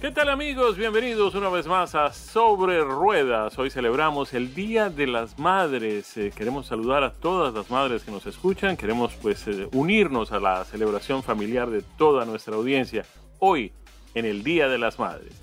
¿Qué 0.00 0.10
tal 0.10 0.30
amigos? 0.30 0.78
Bienvenidos 0.78 1.34
una 1.34 1.50
vez 1.50 1.66
más 1.66 1.94
a 1.94 2.10
Sobre 2.14 2.82
Ruedas. 2.82 3.58
Hoy 3.58 3.68
celebramos 3.68 4.32
el 4.32 4.54
Día 4.54 4.88
de 4.88 5.06
las 5.06 5.38
Madres. 5.38 6.16
Eh, 6.16 6.32
queremos 6.34 6.68
saludar 6.68 7.04
a 7.04 7.12
todas 7.12 7.52
las 7.52 7.70
madres 7.70 8.02
que 8.04 8.10
nos 8.10 8.24
escuchan. 8.24 8.78
Queremos 8.78 9.12
pues 9.20 9.46
eh, 9.46 9.68
unirnos 9.72 10.32
a 10.32 10.40
la 10.40 10.64
celebración 10.64 11.22
familiar 11.22 11.68
de 11.68 11.82
toda 11.98 12.24
nuestra 12.24 12.54
audiencia. 12.54 13.04
Hoy, 13.40 13.74
en 14.14 14.24
el 14.24 14.42
Día 14.42 14.68
de 14.68 14.78
las 14.78 14.98
Madres. 14.98 15.39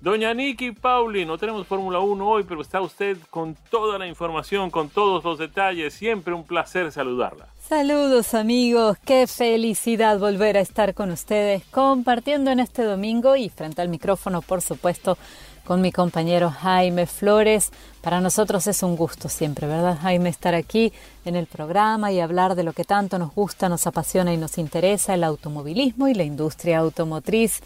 Doña 0.00 0.32
Nikki 0.32 0.72
Pauli, 0.72 1.26
no 1.26 1.36
tenemos 1.36 1.66
Fórmula 1.66 1.98
1 1.98 2.26
hoy, 2.26 2.44
pero 2.44 2.62
está 2.62 2.80
usted 2.80 3.18
con 3.28 3.54
toda 3.70 3.98
la 3.98 4.06
información, 4.06 4.70
con 4.70 4.88
todos 4.88 5.22
los 5.22 5.38
detalles. 5.38 5.92
Siempre 5.92 6.32
un 6.32 6.44
placer 6.44 6.90
saludarla. 6.90 7.48
Saludos 7.68 8.32
amigos, 8.32 8.96
qué 9.04 9.26
felicidad 9.26 10.18
volver 10.18 10.56
a 10.56 10.60
estar 10.60 10.94
con 10.94 11.10
ustedes 11.10 11.64
compartiendo 11.70 12.50
en 12.50 12.60
este 12.60 12.82
domingo 12.82 13.36
y 13.36 13.50
frente 13.50 13.82
al 13.82 13.90
micrófono, 13.90 14.40
por 14.40 14.62
supuesto, 14.62 15.18
con 15.64 15.82
mi 15.82 15.92
compañero 15.92 16.50
Jaime 16.50 17.04
Flores. 17.04 17.70
Para 18.00 18.22
nosotros 18.22 18.66
es 18.68 18.82
un 18.82 18.96
gusto 18.96 19.28
siempre, 19.28 19.66
¿verdad 19.66 19.98
Jaime? 20.00 20.30
Estar 20.30 20.54
aquí 20.54 20.94
en 21.26 21.36
el 21.36 21.46
programa 21.46 22.10
y 22.10 22.20
hablar 22.20 22.54
de 22.54 22.64
lo 22.64 22.72
que 22.72 22.84
tanto 22.84 23.18
nos 23.18 23.34
gusta, 23.34 23.68
nos 23.68 23.86
apasiona 23.86 24.32
y 24.32 24.38
nos 24.38 24.56
interesa, 24.56 25.12
el 25.12 25.24
automovilismo 25.24 26.08
y 26.08 26.14
la 26.14 26.24
industria 26.24 26.78
automotriz. 26.78 27.60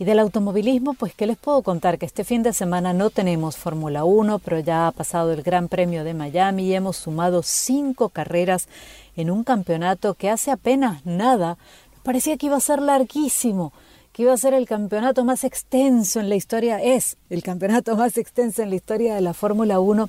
Y 0.00 0.06
del 0.06 0.18
automovilismo, 0.18 0.94
pues, 0.94 1.12
¿qué 1.14 1.26
les 1.26 1.36
puedo 1.36 1.60
contar? 1.60 1.98
Que 1.98 2.06
este 2.06 2.24
fin 2.24 2.42
de 2.42 2.54
semana 2.54 2.94
no 2.94 3.10
tenemos 3.10 3.58
Fórmula 3.58 4.04
1, 4.04 4.38
pero 4.38 4.58
ya 4.58 4.86
ha 4.86 4.92
pasado 4.92 5.30
el 5.30 5.42
Gran 5.42 5.68
Premio 5.68 6.04
de 6.04 6.14
Miami 6.14 6.68
y 6.68 6.74
hemos 6.74 6.96
sumado 6.96 7.42
cinco 7.42 8.08
carreras 8.08 8.66
en 9.14 9.30
un 9.30 9.44
campeonato 9.44 10.14
que 10.14 10.30
hace 10.30 10.52
apenas 10.52 11.04
nada 11.04 11.58
parecía 12.02 12.38
que 12.38 12.46
iba 12.46 12.56
a 12.56 12.60
ser 12.60 12.80
larguísimo, 12.80 13.74
que 14.14 14.22
iba 14.22 14.32
a 14.32 14.38
ser 14.38 14.54
el 14.54 14.64
campeonato 14.64 15.22
más 15.26 15.44
extenso 15.44 16.18
en 16.18 16.30
la 16.30 16.34
historia, 16.34 16.82
es 16.82 17.18
el 17.28 17.42
campeonato 17.42 17.94
más 17.94 18.16
extenso 18.16 18.62
en 18.62 18.70
la 18.70 18.76
historia 18.76 19.14
de 19.14 19.20
la 19.20 19.34
Fórmula 19.34 19.80
1, 19.80 20.08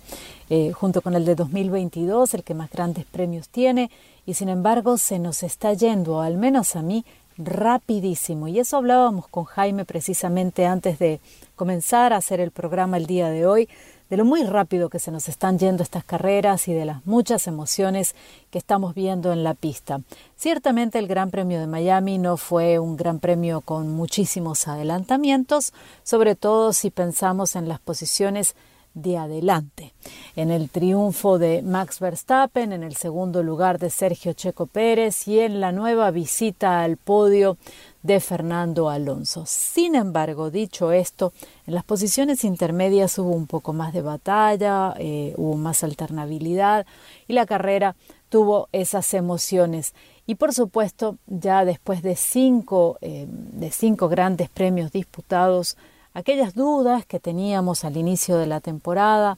eh, 0.49 0.71
junto 0.71 1.01
con 1.01 1.15
el 1.15 1.25
de 1.25 1.35
2022, 1.35 2.33
el 2.33 2.43
que 2.43 2.53
más 2.53 2.71
grandes 2.71 3.03
premios 3.03 3.49
tiene, 3.49 3.91
y 4.25 4.35
sin 4.35 4.47
embargo 4.47 4.97
se 4.97 5.19
nos 5.19 5.43
está 5.43 5.73
yendo, 5.73 6.21
al 6.21 6.37
menos 6.37 6.77
a 6.77 6.81
mí, 6.81 7.03
rapidísimo. 7.45 8.47
Y 8.47 8.59
eso 8.59 8.77
hablábamos 8.77 9.27
con 9.27 9.45
Jaime 9.45 9.85
precisamente 9.85 10.65
antes 10.65 10.99
de 10.99 11.19
comenzar 11.55 12.13
a 12.13 12.17
hacer 12.17 12.39
el 12.39 12.51
programa 12.51 12.97
el 12.97 13.05
día 13.05 13.29
de 13.29 13.45
hoy, 13.45 13.69
de 14.09 14.17
lo 14.17 14.25
muy 14.25 14.43
rápido 14.43 14.89
que 14.89 14.99
se 14.99 15.09
nos 15.09 15.29
están 15.29 15.57
yendo 15.57 15.83
estas 15.83 16.03
carreras 16.03 16.67
y 16.67 16.73
de 16.73 16.83
las 16.83 17.05
muchas 17.05 17.47
emociones 17.47 18.13
que 18.49 18.57
estamos 18.57 18.93
viendo 18.93 19.31
en 19.31 19.43
la 19.43 19.53
pista. 19.53 20.01
Ciertamente 20.35 20.99
el 20.99 21.07
Gran 21.07 21.31
Premio 21.31 21.59
de 21.59 21.67
Miami 21.67 22.17
no 22.17 22.35
fue 22.35 22.77
un 22.77 22.97
gran 22.97 23.19
premio 23.19 23.61
con 23.61 23.89
muchísimos 23.89 24.67
adelantamientos, 24.67 25.71
sobre 26.03 26.35
todo 26.35 26.73
si 26.73 26.89
pensamos 26.89 27.55
en 27.55 27.69
las 27.69 27.79
posiciones 27.79 28.55
de 28.93 29.17
adelante. 29.17 29.93
En 30.35 30.51
el 30.51 30.69
triunfo 30.69 31.37
de 31.37 31.61
Max 31.61 31.99
Verstappen, 31.99 32.73
en 32.73 32.83
el 32.83 32.95
segundo 32.95 33.43
lugar 33.43 33.79
de 33.79 33.89
Sergio 33.89 34.33
Checo 34.33 34.65
Pérez 34.65 35.27
y 35.27 35.39
en 35.39 35.59
la 35.59 35.71
nueva 35.71 36.11
visita 36.11 36.83
al 36.83 36.97
podio 36.97 37.57
de 38.03 38.19
Fernando 38.19 38.89
Alonso. 38.89 39.43
Sin 39.45 39.95
embargo, 39.95 40.49
dicho 40.49 40.91
esto, 40.91 41.33
en 41.67 41.75
las 41.75 41.83
posiciones 41.83 42.43
intermedias 42.43 43.17
hubo 43.19 43.31
un 43.31 43.47
poco 43.47 43.73
más 43.73 43.93
de 43.93 44.01
batalla, 44.01 44.93
eh, 44.97 45.33
hubo 45.37 45.55
más 45.55 45.83
alternabilidad 45.83 46.85
y 47.27 47.33
la 47.33 47.45
carrera 47.45 47.95
tuvo 48.29 48.69
esas 48.71 49.13
emociones. 49.13 49.93
Y 50.25 50.35
por 50.35 50.53
supuesto, 50.53 51.17
ya 51.27 51.65
después 51.65 52.01
de 52.01 52.15
cinco, 52.15 52.97
eh, 53.01 53.27
de 53.29 53.71
cinco 53.71 54.07
grandes 54.07 54.49
premios 54.49 54.91
disputados, 54.91 55.77
aquellas 56.13 56.53
dudas 56.53 57.05
que 57.05 57.19
teníamos 57.19 57.83
al 57.83 57.97
inicio 57.97 58.37
de 58.37 58.47
la 58.47 58.59
temporada 58.59 59.37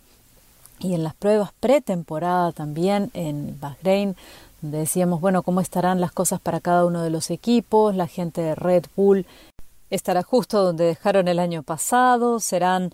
y 0.80 0.94
en 0.94 1.04
las 1.04 1.14
pruebas 1.14 1.52
pretemporada 1.60 2.52
también 2.52 3.12
en 3.14 3.60
Bahrein, 3.60 4.16
donde 4.62 4.80
decíamos, 4.80 5.22
bueno, 5.22 5.44
cómo 5.44 5.62
estarán 5.62 6.02
las 6.02 6.12
cosas 6.12 6.40
para 6.40 6.60
cada 6.60 6.86
uno 6.86 7.02
de 7.02 7.10
los 7.10 7.30
equipos, 7.32 7.96
la 7.96 8.08
gente 8.08 8.42
de 8.42 8.56
Red 8.56 8.86
Bull 8.96 9.26
estará 9.90 10.24
justo 10.24 10.64
donde 10.64 10.86
dejaron 10.86 11.28
el 11.28 11.40
año 11.40 11.62
pasado, 11.62 12.40
serán 12.40 12.94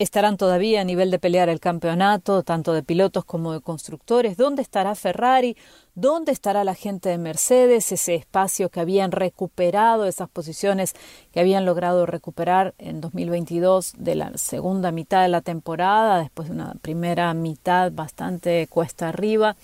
estarán 0.00 0.38
todavía 0.38 0.80
a 0.80 0.84
nivel 0.84 1.10
de 1.10 1.18
pelear 1.18 1.50
el 1.50 1.60
campeonato, 1.60 2.42
tanto 2.42 2.72
de 2.72 2.82
pilotos 2.82 3.26
como 3.26 3.52
de 3.52 3.60
constructores, 3.60 4.38
dónde 4.38 4.62
estará 4.62 4.94
Ferrari, 4.94 5.58
dónde 5.94 6.32
estará 6.32 6.64
la 6.64 6.74
gente 6.74 7.10
de 7.10 7.18
Mercedes, 7.18 7.92
ese 7.92 8.14
espacio 8.14 8.70
que 8.70 8.80
habían 8.80 9.12
recuperado, 9.12 10.06
esas 10.06 10.30
posiciones 10.30 10.94
que 11.32 11.40
habían 11.40 11.66
logrado 11.66 12.06
recuperar 12.06 12.72
en 12.78 13.02
2022 13.02 13.92
de 13.98 14.14
la 14.14 14.38
segunda 14.38 14.90
mitad 14.90 15.20
de 15.20 15.28
la 15.28 15.42
temporada, 15.42 16.20
después 16.20 16.48
de 16.48 16.54
una 16.54 16.72
primera 16.80 17.34
mitad 17.34 17.92
bastante 17.92 18.68
cuesta 18.68 19.10
arriba, 19.10 19.56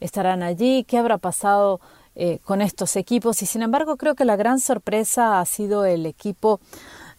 estarán 0.00 0.42
allí, 0.42 0.82
qué 0.82 0.98
habrá 0.98 1.18
pasado 1.18 1.80
eh, 2.16 2.40
con 2.42 2.62
estos 2.62 2.96
equipos 2.96 3.42
y 3.42 3.46
sin 3.46 3.62
embargo 3.62 3.96
creo 3.96 4.16
que 4.16 4.24
la 4.24 4.34
gran 4.34 4.58
sorpresa 4.58 5.38
ha 5.38 5.44
sido 5.46 5.84
el 5.84 6.04
equipo 6.04 6.58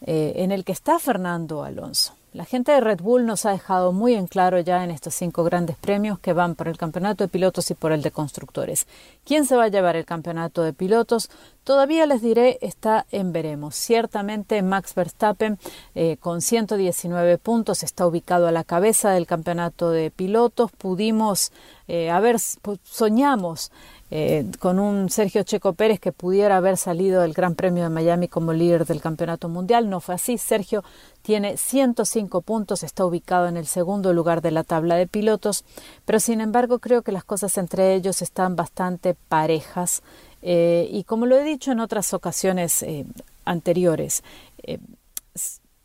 eh, 0.01 0.33
en 0.35 0.51
el 0.51 0.65
que 0.65 0.73
está 0.73 0.99
Fernando 0.99 1.63
Alonso. 1.63 2.13
La 2.35 2.43
gente 2.43 2.73
de 2.73 2.81
Red 2.81 2.99
Bull 2.99 3.25
nos 3.25 3.45
ha 3.45 3.51
dejado 3.51 3.93
muy 3.93 4.13
en 4.13 4.27
claro 4.27 4.59
ya 4.59 4.83
en 4.83 4.91
estos 4.91 5.15
cinco 5.15 5.45
grandes 5.45 5.77
premios 5.77 6.19
que 6.19 6.33
van 6.33 6.55
por 6.55 6.67
el 6.67 6.77
campeonato 6.77 7.23
de 7.23 7.29
pilotos 7.29 7.71
y 7.71 7.75
por 7.75 7.93
el 7.93 8.01
de 8.01 8.11
constructores. 8.11 8.87
¿Quién 9.23 9.45
se 9.45 9.55
va 9.55 9.63
a 9.63 9.67
llevar 9.69 9.95
el 9.95 10.03
campeonato 10.03 10.61
de 10.61 10.73
pilotos? 10.73 11.29
Todavía 11.63 12.05
les 12.05 12.21
diré, 12.21 12.57
está 12.59 13.05
en 13.11 13.31
veremos. 13.31 13.75
Ciertamente 13.75 14.61
Max 14.61 14.93
Verstappen 14.95 15.57
eh, 15.95 16.17
con 16.19 16.41
119 16.41 17.37
puntos 17.37 17.83
está 17.83 18.05
ubicado 18.05 18.47
a 18.47 18.51
la 18.51 18.65
cabeza 18.65 19.11
del 19.11 19.27
campeonato 19.27 19.89
de 19.89 20.11
pilotos. 20.11 20.73
Pudimos, 20.73 21.53
eh, 21.87 22.11
haber, 22.11 22.37
soñamos 22.39 23.71
eh, 24.11 24.45
con 24.59 24.77
un 24.77 25.09
Sergio 25.09 25.41
Checo 25.43 25.73
Pérez 25.73 25.99
que 25.99 26.11
pudiera 26.11 26.57
haber 26.57 26.77
salido 26.77 27.21
del 27.21 27.33
Gran 27.33 27.55
Premio 27.55 27.83
de 27.83 27.89
Miami 27.89 28.27
como 28.27 28.53
líder 28.53 28.85
del 28.85 29.01
Campeonato 29.01 29.49
Mundial. 29.49 29.89
No 29.89 30.01
fue 30.01 30.15
así. 30.15 30.37
Sergio 30.37 30.83
tiene 31.25 31.57
105 31.57 32.41
puntos, 32.41 32.83
está 32.83 33.03
ubicado 33.03 33.47
en 33.47 33.57
el 33.57 33.65
segundo 33.65 34.13
lugar 34.13 34.43
de 34.43 34.51
la 34.51 34.63
tabla 34.63 34.95
de 34.95 35.07
pilotos, 35.07 35.65
pero 36.05 36.19
sin 36.19 36.39
embargo 36.39 36.77
creo 36.77 37.01
que 37.01 37.11
las 37.11 37.23
cosas 37.23 37.57
entre 37.57 37.95
ellos 37.95 38.21
están 38.21 38.55
bastante 38.55 39.15
parejas. 39.15 40.03
Eh, 40.43 40.87
y 40.91 41.03
como 41.03 41.25
lo 41.25 41.35
he 41.35 41.43
dicho 41.43 41.71
en 41.71 41.79
otras 41.79 42.13
ocasiones 42.13 42.83
eh, 42.83 43.07
anteriores, 43.43 44.23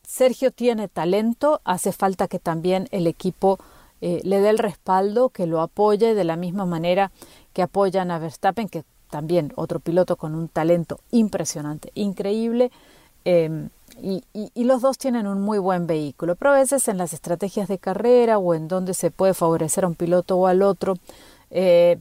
Sergio 0.02 0.50
tiene 0.50 0.88
talento, 0.88 1.62
hace 1.64 1.92
falta 1.92 2.28
que 2.28 2.38
también 2.38 2.86
el 2.90 3.06
equipo 3.06 3.58
le 4.00 4.40
dé 4.40 4.48
el 4.48 4.58
respaldo, 4.58 5.28
que 5.28 5.46
lo 5.46 5.60
apoye 5.60 6.14
de 6.14 6.24
la 6.24 6.36
misma 6.36 6.64
manera 6.64 7.12
que 7.52 7.62
apoyan 7.62 8.10
a 8.10 8.18
Verstappen, 8.18 8.68
que 8.68 8.84
también 9.10 9.52
otro 9.56 9.80
piloto 9.80 10.16
con 10.16 10.34
un 10.34 10.48
talento 10.48 11.00
impresionante, 11.10 11.90
increíble. 11.94 12.70
Em, 13.24 13.70
y, 14.02 14.64
los 14.64 14.82
dos 14.82 14.98
tienen 14.98 15.26
un 15.26 15.40
muy 15.40 15.58
buen 15.58 15.86
vehículo, 15.86 16.36
pero 16.36 16.52
a 16.52 16.54
veces 16.54 16.88
en 16.88 16.96
las 16.96 17.12
estrategias 17.12 17.68
de 17.68 17.78
carrera 17.78 18.38
o 18.38 18.54
en 18.54 18.68
donde 18.68 18.94
se 18.94 19.10
puede 19.10 19.34
favorecer 19.34 19.84
a 19.84 19.88
un 19.88 19.94
piloto 19.94 20.36
o 20.38 20.46
al 20.46 20.62
otro, 20.62 20.94
eh, 21.50 21.98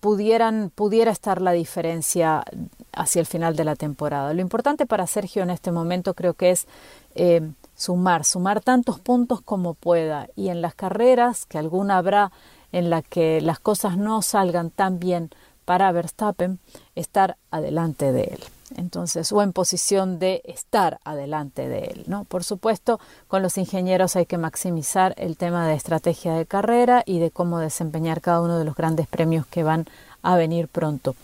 pudieran, 0.00 0.70
pudiera 0.74 1.10
estar 1.10 1.42
la 1.42 1.52
diferencia 1.52 2.44
hacia 2.92 3.20
el 3.20 3.26
final 3.26 3.56
de 3.56 3.64
la 3.64 3.76
temporada. 3.76 4.32
Lo 4.34 4.40
importante 4.40 4.86
para 4.86 5.06
Sergio 5.06 5.42
en 5.42 5.50
este 5.50 5.72
momento 5.72 6.14
creo 6.14 6.34
que 6.34 6.50
es 6.50 6.66
eh, 7.14 7.50
sumar, 7.76 8.24
sumar 8.24 8.60
tantos 8.62 8.98
puntos 8.98 9.40
como 9.42 9.74
pueda 9.74 10.28
y 10.36 10.48
en 10.48 10.62
las 10.62 10.74
carreras, 10.74 11.46
que 11.46 11.58
alguna 11.58 11.98
habrá 11.98 12.32
en 12.72 12.88
la 12.88 13.02
que 13.02 13.40
las 13.40 13.58
cosas 13.60 13.96
no 13.98 14.22
salgan 14.22 14.70
tan 14.70 14.98
bien 14.98 15.30
para 15.64 15.92
Verstappen, 15.92 16.58
estar 16.94 17.36
adelante 17.50 18.12
de 18.12 18.24
él 18.24 18.40
entonces, 18.76 19.32
o 19.32 19.42
en 19.42 19.52
posición 19.52 20.18
de 20.18 20.42
estar 20.44 21.00
adelante 21.04 21.68
de 21.68 21.84
él, 21.84 22.04
¿no? 22.06 22.24
Por 22.24 22.44
supuesto, 22.44 23.00
con 23.28 23.42
los 23.42 23.58
ingenieros 23.58 24.16
hay 24.16 24.26
que 24.26 24.38
maximizar 24.38 25.14
el 25.16 25.36
tema 25.36 25.66
de 25.68 25.74
estrategia 25.74 26.34
de 26.34 26.46
carrera 26.46 27.02
y 27.06 27.18
de 27.18 27.30
cómo 27.30 27.58
desempeñar 27.58 28.20
cada 28.20 28.40
uno 28.40 28.58
de 28.58 28.64
los 28.64 28.76
grandes 28.76 29.06
premios 29.06 29.46
que 29.46 29.62
van 29.62 29.86
a 30.22 30.36
venir 30.36 30.68
pronto. 30.68 31.14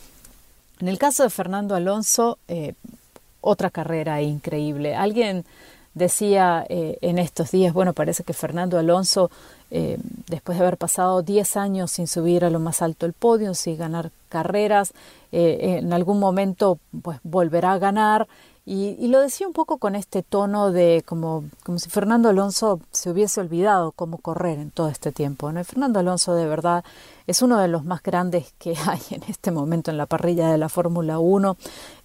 En 0.80 0.88
el 0.88 0.98
caso 0.98 1.22
de 1.22 1.30
Fernando 1.30 1.74
Alonso, 1.74 2.38
eh, 2.48 2.74
otra 3.40 3.70
carrera 3.70 4.20
increíble. 4.22 4.94
Alguien 4.94 5.44
decía 5.98 6.64
eh, 6.68 6.96
en 7.02 7.18
estos 7.18 7.50
días, 7.50 7.74
bueno, 7.74 7.92
parece 7.92 8.24
que 8.24 8.32
Fernando 8.32 8.78
Alonso, 8.78 9.30
eh, 9.70 9.98
después 10.28 10.56
de 10.56 10.64
haber 10.64 10.78
pasado 10.78 11.22
10 11.22 11.56
años 11.56 11.90
sin 11.90 12.06
subir 12.06 12.44
a 12.44 12.50
lo 12.50 12.60
más 12.60 12.80
alto 12.80 13.04
el 13.04 13.12
podio, 13.12 13.54
sin 13.54 13.76
ganar 13.76 14.10
carreras, 14.28 14.94
eh, 15.32 15.78
en 15.82 15.92
algún 15.92 16.18
momento 16.18 16.78
pues 17.02 17.18
volverá 17.22 17.72
a 17.72 17.78
ganar 17.78 18.28
y, 18.70 19.08
lo 19.08 19.20
decía 19.20 19.46
un 19.46 19.54
poco 19.54 19.78
con 19.78 19.96
este 19.96 20.22
tono 20.22 20.72
de 20.72 21.02
como, 21.06 21.44
como 21.64 21.78
si 21.78 21.88
Fernando 21.88 22.28
Alonso 22.28 22.80
se 22.92 23.08
hubiese 23.08 23.40
olvidado 23.40 23.92
cómo 23.92 24.18
correr 24.18 24.58
en 24.58 24.70
todo 24.70 24.90
este 24.90 25.10
tiempo. 25.10 25.50
¿no? 25.50 25.64
Fernando 25.64 26.00
Alonso 26.00 26.34
de 26.34 26.46
verdad 26.46 26.84
es 27.28 27.42
uno 27.42 27.58
de 27.58 27.68
los 27.68 27.84
más 27.84 28.02
grandes 28.02 28.54
que 28.58 28.74
hay 28.86 29.00
en 29.10 29.22
este 29.28 29.50
momento 29.50 29.90
en 29.90 29.98
la 29.98 30.06
parrilla 30.06 30.50
de 30.50 30.56
la 30.56 30.70
Fórmula 30.70 31.18
1. 31.18 31.56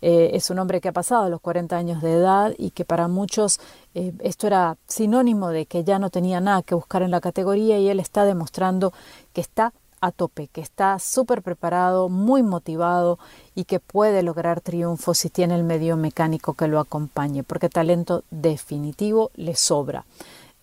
Eh, 0.02 0.32
es 0.34 0.50
un 0.50 0.60
hombre 0.60 0.82
que 0.82 0.90
ha 0.90 0.94
pasado 0.94 1.30
los 1.30 1.40
40 1.40 1.78
años 1.78 2.02
de 2.02 2.14
edad 2.14 2.54
y 2.58 2.72
que 2.72 2.84
para 2.84 3.08
muchos 3.08 3.62
eh, 3.96 4.12
esto 4.20 4.48
era 4.48 4.78
sinónimo 4.86 5.50
de 5.50 5.66
que 5.66 5.86
ya 5.86 5.98
no 5.98 6.10
tenía 6.10 6.42
nada 6.42 6.62
que 6.62 6.76
buscar 6.76 7.04
en 7.04 7.12
la 7.12 7.22
categoría 7.22 7.80
y 7.80 7.88
él 7.88 8.02
está 8.02 8.26
demostrando 8.26 8.92
que 9.32 9.40
está 9.40 9.74
a 10.02 10.12
tope, 10.12 10.50
que 10.50 10.60
está 10.60 11.00
súper 11.00 11.42
preparado, 11.42 12.10
muy 12.10 12.44
motivado 12.44 13.18
y 13.56 13.64
que 13.64 13.80
puede 13.80 14.22
lograr 14.24 14.60
triunfos 14.60 15.20
si 15.20 15.30
tiene 15.30 15.56
el 15.56 15.64
medio 15.64 15.96
mecánico 15.96 16.56
que 16.56 16.68
lo 16.68 16.82
acompañe, 16.82 17.44
porque 17.44 17.70
talento 17.70 18.26
definitivo 18.30 19.32
le 19.36 19.56
sobra. 19.56 20.04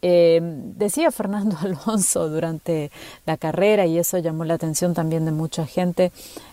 Eh, 0.02 0.40
decía 0.42 1.10
Fernando 1.10 1.56
Alonso 1.60 2.28
durante 2.28 2.90
la 3.26 3.36
carrera, 3.36 3.86
y 3.86 3.98
eso 3.98 4.18
llamó 4.18 4.44
la 4.44 4.54
atención 4.54 4.94
también 4.94 5.24
de 5.24 5.32
mucha 5.32 5.66
gente, 5.66 6.12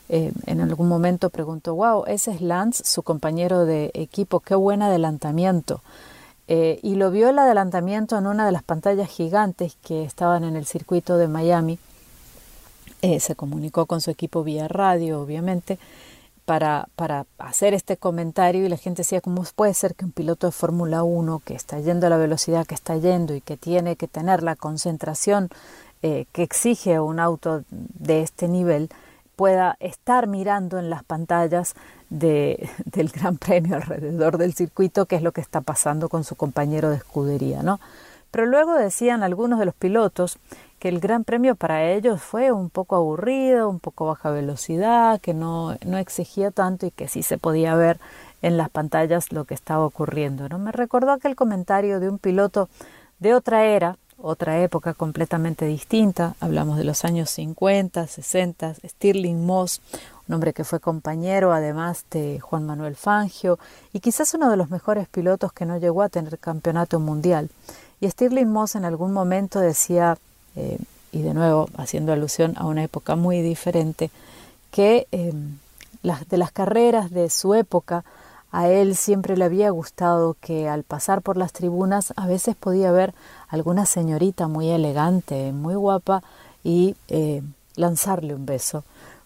eh, 0.09 0.31
en 0.45 0.61
algún 0.61 0.87
momento 0.87 1.29
preguntó, 1.29 1.75
wow, 1.75 2.05
ese 2.07 2.31
es 2.31 2.41
Lance, 2.41 2.83
su 2.85 3.03
compañero 3.03 3.65
de 3.65 3.91
equipo, 3.93 4.39
qué 4.39 4.55
buen 4.55 4.81
adelantamiento. 4.81 5.81
Eh, 6.49 6.79
y 6.81 6.95
lo 6.95 7.11
vio 7.11 7.29
el 7.29 7.39
adelantamiento 7.39 8.17
en 8.17 8.25
una 8.25 8.45
de 8.45 8.53
las 8.53 8.63
pantallas 8.63 9.09
gigantes 9.09 9.75
que 9.83 10.03
estaban 10.03 10.45
en 10.45 10.55
el 10.55 10.65
circuito 10.65 11.17
de 11.17 11.27
Miami 11.27 11.79
se 13.19 13.35
comunicó 13.35 13.85
con 13.85 14.01
su 14.01 14.11
equipo 14.11 14.43
vía 14.43 14.67
radio, 14.67 15.21
obviamente, 15.21 15.77
para, 16.47 16.87
para, 16.95 17.25
hacer 17.39 17.73
este 17.73 17.97
comentario 17.97 18.65
y 18.65 18.69
la 18.69 18.77
gente 18.77 19.01
decía, 19.01 19.19
¿cómo 19.19 19.43
puede 19.53 19.73
ser 19.73 19.95
que 19.95 20.05
un 20.05 20.13
piloto 20.13 20.47
de 20.47 20.53
Fórmula 20.53 21.03
1 21.03 21.41
que 21.43 21.53
está 21.53 21.77
yendo 21.81 22.07
a 22.07 22.09
la 22.09 22.15
velocidad 22.15 22.65
que 22.65 22.73
está 22.73 22.95
yendo 22.95 23.35
y 23.35 23.41
que 23.41 23.57
tiene 23.57 23.97
que 23.97 24.07
tener 24.07 24.43
la 24.43 24.55
concentración 24.55 25.49
eh, 26.03 26.25
que 26.31 26.43
exige 26.43 27.01
un 27.01 27.19
auto 27.19 27.65
de 27.69 28.21
este 28.21 28.47
nivel 28.47 28.87
pueda 29.35 29.75
estar 29.81 30.27
mirando 30.27 30.79
en 30.79 30.89
las 30.89 31.03
pantallas 31.03 31.75
de, 32.09 32.69
del 32.85 33.09
Gran 33.09 33.35
Premio 33.37 33.75
alrededor 33.75 34.37
del 34.37 34.53
circuito, 34.53 35.05
que 35.05 35.17
es 35.17 35.23
lo 35.23 35.33
que 35.33 35.41
está 35.41 35.59
pasando 35.59 36.07
con 36.07 36.23
su 36.23 36.37
compañero 36.37 36.89
de 36.89 36.95
escudería, 36.95 37.61
¿no? 37.61 37.81
Pero 38.31 38.45
luego 38.45 38.73
decían 38.73 39.21
algunos 39.21 39.59
de 39.59 39.65
los 39.65 39.75
pilotos 39.75 40.37
que 40.79 40.89
el 40.89 40.99
Gran 40.99 41.23
Premio 41.23 41.55
para 41.55 41.83
ellos 41.83 42.21
fue 42.21 42.51
un 42.51 42.69
poco 42.69 42.95
aburrido, 42.95 43.69
un 43.69 43.79
poco 43.79 44.05
baja 44.05 44.29
velocidad, 44.29 45.19
que 45.19 45.33
no, 45.33 45.75
no 45.85 45.97
exigía 45.97 46.51
tanto 46.51 46.85
y 46.85 46.91
que 46.91 47.07
sí 47.07 47.23
se 47.23 47.37
podía 47.37 47.75
ver 47.75 47.99
en 48.41 48.57
las 48.57 48.69
pantallas 48.69 49.31
lo 49.31 49.45
que 49.45 49.53
estaba 49.53 49.85
ocurriendo. 49.85 50.47
¿no? 50.49 50.59
Me 50.59 50.71
recordó 50.71 51.11
aquel 51.11 51.35
comentario 51.35 51.99
de 51.99 52.09
un 52.09 52.19
piloto 52.19 52.69
de 53.19 53.33
otra 53.33 53.65
era, 53.65 53.97
otra 54.19 54.61
época 54.61 54.93
completamente 54.93 55.65
distinta, 55.65 56.35
hablamos 56.39 56.77
de 56.77 56.83
los 56.83 57.05
años 57.05 57.29
50, 57.31 58.07
60, 58.07 58.75
Stirling 58.83 59.45
Moss, 59.45 59.81
un 60.27 60.35
hombre 60.35 60.53
que 60.53 60.63
fue 60.63 60.79
compañero 60.79 61.53
además 61.53 62.03
de 62.11 62.39
Juan 62.39 62.65
Manuel 62.65 62.95
Fangio 62.95 63.59
y 63.93 63.99
quizás 63.99 64.33
uno 64.33 64.49
de 64.49 64.57
los 64.57 64.69
mejores 64.69 65.07
pilotos 65.07 65.53
que 65.53 65.65
no 65.65 65.77
llegó 65.77 66.01
a 66.01 66.09
tener 66.09 66.37
campeonato 66.39 66.99
mundial. 66.99 67.49
Y 67.99 68.09
Stirling 68.09 68.51
Moss 68.51 68.75
en 68.75 68.85
algún 68.85 69.13
momento 69.13 69.59
decía 69.59 70.17
eh, 70.57 70.77
y 71.11 71.21
de 71.21 71.33
nuevo 71.33 71.69
haciendo 71.77 72.11
alusión 72.11 72.53
a 72.57 72.65
una 72.65 72.83
época 72.83 73.15
muy 73.15 73.41
diferente, 73.41 74.11
que 74.71 75.07
eh, 75.11 75.33
las, 76.03 76.27
de 76.27 76.37
las 76.37 76.51
carreras 76.51 77.11
de 77.11 77.29
su 77.29 77.53
época, 77.53 78.03
a 78.51 78.69
él 78.69 78.95
siempre 78.95 79.37
le 79.37 79.45
había 79.45 79.69
gustado 79.69 80.35
que 80.39 80.69
al 80.69 80.83
pasar 80.83 81.21
por 81.21 81.37
las 81.37 81.53
tribunas 81.53 82.13
a 82.15 82.27
veces 82.27 82.55
podía 82.55 82.91
ver 82.91 83.13
alguna 83.49 83.85
señorita 83.85 84.47
muy 84.47 84.69
elegante, 84.69 85.51
muy 85.51 85.75
guapa 85.75 86.23
y 86.63 86.95
eh, 87.07 87.41
lanzarle 87.75 88.33
un 88.33 88.45
beso. 88.45 88.83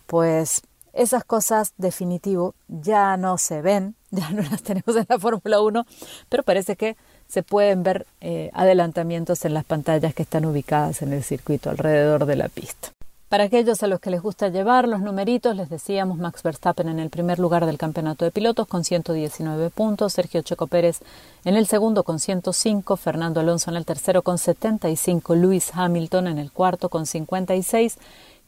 Pues 0.08 0.64
esas 0.94 1.24
cosas 1.24 1.74
definitivo 1.78 2.56
ya 2.68 3.16
no 3.16 3.38
se 3.38 3.62
ven, 3.62 3.96
ya 4.12 4.30
no 4.32 4.42
las 4.42 4.64
tenemos 4.64 4.96
en 4.96 5.06
la 5.08 5.20
Fórmula 5.20 5.62
1, 5.62 5.86
pero 6.30 6.44
parece 6.44 6.76
que 6.76 6.98
se 7.32 7.44
pueden 7.44 7.82
ver 7.82 8.06
eh, 8.20 8.50
adelantamientos 8.54 9.46
en 9.46 9.54
las 9.54 9.64
pantallas 9.64 10.14
que 10.14 10.24
están 10.24 10.44
ubicadas 10.44 11.02
en 11.02 11.14
el 11.14 11.24
circuito 11.24 11.70
alrededor 11.70 12.26
de 12.26 12.36
la 12.36 12.50
pista. 12.50 12.90
Para 13.30 13.46
aquellos 13.46 13.82
a 13.82 13.88
los 13.88 14.02
que 14.02 14.10
les 14.10 14.22
gusta 14.22 14.50
llevar 14.50 14.90
los 14.90 15.00
numeritos, 15.00 15.56
les 15.56 15.70
decíamos 15.70 16.18
Max 16.18 16.44
Verstappen 16.44 16.90
en 16.90 17.00
el 17.00 17.10
primer 17.10 17.40
lugar 17.40 17.66
del 17.66 17.78
campeonato 17.78 18.26
de 18.26 18.32
pilotos 18.32 18.68
con 18.68 18.84
119 18.84 19.70
puntos, 19.70 20.12
Sergio 20.12 20.42
Checo 20.42 20.68
Pérez 20.68 21.00
en 21.46 21.56
el 21.56 21.68
segundo 21.68 22.04
con 22.04 22.20
105, 22.20 22.98
Fernando 22.98 23.40
Alonso 23.40 23.72
en 23.72 23.78
el 23.78 23.86
tercero 23.86 24.24
con 24.24 24.38
75, 24.38 25.36
Lewis 25.36 25.72
Hamilton 25.74 26.28
en 26.28 26.38
el 26.38 26.52
cuarto 26.52 26.90
con 26.90 27.06
56, 27.06 27.98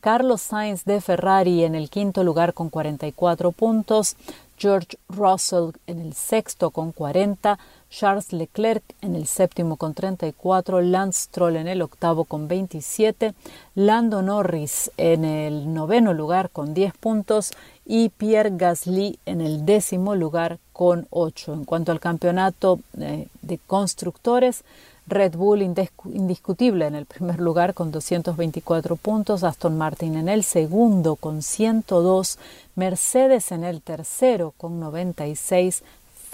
Carlos 0.02 0.42
Sainz 0.42 0.84
de 0.84 1.00
Ferrari 1.00 1.64
en 1.64 1.76
el 1.76 1.90
quinto 1.90 2.26
lugar 2.26 2.54
con 2.54 2.70
44 2.70 3.54
puntos, 3.54 4.18
George 4.58 4.98
Russell 5.08 5.72
en 5.88 6.02
el 6.02 6.14
sexto 6.14 6.72
con 6.72 6.92
40, 6.92 7.58
Charles 7.94 8.34
Leclerc 8.34 8.84
en 9.02 9.16
el 9.16 9.28
séptimo 9.28 9.78
con 9.78 9.94
34, 9.94 10.82
Lance 10.82 11.26
Stroll 11.26 11.58
en 11.58 11.68
el 11.68 11.84
octavo 11.84 12.26
con 12.26 12.48
27, 12.48 13.36
Lando 13.76 14.24
Norris 14.24 14.90
en 14.98 15.24
el 15.24 15.72
noveno 15.72 16.14
lugar 16.14 16.50
con 16.50 16.74
10 16.74 16.96
puntos 16.96 17.52
y 17.86 18.10
Pierre 18.10 18.52
Gasly 18.54 19.20
en 19.28 19.42
el 19.42 19.66
décimo 19.66 20.16
lugar 20.16 20.58
con 20.72 21.06
8. 21.12 21.54
En 21.54 21.66
cuanto 21.66 21.92
al 21.92 22.00
campeonato 22.00 22.80
eh, 23.00 23.28
de 23.44 23.60
constructores, 23.60 24.64
Red 25.06 25.36
Bull 25.36 25.62
indiscutible 25.62 26.88
en 26.88 26.96
el 26.96 27.06
primer 27.06 27.40
lugar 27.40 27.74
con 27.74 27.92
224 27.92 28.96
puntos, 28.96 29.44
Aston 29.44 29.78
Martin 29.78 30.16
en 30.16 30.30
el 30.30 30.44
segundo 30.44 31.16
con 31.16 31.42
102, 31.44 32.40
Mercedes 32.76 33.52
en 33.52 33.66
el 33.66 33.82
tercero 33.82 34.54
con 34.58 34.80
96, 34.80 35.84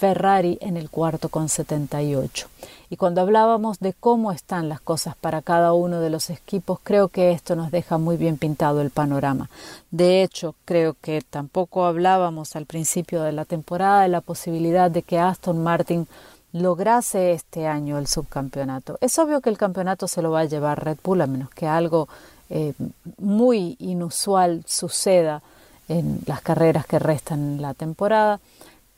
Ferrari 0.00 0.56
en 0.62 0.78
el 0.78 0.88
cuarto 0.88 1.28
con 1.28 1.50
78. 1.50 2.48
Y 2.88 2.96
cuando 2.96 3.20
hablábamos 3.20 3.80
de 3.80 3.92
cómo 3.92 4.32
están 4.32 4.70
las 4.70 4.80
cosas 4.80 5.14
para 5.14 5.42
cada 5.42 5.74
uno 5.74 6.00
de 6.00 6.08
los 6.08 6.30
equipos, 6.30 6.80
creo 6.82 7.08
que 7.08 7.32
esto 7.32 7.54
nos 7.54 7.70
deja 7.70 7.98
muy 7.98 8.16
bien 8.16 8.38
pintado 8.38 8.80
el 8.80 8.88
panorama. 8.88 9.50
De 9.90 10.22
hecho, 10.22 10.54
creo 10.64 10.96
que 11.02 11.20
tampoco 11.20 11.84
hablábamos 11.84 12.56
al 12.56 12.64
principio 12.64 13.22
de 13.22 13.32
la 13.32 13.44
temporada 13.44 14.00
de 14.00 14.08
la 14.08 14.22
posibilidad 14.22 14.90
de 14.90 15.02
que 15.02 15.18
Aston 15.18 15.62
Martin 15.62 16.08
lograse 16.52 17.32
este 17.32 17.66
año 17.66 17.98
el 17.98 18.06
subcampeonato. 18.06 18.96
Es 19.02 19.18
obvio 19.18 19.42
que 19.42 19.50
el 19.50 19.58
campeonato 19.58 20.08
se 20.08 20.22
lo 20.22 20.30
va 20.30 20.40
a 20.40 20.44
llevar 20.46 20.82
Red 20.82 20.96
Bull, 21.04 21.20
a 21.20 21.26
menos 21.26 21.50
que 21.50 21.66
algo 21.66 22.08
eh, 22.48 22.72
muy 23.18 23.76
inusual 23.78 24.64
suceda 24.66 25.42
en 25.88 26.20
las 26.24 26.40
carreras 26.40 26.86
que 26.86 26.98
restan 26.98 27.40
en 27.40 27.62
la 27.62 27.74
temporada 27.74 28.40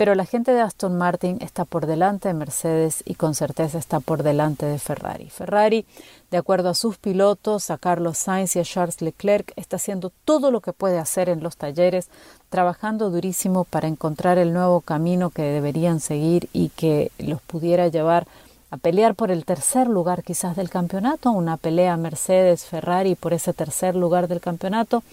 pero 0.03 0.17
la 0.17 0.27
gente 0.27 0.51
de 0.51 0.61
Aston 0.61 0.99
Martin 0.99 1.39
está 1.43 1.65
por 1.65 1.87
delante 1.87 2.27
de 2.27 2.35
Mercedes 2.35 3.05
y 3.07 3.15
con 3.15 3.37
certeza 3.37 3.79
está 3.79 4.01
por 4.01 4.25
delante 4.25 4.67
de 4.67 4.81
Ferrari. 4.81 5.31
Ferrari, 5.31 5.87
de 6.33 6.39
acuerdo 6.39 6.71
a 6.71 6.75
sus 6.75 6.99
pilotos, 6.99 7.71
a 7.71 7.79
Carlos 7.79 8.19
Sainz 8.19 8.57
y 8.57 8.59
a 8.59 8.65
Charles 8.65 9.01
Leclerc, 9.01 9.53
está 9.55 9.77
haciendo 9.77 10.11
todo 10.25 10.51
lo 10.51 10.61
que 10.61 10.73
puede 10.73 10.99
hacer 10.99 11.29
en 11.29 11.41
los 11.41 11.57
talleres, 11.57 12.09
trabajando 12.51 13.11
durísimo 13.11 13.63
para 13.63 13.87
encontrar 13.87 14.39
el 14.39 14.53
nuevo 14.53 14.81
camino 14.81 15.31
que 15.31 15.43
deberían 15.43 16.01
seguir 16.01 16.49
y 16.53 16.71
que 16.71 17.13
los 17.21 17.41
pudiera 17.41 17.87
llevar 17.87 18.27
a 18.73 18.79
pelear 18.79 19.15
por 19.15 19.31
el 19.31 19.45
tercer 19.45 19.87
lugar 19.87 20.25
quizás 20.25 20.57
del 20.57 20.69
campeonato, 20.69 21.31
una 21.31 21.59
pelea 21.59 21.97
Mercedes-Ferrari 21.97 23.15
por 23.15 23.35
ese 23.35 23.53
tercer 23.53 23.95
lugar 23.95 24.27
del 24.27 24.41
campeonato. 24.41 25.05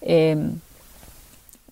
Eh, 0.00 0.36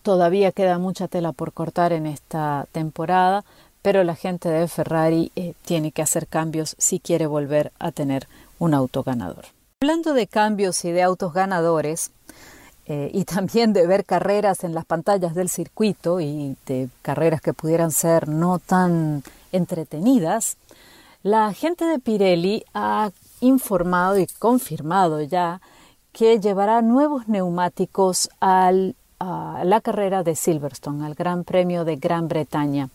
todavía 0.03 0.53
queda 0.53 0.79
mucha 0.79 1.09
tela 1.09 1.33
por 1.33 1.53
cortar 1.53 1.93
en 1.93 2.07
esta 2.07 2.67
temporada, 2.73 3.45
pero 3.83 4.05
la 4.05 4.15
gente 4.15 4.49
de 4.49 4.69
Ferrari 4.69 5.33
eh, 5.37 5.55
tiene 5.65 5.93
que 5.93 6.03
hacer 6.03 6.27
cambios 6.27 6.77
si 6.79 7.01
quiere 7.01 7.27
volver 7.27 7.73
a 7.79 7.93
tener 7.93 8.29
un 8.59 8.75
auto 8.75 9.03
ganador. 9.03 9.47
Hablando 9.83 10.13
de 10.13 10.27
cambios 10.27 10.85
y 10.85 10.93
de 10.93 11.03
autos 11.03 11.33
ganadores, 11.33 12.11
eh, 12.93 13.09
y 13.15 13.25
también 13.25 13.73
de 13.73 13.87
ver 13.87 14.05
carreras 14.05 14.65
en 14.65 14.75
las 14.75 14.85
pantallas 14.85 15.35
del 15.35 15.49
circuito 15.49 16.21
y 16.21 16.57
de 16.67 16.89
carreras 17.03 17.41
que 17.41 17.53
pudieran 17.53 17.93
ser 17.93 18.29
no 18.29 18.59
tan 18.59 19.23
entretenidas, 19.53 20.57
la 21.23 21.53
gente 21.53 21.85
de 21.85 21.99
Pirelli 21.99 22.65
ha 22.75 23.11
informado 23.41 24.19
y 24.19 24.27
confirmado 24.27 25.21
ya 25.23 25.61
que 26.13 26.41
llevará 26.41 26.83
nuevos 26.83 27.29
neumáticos 27.29 28.29
la 29.21 29.81
carrera 29.83 30.23
de 30.23 30.35
Silverstone, 30.35 31.05
al 31.05 31.15
Gran 31.15 31.45
Premio 31.45 31.85
de 31.85 31.97
Gran 31.97 32.29
Bretaña. 32.29 32.89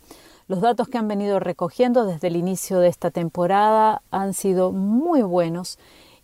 Los 0.47 0.61
datos 0.61 0.87
que 0.87 0.97
han 0.97 1.07
venido 1.07 1.39
recogiendo 1.39 2.05
desde 2.05 2.27
el 2.27 2.35
inicio 2.35 2.79
de 2.79 2.87
esta 2.87 3.11
temporada 3.11 4.01
han 4.11 4.33
sido 4.33 4.71
muy 4.71 5.21
buenos 5.21 5.79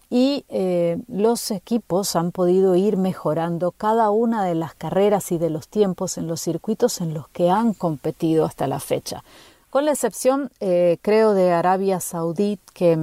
y 0.10 0.46
eh, 0.50 1.00
los 1.08 1.52
equipos 1.52 2.16
han 2.16 2.32
podido 2.32 2.76
ir 2.76 2.98
mejorando 2.98 3.72
cada 3.72 4.12
una 4.12 4.44
de 4.44 4.56
las 4.56 4.76
carreras 4.76 5.32
y 5.32 5.38
de 5.38 5.50
los 5.50 5.68
tiempos 5.68 6.18
en 6.18 6.28
los 6.28 6.42
circuitos 6.42 7.02
en 7.02 7.14
los 7.14 7.30
que 7.30 7.50
han 7.50 7.74
competido 7.74 8.46
hasta 8.46 8.68
la 8.68 8.80
fecha 8.80 9.24
con 9.72 9.86
la 9.86 9.92
excepción, 9.92 10.52
eh, 10.60 10.98
creo, 11.02 11.34
de 11.34 11.54
Arabia 11.54 12.02
Saudí, 12.02 12.60
que 12.74 12.98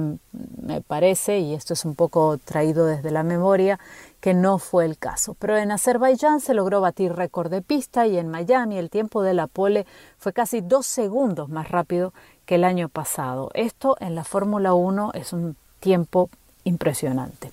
me 0.61 0.81
parece, 0.81 1.39
y 1.39 1.55
esto 1.55 1.73
es 1.73 1.83
un 1.83 1.95
poco 1.95 2.37
traído 2.37 2.85
desde 2.85 3.09
la 3.09 3.23
memoria, 3.23 3.79
que 4.21 4.33
no 4.33 4.57
fue 4.57 4.85
el 4.85 4.97
caso. 4.97 5.35
Pero 5.39 5.57
en 5.57 5.71
Azerbaiyán 5.71 6.41
se 6.41 6.53
logró 6.53 6.81
batir 6.81 7.13
récord 7.13 7.49
de 7.49 7.61
pista 7.61 8.07
y 8.07 8.17
en 8.17 8.29
Miami 8.29 8.77
el 8.77 8.89
tiempo 8.89 9.21
de 9.23 9.33
la 9.33 9.47
pole 9.47 9.85
fue 10.17 10.33
casi 10.33 10.61
dos 10.61 10.85
segundos 10.85 11.49
más 11.49 11.69
rápido 11.69 12.13
que 12.45 12.55
el 12.55 12.63
año 12.63 12.89
pasado. 12.89 13.51
Esto 13.53 13.95
en 13.99 14.15
la 14.15 14.23
Fórmula 14.23 14.73
1 14.73 15.11
es 15.13 15.33
un 15.33 15.55
tiempo 15.79 16.29
impresionante. 16.63 17.51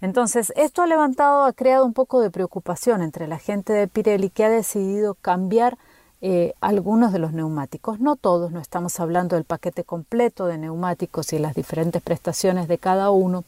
Entonces, 0.00 0.52
esto 0.56 0.82
ha 0.82 0.86
levantado, 0.86 1.44
ha 1.44 1.52
creado 1.52 1.86
un 1.86 1.92
poco 1.92 2.20
de 2.20 2.30
preocupación 2.30 3.02
entre 3.02 3.28
la 3.28 3.38
gente 3.38 3.72
de 3.72 3.86
Pirelli 3.86 4.30
que 4.30 4.44
ha 4.44 4.50
decidido 4.50 5.14
cambiar 5.14 5.78
eh, 6.24 6.54
algunos 6.60 7.12
de 7.12 7.18
los 7.18 7.32
neumáticos, 7.32 7.98
no 7.98 8.14
todos, 8.14 8.52
no 8.52 8.60
estamos 8.60 9.00
hablando 9.00 9.34
del 9.34 9.44
paquete 9.44 9.82
completo 9.82 10.46
de 10.46 10.56
neumáticos 10.56 11.32
y 11.32 11.38
las 11.40 11.54
diferentes 11.56 12.00
prestaciones 12.00 12.68
de 12.68 12.78
cada 12.78 13.10
uno, 13.10 13.42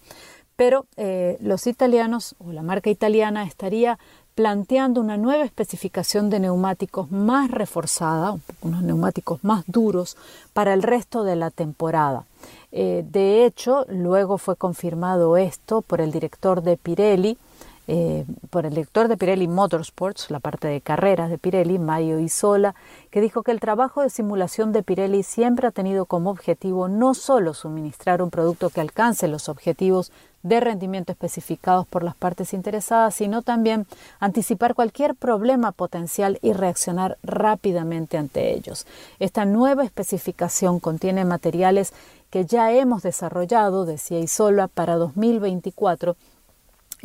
pero 0.56 0.86
eh, 0.96 1.36
los 1.40 1.66
italianos 1.66 2.36
o 2.38 2.52
la 2.52 2.62
marca 2.62 2.90
italiana 2.90 3.44
estaría 3.44 3.98
planteando 4.34 5.00
una 5.00 5.16
nueva 5.16 5.44
especificación 5.44 6.28
de 6.28 6.40
neumáticos 6.40 7.10
más 7.10 7.50
reforzada, 7.50 8.36
unos 8.62 8.82
neumáticos 8.82 9.44
más 9.44 9.64
duros 9.66 10.16
para 10.52 10.74
el 10.74 10.82
resto 10.82 11.22
de 11.22 11.36
la 11.36 11.50
temporada. 11.50 12.24
Eh, 12.72 13.04
de 13.08 13.44
hecho, 13.44 13.86
luego 13.88 14.38
fue 14.38 14.56
confirmado 14.56 15.36
esto 15.36 15.82
por 15.82 16.00
el 16.00 16.10
director 16.10 16.62
de 16.62 16.76
Pirelli, 16.76 17.38
eh, 17.86 18.24
por 18.50 18.64
el 18.64 18.70
director 18.70 19.08
de 19.08 19.16
Pirelli 19.16 19.46
Motorsports, 19.46 20.30
la 20.30 20.40
parte 20.40 20.66
de 20.68 20.80
carreras 20.80 21.30
de 21.30 21.38
Pirelli, 21.38 21.78
Mario 21.78 22.18
Isola, 22.18 22.74
que 23.10 23.20
dijo 23.20 23.42
que 23.42 23.52
el 23.52 23.60
trabajo 23.60 24.02
de 24.02 24.10
simulación 24.10 24.72
de 24.72 24.82
Pirelli 24.82 25.22
siempre 25.22 25.68
ha 25.68 25.70
tenido 25.70 26.06
como 26.06 26.30
objetivo 26.30 26.88
no 26.88 27.14
solo 27.14 27.54
suministrar 27.54 28.22
un 28.22 28.30
producto 28.30 28.70
que 28.70 28.80
alcance 28.80 29.28
los 29.28 29.48
objetivos 29.48 30.10
de 30.44 30.60
rendimiento 30.60 31.10
especificados 31.10 31.86
por 31.88 32.04
las 32.04 32.14
partes 32.14 32.54
interesadas, 32.54 33.16
sino 33.16 33.42
también 33.42 33.86
anticipar 34.20 34.74
cualquier 34.74 35.16
problema 35.16 35.72
potencial 35.72 36.38
y 36.42 36.52
reaccionar 36.52 37.18
rápidamente 37.24 38.18
ante 38.18 38.54
ellos. 38.54 38.86
Esta 39.18 39.46
nueva 39.46 39.84
especificación 39.84 40.78
contiene 40.78 41.24
materiales 41.24 41.92
que 42.30 42.44
ya 42.44 42.72
hemos 42.72 43.02
desarrollado, 43.02 43.86
decía 43.86 44.20
Isola, 44.20 44.68
para 44.68 44.96
2024 44.96 46.16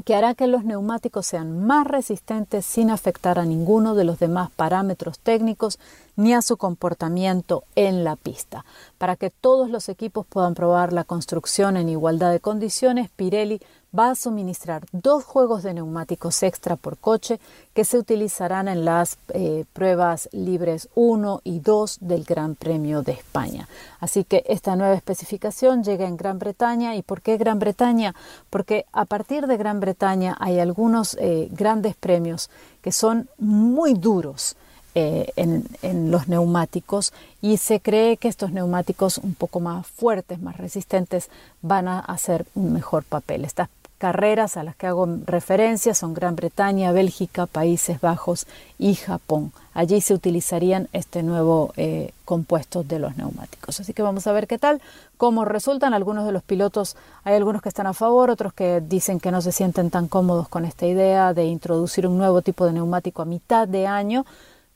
que 0.06 0.16
hará 0.16 0.34
que 0.34 0.48
los 0.48 0.64
neumáticos 0.64 1.28
sean 1.28 1.66
más 1.66 1.86
resistentes 1.86 2.66
sin 2.66 2.90
afectar 2.90 3.40
a 3.40 3.46
ninguno 3.46 3.96
de 3.96 4.04
los 4.04 4.20
demás 4.20 4.50
parámetros 4.52 5.20
técnicos 5.20 5.80
ni 6.16 6.34
a 6.34 6.42
su 6.42 6.58
comportamiento 6.58 7.64
en 7.76 8.04
la 8.04 8.16
pista. 8.16 8.66
Para 8.98 9.16
que 9.16 9.30
todos 9.30 9.70
los 9.70 9.90
equipos 9.90 10.26
puedan 10.28 10.54
probar 10.54 10.94
la 10.94 11.04
construcción 11.04 11.78
en 11.78 11.90
igualdad 11.90 12.32
de 12.32 12.40
condiciones, 12.40 13.10
Pirelli 13.16 13.62
va 13.98 14.12
a 14.12 14.16
suministrar 14.16 14.86
dos 14.92 15.24
juegos 15.24 15.64
de 15.64 15.74
neumáticos 15.74 16.44
extra 16.44 16.76
por 16.76 16.98
coche 16.98 17.40
que 17.74 17.86
se 17.86 17.98
utilizarán 17.98 18.68
en 18.68 18.86
las 18.86 19.18
eh, 19.30 19.66
pruebas 19.74 20.30
libres 20.32 20.90
1 20.96 21.42
y 21.44 21.60
2 21.60 21.98
del 22.02 22.24
Gran 22.24 22.56
Premio 22.56 23.02
de 23.02 23.14
España. 23.14 23.68
Así 24.00 24.24
que 24.24 24.44
esta 24.48 24.76
nueva 24.76 24.94
especificación 24.94 25.84
llega 25.84 26.08
en 26.08 26.18
Gran 26.18 26.40
Bretaña. 26.40 26.96
¿Y 26.96 27.02
por 27.02 27.22
qué 27.22 27.38
Gran 27.38 27.60
Bretaña? 27.60 28.14
Porque 28.50 28.86
a 28.92 29.06
partir 29.06 29.48
de 29.48 29.58
Gran 29.58 29.80
Bretaña 29.80 30.38
hay 30.40 30.60
algunos 30.60 31.18
eh, 31.20 31.48
grandes 31.52 31.96
premios 31.96 32.50
que 32.82 32.92
son 32.92 33.30
muy 33.38 33.94
duros. 33.94 34.56
Eh, 34.96 35.32
en, 35.36 35.66
en, 35.84 36.10
los 36.10 36.28
neumáticos 36.28 37.14
y 37.42 37.58
se 37.58 37.80
cree 37.80 38.18
que 38.18 38.28
estos 38.28 38.52
neumáticos 38.52 39.20
un 39.20 39.36
poco 39.36 39.60
más 39.60 39.86
fuertes, 39.86 40.42
más 40.42 40.58
resistentes, 40.58 41.30
van 41.62 41.88
a 41.88 42.00
hacer 42.00 42.48
un 42.56 42.74
mejor 42.74 43.04
papel. 43.04 43.46
Estas 43.46 43.70
carreras 44.00 44.58
a 44.58 44.64
las 44.64 44.76
que 44.76 44.88
hago 44.88 45.08
referencia 45.26 45.94
son 45.94 46.16
Gran 46.16 46.36
Bretaña, 46.36 46.92
Bélgica, 46.92 47.46
Países 47.46 48.02
Bajos 48.02 48.48
y 48.80 48.96
Japón. 48.96 49.52
Allí 49.74 50.02
se 50.02 50.16
utilizarían 50.16 50.88
este 50.94 51.22
nuevo 51.22 51.74
eh, 51.78 52.12
compuesto 52.26 52.84
de 52.84 52.98
los 52.98 53.18
neumáticos. 53.18 53.80
Así 53.80 53.94
que 53.94 54.02
vamos 54.02 54.26
a 54.26 54.32
ver 54.32 54.48
qué 54.48 54.58
tal, 54.58 54.82
cómo 55.18 55.46
resultan. 55.46 55.94
Algunos 55.94 56.26
de 56.26 56.32
los 56.32 56.42
pilotos, 56.42 56.96
hay 57.24 57.36
algunos 57.36 57.62
que 57.62 57.70
están 57.70 57.86
a 57.86 57.94
favor, 57.94 58.30
otros 58.30 58.54
que 58.54 58.82
dicen 58.82 59.20
que 59.20 59.32
no 59.32 59.42
se 59.42 59.52
sienten 59.52 59.92
tan 59.92 60.08
cómodos 60.08 60.48
con 60.48 60.66
esta 60.66 60.88
idea 60.88 61.34
de 61.34 61.46
introducir 61.46 62.08
un 62.08 62.18
nuevo 62.18 62.42
tipo 62.42 62.66
de 62.66 62.74
neumático 62.74 63.22
a 63.22 63.26
mitad 63.26 63.68
de 63.68 63.86
año, 63.86 64.26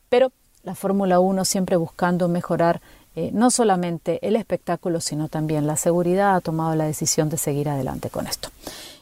pero 0.08 0.30
la 0.62 0.74
Fórmula 0.74 1.18
1 1.18 1.44
siempre 1.44 1.76
buscando 1.76 2.28
mejorar 2.28 2.80
eh, 3.16 3.30
no 3.32 3.50
solamente 3.50 4.18
el 4.26 4.34
espectáculo, 4.36 5.00
sino 5.00 5.28
también 5.28 5.66
la 5.66 5.76
seguridad, 5.76 6.34
ha 6.34 6.40
tomado 6.40 6.74
la 6.74 6.84
decisión 6.84 7.28
de 7.28 7.38
seguir 7.38 7.68
adelante 7.68 8.10
con 8.10 8.26
esto. 8.26 8.48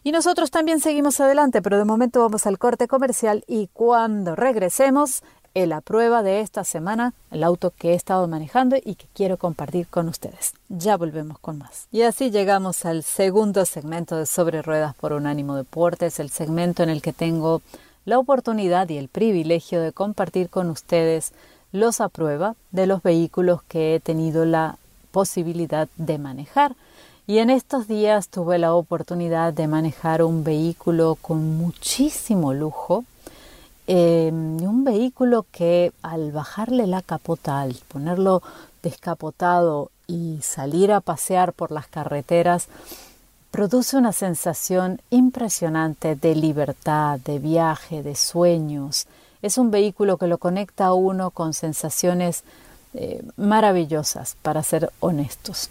Y 0.04 0.12
nosotros 0.12 0.50
también 0.50 0.80
seguimos 0.80 1.20
adelante, 1.20 1.62
pero 1.62 1.78
de 1.78 1.84
momento 1.84 2.20
vamos 2.20 2.46
al 2.46 2.58
corte 2.58 2.88
comercial 2.88 3.44
y 3.46 3.68
cuando 3.72 4.34
regresemos, 4.34 5.22
en 5.54 5.68
la 5.68 5.80
prueba 5.80 6.22
de 6.22 6.40
esta 6.40 6.64
semana, 6.64 7.12
el 7.30 7.44
auto 7.44 7.72
que 7.76 7.90
he 7.90 7.94
estado 7.94 8.26
manejando 8.26 8.76
y 8.76 8.94
que 8.94 9.06
quiero 9.12 9.36
compartir 9.36 9.86
con 9.86 10.08
ustedes. 10.08 10.54
Ya 10.68 10.96
volvemos 10.96 11.38
con 11.38 11.58
más. 11.58 11.88
Y 11.92 12.02
así 12.02 12.30
llegamos 12.30 12.84
al 12.84 13.02
segundo 13.02 13.64
segmento 13.66 14.16
de 14.16 14.26
Sobre 14.26 14.62
Ruedas 14.62 14.94
por 14.94 15.12
Unánimo 15.12 15.54
Deportes, 15.56 16.20
el 16.20 16.30
segmento 16.30 16.82
en 16.82 16.88
el 16.88 17.02
que 17.02 17.12
tengo 17.12 17.60
la 18.04 18.18
oportunidad 18.18 18.88
y 18.88 18.96
el 18.96 19.08
privilegio 19.08 19.80
de 19.80 19.92
compartir 19.92 20.48
con 20.48 20.70
ustedes 20.70 21.32
los 21.70 22.00
a 22.00 22.08
prueba 22.08 22.54
de 22.70 22.86
los 22.86 23.02
vehículos 23.02 23.62
que 23.62 23.94
he 23.94 24.00
tenido 24.00 24.44
la 24.44 24.78
posibilidad 25.10 25.88
de 25.96 26.18
manejar. 26.18 26.74
Y 27.32 27.38
en 27.38 27.48
estos 27.48 27.88
días 27.88 28.28
tuve 28.28 28.58
la 28.58 28.74
oportunidad 28.74 29.54
de 29.54 29.66
manejar 29.66 30.22
un 30.22 30.44
vehículo 30.44 31.16
con 31.18 31.56
muchísimo 31.56 32.52
lujo, 32.52 33.06
em, 33.86 34.62
un 34.62 34.84
vehículo 34.84 35.46
que 35.50 35.94
al 36.02 36.30
bajarle 36.30 36.86
la 36.86 37.00
capota, 37.00 37.62
al 37.62 37.74
ponerlo 37.88 38.42
descapotado 38.82 39.90
y 40.06 40.40
salir 40.42 40.92
a 40.92 41.00
pasear 41.00 41.54
por 41.54 41.70
las 41.70 41.86
carreteras, 41.86 42.68
produce 43.50 43.96
una 43.96 44.12
sensación 44.12 45.00
impresionante 45.08 46.14
de 46.14 46.34
libertad, 46.34 47.18
de 47.18 47.38
viaje, 47.38 48.02
de 48.02 48.14
sueños. 48.14 49.06
Es 49.40 49.56
un 49.56 49.70
vehículo 49.70 50.18
que 50.18 50.26
lo 50.26 50.36
conecta 50.36 50.84
a 50.88 50.92
uno 50.92 51.30
con 51.30 51.54
sensaciones 51.54 52.44
eh, 52.92 53.22
maravillosas, 53.38 54.36
para 54.42 54.62
ser 54.62 54.92
honestos. 55.00 55.70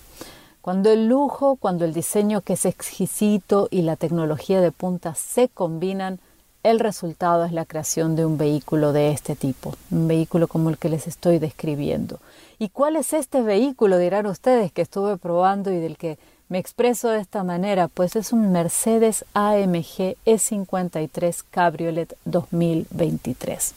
Cuando 0.62 0.92
el 0.92 1.08
lujo, 1.08 1.56
cuando 1.56 1.86
el 1.86 1.94
diseño 1.94 2.42
que 2.42 2.54
es 2.54 2.66
exquisito 2.66 3.68
y 3.72 3.82
la 3.82 3.96
tecnología 3.96 4.62
de 4.62 4.72
punta 4.72 5.16
se 5.16 5.50
combinan, 5.50 6.20
el 6.62 6.80
resultado 6.80 7.46
es 7.46 7.52
la 7.52 7.66
creación 7.66 8.16
de 8.16 8.28
un 8.28 8.38
vehículo 8.38 8.94
de 8.94 9.10
este 9.10 9.36
tipo, 9.36 9.74
un 9.90 10.08
vehículo 10.08 10.48
como 10.48 10.70
el 10.70 10.78
que 10.78 10.90
les 10.90 11.08
estoy 11.08 11.40
describiendo. 11.40 12.20
¿Y 12.60 12.70
cuál 12.70 12.96
es 12.96 13.14
este 13.14 13.42
vehículo? 13.42 13.98
Dirán 13.98 14.28
ustedes 14.28 14.72
que 14.72 14.84
estuve 14.84 15.18
probando 15.18 15.72
y 15.72 15.78
del 15.78 15.98
que 15.98 16.20
me 16.48 16.60
expreso 16.60 17.10
de 17.10 17.22
esta 17.22 17.44
manera, 17.44 17.88
pues 17.88 18.16
es 18.16 18.32
un 18.32 18.52
Mercedes 18.52 19.26
AMG 19.34 20.16
E53 20.26 21.44
Cabriolet 21.50 22.16
2023. 22.26 23.74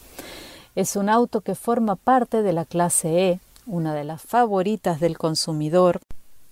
Es 0.75 0.97
un 0.97 1.09
auto 1.09 1.41
que 1.41 1.55
forma 1.55 1.97
parte 1.97 2.43
de 2.43 2.53
la 2.53 2.67
clase 2.67 3.31
E, 3.31 3.41
una 3.64 3.95
de 3.95 4.05
las 4.05 4.21
favoritas 4.21 5.00
del 5.00 5.17
consumidor 5.17 6.00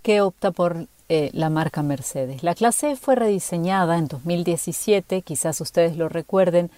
que 0.03 0.21
opta 0.21 0.51
por 0.51 0.87
eh, 1.09 1.31
la 1.33 1.51
marca 1.51 1.83
Mercedes. 1.83 2.43
La 2.43 2.55
clase 2.55 2.93
E 2.93 2.97
fue 2.97 3.15
rediseñada 3.15 3.99
en 3.99 4.09
2017, 4.09 5.23
quizás 5.23 5.61
ustedes 5.61 5.97
lo 5.97 6.09
recuerden, 6.09 6.71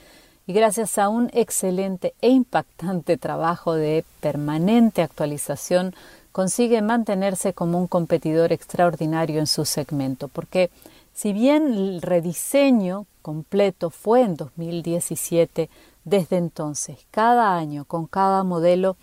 y 0.46 0.52
gracias 0.52 0.98
a 0.98 1.08
un 1.08 1.30
excelente 1.32 2.14
e 2.20 2.28
impactante 2.28 3.16
trabajo 3.16 3.74
de 3.74 4.04
permanente 4.20 5.02
actualización 5.02 5.94
consigue 6.32 6.82
mantenerse 6.82 7.52
como 7.52 7.78
un 7.78 7.86
competidor 7.86 8.52
extraordinario 8.52 9.38
en 9.38 9.46
su 9.46 9.64
segmento, 9.64 10.28
porque 10.28 10.70
si 11.14 11.32
bien 11.32 11.72
el 11.72 12.02
rediseño 12.02 13.06
completo 13.22 13.90
fue 13.90 14.22
en 14.22 14.36
2017, 14.36 15.70
desde 16.04 16.36
entonces, 16.36 16.98
cada 17.10 17.56
año, 17.56 17.84
con 17.84 18.06
cada 18.06 18.42
modelo, 18.42 18.96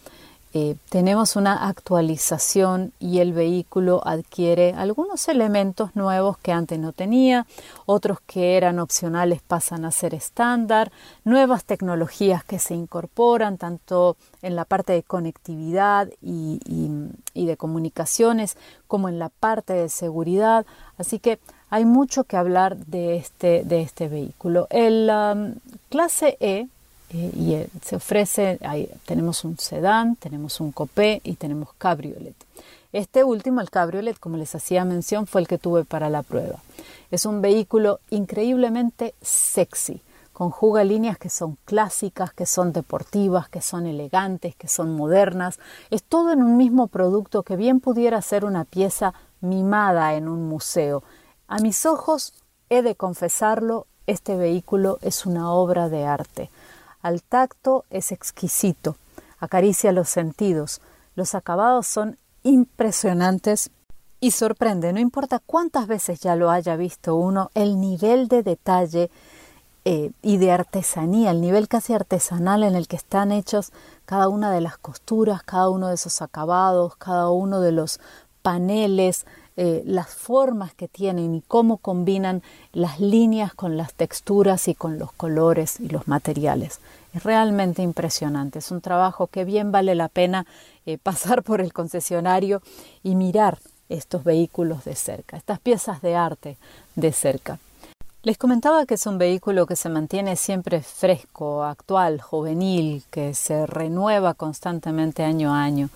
eh, 0.53 0.75
tenemos 0.89 1.37
una 1.37 1.69
actualización 1.69 2.91
y 2.99 3.19
el 3.19 3.31
vehículo 3.31 4.01
adquiere 4.05 4.73
algunos 4.73 5.29
elementos 5.29 5.95
nuevos 5.95 6.37
que 6.37 6.51
antes 6.51 6.77
no 6.77 6.91
tenía, 6.91 7.47
otros 7.85 8.19
que 8.19 8.57
eran 8.57 8.79
opcionales 8.79 9.41
pasan 9.41 9.85
a 9.85 9.91
ser 9.91 10.13
estándar, 10.13 10.91
nuevas 11.23 11.63
tecnologías 11.63 12.43
que 12.43 12.59
se 12.59 12.75
incorporan 12.75 13.57
tanto 13.57 14.17
en 14.41 14.57
la 14.57 14.65
parte 14.65 14.91
de 14.91 15.03
conectividad 15.03 16.09
y, 16.21 16.59
de 17.33 17.57
comunicaciones 17.57 18.57
como 18.87 19.07
en 19.07 19.19
la 19.19 19.29
parte 19.29 19.73
de 19.73 19.87
seguridad. 19.87 20.65
Así 20.97 21.19
que 21.19 21.39
hay 21.69 21.85
mucho 21.85 22.25
que 22.25 22.35
hablar 22.35 22.75
de 22.75 23.15
este, 23.15 23.63
de 23.63 23.81
este 23.81 24.09
vehículo. 24.09 24.67
El 24.69 25.09
um, 25.09 25.55
clase 25.89 26.35
E 26.41 26.67
eh, 27.13 27.31
y 27.35 27.53
eh, 27.53 27.67
se 27.83 27.97
ofrece, 27.97 28.59
tenemos 29.05 29.43
un 29.43 29.57
sedán, 29.57 30.15
tenemos 30.15 30.59
un 30.61 30.71
coupé 30.71 31.21
y 31.23 31.35
tenemos 31.35 31.69
cabriolet. 31.77 32.35
Este 32.93 33.23
último, 33.23 33.61
el 33.61 33.69
cabriolet, 33.69 34.17
como 34.19 34.37
les 34.37 34.55
hacía 34.55 34.85
mención, 34.85 35.27
fue 35.27 35.41
el 35.41 35.47
que 35.47 35.57
tuve 35.57 35.83
para 35.83 36.09
la 36.09 36.23
prueba. 36.23 36.59
Es 37.09 37.25
un 37.25 37.41
vehículo 37.41 37.99
increíblemente 38.09 39.13
sexy, 39.21 40.01
conjuga 40.33 40.83
líneas 40.83 41.17
que 41.17 41.29
son 41.29 41.57
clásicas, 41.65 42.33
que 42.33 42.45
son 42.45 42.71
deportivas, 42.71 43.49
que 43.49 43.61
son 43.61 43.85
elegantes, 43.85 44.55
que 44.55 44.67
son 44.67 44.95
modernas. 44.95 45.59
Es 45.89 46.03
todo 46.03 46.31
en 46.31 46.41
un 46.41 46.57
mismo 46.57 46.87
producto 46.87 47.43
que 47.43 47.57
bien 47.57 47.79
pudiera 47.79 48.21
ser 48.21 48.45
una 48.45 48.63
pieza 48.63 49.13
mimada 49.41 50.15
en 50.15 50.27
un 50.27 50.47
museo. 50.47 51.03
A 51.47 51.59
mis 51.59 51.85
ojos, 51.85 52.33
he 52.69 52.81
de 52.81 52.95
confesarlo, 52.95 53.87
este 54.07 54.35
vehículo 54.35 54.97
es 55.01 55.25
una 55.25 55.51
obra 55.51 55.89
de 55.89 56.05
arte. 56.05 56.49
Al 57.01 57.23
tacto 57.23 57.85
es 57.89 58.11
exquisito, 58.11 58.95
acaricia 59.39 59.91
los 59.91 60.09
sentidos, 60.09 60.81
los 61.15 61.35
acabados 61.35 61.87
son 61.87 62.17
impresionantes 62.43 63.71
y 64.19 64.31
sorprende, 64.31 64.93
no 64.93 64.99
importa 64.99 65.39
cuántas 65.39 65.87
veces 65.87 66.19
ya 66.19 66.35
lo 66.35 66.51
haya 66.51 66.75
visto 66.75 67.15
uno, 67.15 67.49
el 67.55 67.79
nivel 67.79 68.27
de 68.27 68.43
detalle 68.43 69.09
eh, 69.83 70.11
y 70.21 70.37
de 70.37 70.51
artesanía, 70.51 71.31
el 71.31 71.41
nivel 71.41 71.67
casi 71.67 71.93
artesanal 71.93 72.61
en 72.63 72.75
el 72.75 72.87
que 72.87 72.97
están 72.97 73.31
hechos 73.31 73.71
cada 74.05 74.29
una 74.29 74.51
de 74.51 74.61
las 74.61 74.77
costuras, 74.77 75.41
cada 75.41 75.69
uno 75.69 75.87
de 75.87 75.95
esos 75.95 76.21
acabados, 76.21 76.95
cada 76.97 77.31
uno 77.31 77.61
de 77.61 77.71
los 77.71 77.99
paneles, 78.43 79.25
eh, 79.57 79.83
las 79.85 80.09
formas 80.09 80.73
que 80.73 80.87
tienen 80.87 81.35
y 81.35 81.41
cómo 81.41 81.77
combinan 81.77 82.41
las 82.71 83.01
líneas 83.01 83.53
con 83.53 83.75
las 83.75 83.93
texturas 83.93 84.69
y 84.69 84.75
con 84.75 84.97
los 84.97 85.11
colores 85.11 85.79
y 85.79 85.89
los 85.89 86.07
materiales. 86.07 86.79
Es 87.13 87.23
realmente 87.23 87.81
impresionante, 87.81 88.59
es 88.59 88.71
un 88.71 88.79
trabajo 88.79 89.27
que 89.27 89.43
bien 89.43 89.73
vale 89.73 89.93
la 89.93 90.07
pena 90.07 90.45
eh, 90.85 90.97
pasar 91.03 91.43
por 91.43 91.59
el 91.59 91.73
concesionario 91.73 92.61
y 93.03 93.15
mirar 93.15 93.59
estos 93.89 94.23
vehículos 94.23 94.85
de 94.85 94.95
cerca, 94.95 95.35
estas 95.35 95.59
piezas 95.59 96.01
de 96.01 96.15
arte 96.15 96.57
de 96.95 97.11
cerca. 97.11 97.59
Les 98.23 98.37
comentaba 98.37 98.85
que 98.85 98.93
es 98.93 99.05
un 99.07 99.17
vehículo 99.17 99.65
que 99.65 99.75
se 99.75 99.89
mantiene 99.89 100.35
siempre 100.35 100.81
fresco, 100.81 101.63
actual, 101.63 102.21
juvenil, 102.21 103.03
que 103.09 103.33
se 103.33 103.65
renueva 103.65 104.35
constantemente 104.35 105.23
año 105.23 105.53
a 105.53 105.63
año. 105.63 105.89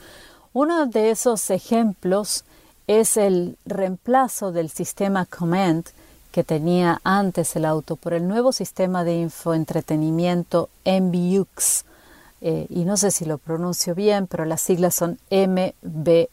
Uno 0.52 0.88
de 0.88 1.12
esos 1.12 1.52
ejemplos 1.52 2.44
es 2.88 3.18
el 3.18 3.58
reemplazo 3.65 4.51
del 4.51 4.70
sistema 4.70 5.25
Command 5.25 5.86
que 6.31 6.44
tenía 6.44 7.00
antes 7.03 7.55
el 7.55 7.64
auto 7.66 7.96
por 7.96 8.14
el 8.14 8.27
nuevo 8.27 8.51
sistema 8.51 9.03
de 9.05 9.16
infoentretenimiento 9.16 10.70
MBUX. 10.86 11.86
Eh, 12.42 12.68
y 12.70 12.83
no 12.83 12.98
sé 12.98 13.12
si 13.12 13.24
lo 13.24 13.38
pronuncio 13.38 13.96
bien, 13.96 14.27
pero 14.27 14.44
las 14.44 14.62
siglas 14.62 14.96
son 14.96 15.18
MBUX. 15.31 16.29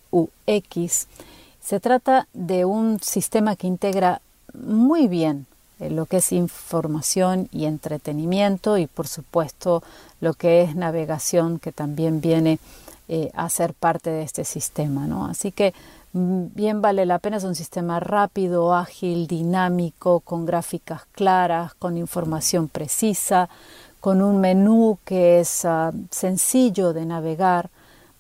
Se 1.61 1.79
trata 1.79 2.27
de 2.33 2.65
un 2.65 2.99
sistema 3.01 3.55
que 3.55 3.69
integra 3.69 4.21
muy 4.53 5.07
bien 5.07 5.47
eh, 5.79 5.89
lo 5.89 6.07
que 6.07 6.17
es 6.17 6.33
información 6.33 7.49
y 7.53 7.67
entretenimiento 7.67 8.79
y 8.79 8.89
por 8.89 9.07
supuesto 9.07 9.83
lo 10.21 10.35
que 10.35 10.63
es 10.63 10.75
navegación 10.75 11.61
que 11.61 11.71
también 11.71 12.21
viene 12.21 12.59
eh, 13.09 13.31
a 13.35 13.49
ser 13.49 13.73
parte 13.73 14.11
de 14.11 14.23
este 14.23 14.45
sistema. 14.45 15.07
¿no? 15.07 15.27
Así 15.27 15.53
que 15.53 15.75
bien 16.13 16.83
vale 16.83 17.07
la 17.07 17.19
pena, 17.19 17.39
es 17.39 17.45
un 17.45 17.55
sistema 17.55 17.99
rápido, 17.99 18.75
ágil, 18.75 19.27
dinámico, 19.27 20.21
con 20.21 20.45
gráficas 20.45 21.03
claras, 21.13 21.75
con 21.75 21.97
información 21.97 22.69
precisa, 22.69 23.49
con 24.01 24.21
un 24.21 24.41
menú 24.41 24.99
que 25.05 25.41
es 25.41 25.65
ah, 25.65 25.93
sencillo 26.11 26.93
de 26.93 27.07
navegar, 27.07 27.71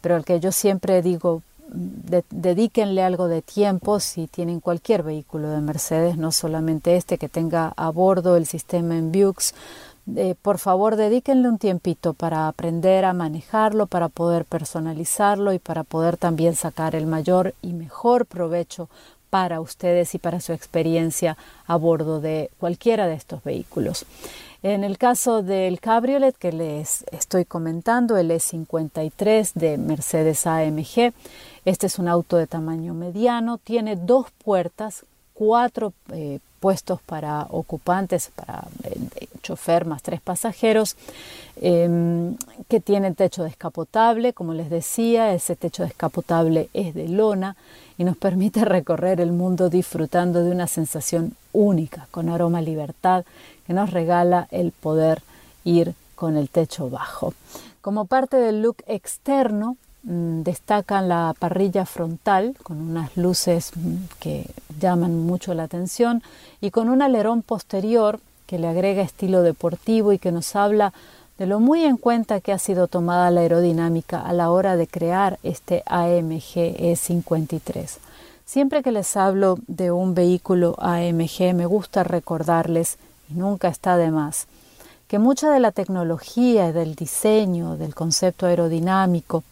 pero 0.00 0.14
al 0.14 0.24
que 0.24 0.40
yo 0.40 0.52
siempre 0.52 1.02
digo, 1.02 1.42
mm, 1.68 2.18
dedíquenle 2.30 3.02
algo 3.02 3.28
de 3.28 3.42
tiempo 3.42 4.00
si 4.00 4.26
tienen 4.26 4.60
cualquier 4.60 5.02
vehículo 5.02 5.50
de 5.50 5.60
Mercedes, 5.60 6.16
no 6.16 6.32
solamente 6.32 6.96
este, 6.96 7.18
que 7.18 7.28
tenga 7.28 7.72
a 7.76 7.90
bordo 7.90 8.36
el 8.36 8.46
sistema 8.46 8.96
en 8.96 9.12
Vux, 9.12 9.54
por 10.42 10.58
favor 10.58 10.96
dedíquenle 10.96 11.48
un 11.48 11.58
tiempito 11.58 12.12
para 12.12 12.48
aprender 12.48 13.04
a 13.04 13.12
manejarlo, 13.12 13.86
para 13.86 14.08
poder 14.08 14.44
personalizarlo 14.44 15.52
y 15.52 15.58
para 15.58 15.84
poder 15.84 16.16
también 16.16 16.56
sacar 16.56 16.94
el 16.94 17.06
mayor 17.06 17.54
y 17.62 17.72
mejor 17.72 18.26
provecho 18.26 18.88
para 19.30 19.60
ustedes 19.60 20.14
y 20.14 20.18
para 20.18 20.40
su 20.40 20.52
experiencia 20.52 21.38
a 21.66 21.76
bordo 21.76 22.20
de 22.20 22.50
cualquiera 22.58 23.06
de 23.06 23.14
estos 23.14 23.42
vehículos. 23.42 24.04
En 24.62 24.84
el 24.84 24.98
caso 24.98 25.42
del 25.42 25.80
cabriolet 25.80 26.36
que 26.36 26.52
les 26.52 27.04
estoy 27.10 27.44
comentando, 27.44 28.16
el 28.16 28.30
E53 28.30 29.54
de 29.54 29.78
Mercedes 29.78 30.46
AMG, 30.46 31.12
este 31.64 31.86
es 31.86 31.98
un 31.98 32.08
auto 32.08 32.36
de 32.36 32.46
tamaño 32.46 32.94
mediano, 32.94 33.58
tiene 33.58 33.96
dos 33.96 34.26
puertas, 34.44 35.04
cuatro 35.42 35.92
eh, 36.12 36.38
puestos 36.60 37.02
para 37.02 37.48
ocupantes, 37.50 38.30
para 38.36 38.62
eh, 38.84 39.26
chofer 39.42 39.86
más 39.86 40.00
tres 40.00 40.20
pasajeros, 40.20 40.96
em, 41.60 42.36
que 42.68 42.78
tiene 42.78 43.12
techo 43.12 43.42
descapotable, 43.42 44.34
como 44.34 44.54
les 44.54 44.70
decía, 44.70 45.34
ese 45.34 45.56
techo 45.56 45.82
descapotable 45.82 46.68
es 46.74 46.94
de 46.94 47.08
lona 47.08 47.56
y 47.98 48.04
nos 48.04 48.16
permite 48.26 48.64
recorrer 48.64 49.20
el 49.20 49.32
mundo 49.32 49.68
disfrutando 49.68 50.44
de 50.44 50.52
una 50.52 50.68
sensación 50.68 51.32
única, 51.52 52.06
con 52.12 52.28
aroma 52.28 52.62
libertad, 52.62 53.24
que 53.66 53.72
nos 53.72 53.90
regala 53.90 54.46
el 54.52 54.70
poder 54.70 55.22
ir 55.64 55.94
con 56.14 56.36
el 56.36 56.48
techo 56.50 56.88
bajo. 56.88 57.34
Como 57.80 58.04
parte 58.04 58.36
del 58.36 58.62
look 58.62 58.76
externo, 58.86 59.76
destacan 60.02 61.08
la 61.08 61.34
parrilla 61.38 61.86
frontal 61.86 62.56
con 62.62 62.80
unas 62.80 63.16
luces 63.16 63.70
mm, 63.76 63.94
que 64.18 64.46
llaman 64.80 65.18
mucho 65.18 65.54
la 65.54 65.64
atención 65.64 66.22
y 66.60 66.70
con 66.70 66.88
un 66.88 67.02
alerón 67.02 67.42
posterior 67.42 68.18
que 68.46 68.58
le 68.58 68.66
agrega 68.66 69.02
estilo 69.02 69.42
deportivo 69.42 70.12
y 70.12 70.18
que 70.18 70.32
nos 70.32 70.56
habla 70.56 70.92
de 71.38 71.46
lo 71.46 71.60
muy 71.60 71.84
en 71.84 71.96
cuenta 71.96 72.40
que 72.40 72.52
ha 72.52 72.58
sido 72.58 72.88
tomada 72.88 73.30
la 73.30 73.40
aerodinámica 73.40 74.20
a 74.20 74.32
la 74.32 74.50
hora 74.50 74.76
de 74.76 74.86
crear 74.86 75.38
este 75.42 75.82
AMG 75.86 76.76
E53. 76.78 77.98
Siempre 78.44 78.82
que 78.82 78.92
les 78.92 79.16
hablo 79.16 79.58
de 79.66 79.90
un 79.90 80.14
vehículo 80.14 80.76
AMG 80.78 81.54
me 81.54 81.66
gusta 81.66 82.04
recordarles, 82.04 82.98
y 83.30 83.34
nunca 83.34 83.68
está 83.68 83.96
de 83.96 84.10
más, 84.10 84.46
que 85.08 85.18
mucha 85.18 85.50
de 85.50 85.60
la 85.60 85.72
tecnología, 85.72 86.72
del 86.72 86.94
diseño, 86.94 87.76
del 87.76 87.94
concepto 87.94 88.46
aerodinámico, 88.46 89.42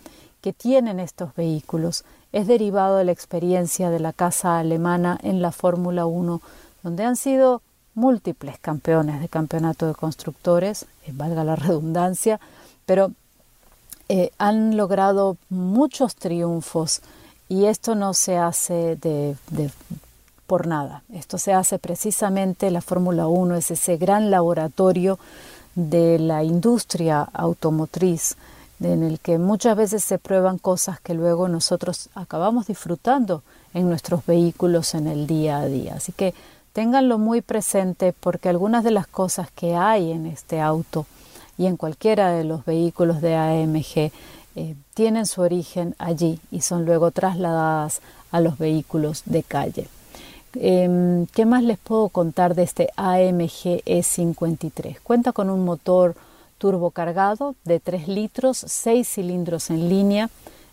que 0.40 0.52
tienen 0.52 1.00
estos 1.00 1.34
vehículos 1.34 2.04
es 2.32 2.46
derivado 2.46 2.96
de 2.96 3.04
la 3.04 3.12
experiencia 3.12 3.90
de 3.90 4.00
la 4.00 4.12
casa 4.12 4.58
alemana 4.58 5.18
en 5.22 5.42
la 5.42 5.52
Fórmula 5.52 6.06
1, 6.06 6.40
donde 6.82 7.04
han 7.04 7.16
sido 7.16 7.62
múltiples 7.94 8.58
campeones 8.58 9.20
de 9.20 9.28
campeonato 9.28 9.86
de 9.86 9.94
constructores, 9.94 10.86
eh, 11.06 11.12
valga 11.12 11.44
la 11.44 11.56
redundancia, 11.66 12.40
pero 12.86 13.12
eh, 14.08 14.32
han 14.38 14.76
logrado 14.76 15.36
muchos 15.50 16.16
triunfos 16.16 17.02
y 17.48 17.66
esto 17.66 17.94
no 17.94 18.14
se 18.14 18.38
hace 18.38 18.96
de, 18.96 19.36
por 20.46 20.66
nada. 20.66 21.02
Esto 21.12 21.36
se 21.36 21.52
hace 21.52 21.78
precisamente, 21.78 22.70
la 22.70 22.80
Fórmula 22.80 23.26
1 23.26 23.56
es 23.56 23.72
ese 23.72 23.96
gran 23.96 24.30
laboratorio 24.30 25.18
de 25.74 26.18
la 26.18 26.42
industria 26.44 27.22
automotriz 27.32 28.36
en 28.80 29.02
el 29.02 29.20
que 29.20 29.38
muchas 29.38 29.76
veces 29.76 30.02
se 30.02 30.18
prueban 30.18 30.58
cosas 30.58 31.00
que 31.00 31.14
luego 31.14 31.48
nosotros 31.48 32.08
acabamos 32.14 32.66
disfrutando 32.66 33.42
en 33.74 33.88
nuestros 33.88 34.24
vehículos 34.26 34.94
en 34.94 35.06
el 35.06 35.26
día 35.26 35.58
a 35.58 35.66
día. 35.66 35.94
Así 35.96 36.12
que 36.12 36.34
ténganlo 36.72 37.18
muy 37.18 37.42
presente 37.42 38.14
porque 38.18 38.48
algunas 38.48 38.84
de 38.84 38.90
las 38.90 39.06
cosas 39.06 39.50
que 39.50 39.74
hay 39.74 40.12
en 40.12 40.26
este 40.26 40.60
auto 40.60 41.06
y 41.58 41.66
en 41.66 41.76
cualquiera 41.76 42.32
de 42.32 42.44
los 42.44 42.64
vehículos 42.64 43.20
de 43.20 43.36
AMG 43.36 44.10
eh, 44.56 44.74
tienen 44.94 45.26
su 45.26 45.42
origen 45.42 45.94
allí 45.98 46.40
y 46.50 46.62
son 46.62 46.86
luego 46.86 47.10
trasladadas 47.10 48.00
a 48.32 48.40
los 48.40 48.58
vehículos 48.58 49.22
de 49.26 49.42
calle. 49.42 49.88
Em, 50.54 51.26
¿Qué 51.26 51.46
más 51.46 51.62
les 51.62 51.78
puedo 51.78 52.08
contar 52.08 52.54
de 52.54 52.64
este 52.64 52.90
AMG 52.96 53.84
E53? 53.84 54.98
Cuenta 55.02 55.32
con 55.32 55.48
un 55.48 55.64
motor 55.64 56.16
turbocargado 56.60 57.56
de 57.64 57.80
3 57.80 58.06
litros, 58.06 58.58
6 58.58 59.08
cilindros 59.08 59.70
en 59.70 59.88
línea, 59.88 60.28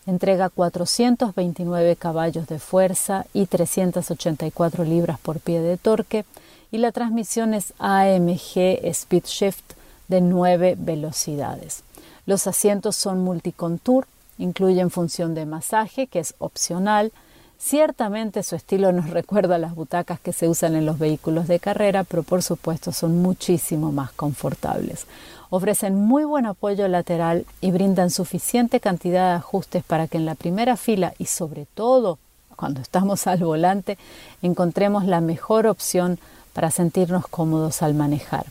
entrega 0.05 0.49
429 0.49 1.95
caballos 1.95 2.45
de 2.47 2.59
fuerza 2.59 3.25
y 3.33 3.45
384 3.45 4.83
libras 4.83 5.17
por 5.17 5.39
pie 5.39 5.61
de 5.61 5.77
torque 5.77 6.25
y 6.71 6.79
la 6.79 6.91
transmisión 6.91 7.53
es 7.53 7.73
AMG 7.79 8.83
Speed 8.83 9.23
Shift 9.23 9.73
de 10.09 10.19
9 10.19 10.75
velocidades. 10.77 11.83
Los 12.25 12.47
asientos 12.47 12.97
son 12.97 13.23
multicontour, 13.23 14.07
incluyen 14.37 14.91
función 14.91 15.33
de 15.35 15.45
masaje 15.45 16.07
que 16.07 16.19
es 16.19 16.35
opcional, 16.39 17.13
Ciertamente 17.59 18.43
su 18.43 18.55
estilo 18.55 18.91
nos 18.91 19.09
recuerda 19.09 19.55
a 19.55 19.59
las 19.59 19.75
butacas 19.75 20.19
que 20.19 20.33
se 20.33 20.47
usan 20.47 20.75
en 20.75 20.85
los 20.85 20.99
vehículos 20.99 21.47
de 21.47 21.59
carrera, 21.59 22.03
pero 22.03 22.23
por 22.23 22.43
supuesto 22.43 22.91
son 22.91 23.21
muchísimo 23.21 23.91
más 23.91 24.11
confortables. 24.11 25.07
Ofrecen 25.49 25.95
muy 25.95 26.25
buen 26.25 26.45
apoyo 26.45 26.87
lateral 26.87 27.45
y 27.61 27.71
brindan 27.71 28.09
suficiente 28.09 28.79
cantidad 28.79 29.31
de 29.31 29.37
ajustes 29.37 29.83
para 29.83 30.07
que 30.07 30.17
en 30.17 30.25
la 30.25 30.35
primera 30.35 30.77
fila 30.77 31.13
y 31.17 31.25
sobre 31.25 31.65
todo 31.65 32.19
cuando 32.55 32.81
estamos 32.81 33.27
al 33.27 33.43
volante 33.43 33.97
encontremos 34.41 35.05
la 35.05 35.21
mejor 35.21 35.67
opción 35.67 36.19
para 36.53 36.71
sentirnos 36.71 37.27
cómodos 37.27 37.81
al 37.81 37.93
manejar. 37.93 38.47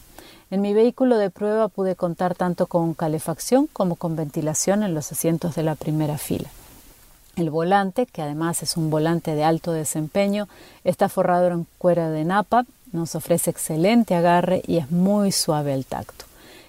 En 0.50 0.62
mi 0.62 0.72
vehículo 0.72 1.18
de 1.18 1.28
prueba 1.28 1.66
pude 1.66 1.96
contar 1.96 2.36
tanto 2.36 2.66
con 2.66 2.94
calefacción 2.94 3.66
como 3.66 3.96
con 3.96 4.14
ventilación 4.14 4.84
en 4.84 4.94
los 4.94 5.10
asientos 5.10 5.56
de 5.56 5.64
la 5.64 5.74
primera 5.74 6.18
fila. 6.18 6.48
El 7.34 7.50
volante, 7.50 8.06
que 8.06 8.22
además 8.22 8.62
es 8.62 8.76
un 8.76 8.88
volante 8.88 9.34
de 9.34 9.42
alto 9.42 9.72
desempeño, 9.72 10.48
está 10.84 11.08
forrado 11.08 11.48
en 11.48 11.66
cuero 11.78 12.10
de 12.10 12.24
napa, 12.24 12.64
nos 12.92 13.16
ofrece 13.16 13.50
excelente 13.50 14.14
agarre 14.14 14.62
y 14.68 14.78
es 14.78 14.90
muy 14.92 15.32
suave 15.32 15.74
al 15.74 15.84
tacto. 15.84 16.25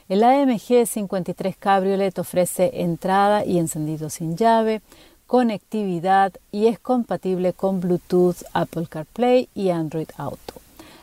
El 0.10 0.24
AMG 0.24 0.86
53 0.88 1.58
Cabriolet 1.58 2.18
ofrece 2.18 2.82
entrada 2.82 3.44
y 3.44 3.58
encendido 3.58 4.10
sin 4.10 4.38
llave, 4.38 4.82
conectividad 5.26 6.32
y 6.50 6.68
es 6.68 6.80
compatible 6.80 7.52
con 7.52 7.82
Bluetooth, 7.82 8.38
Apple 8.54 8.88
CarPlay 8.88 9.50
y 9.54 9.70
Android 9.70 10.08
Auto. 10.16 10.54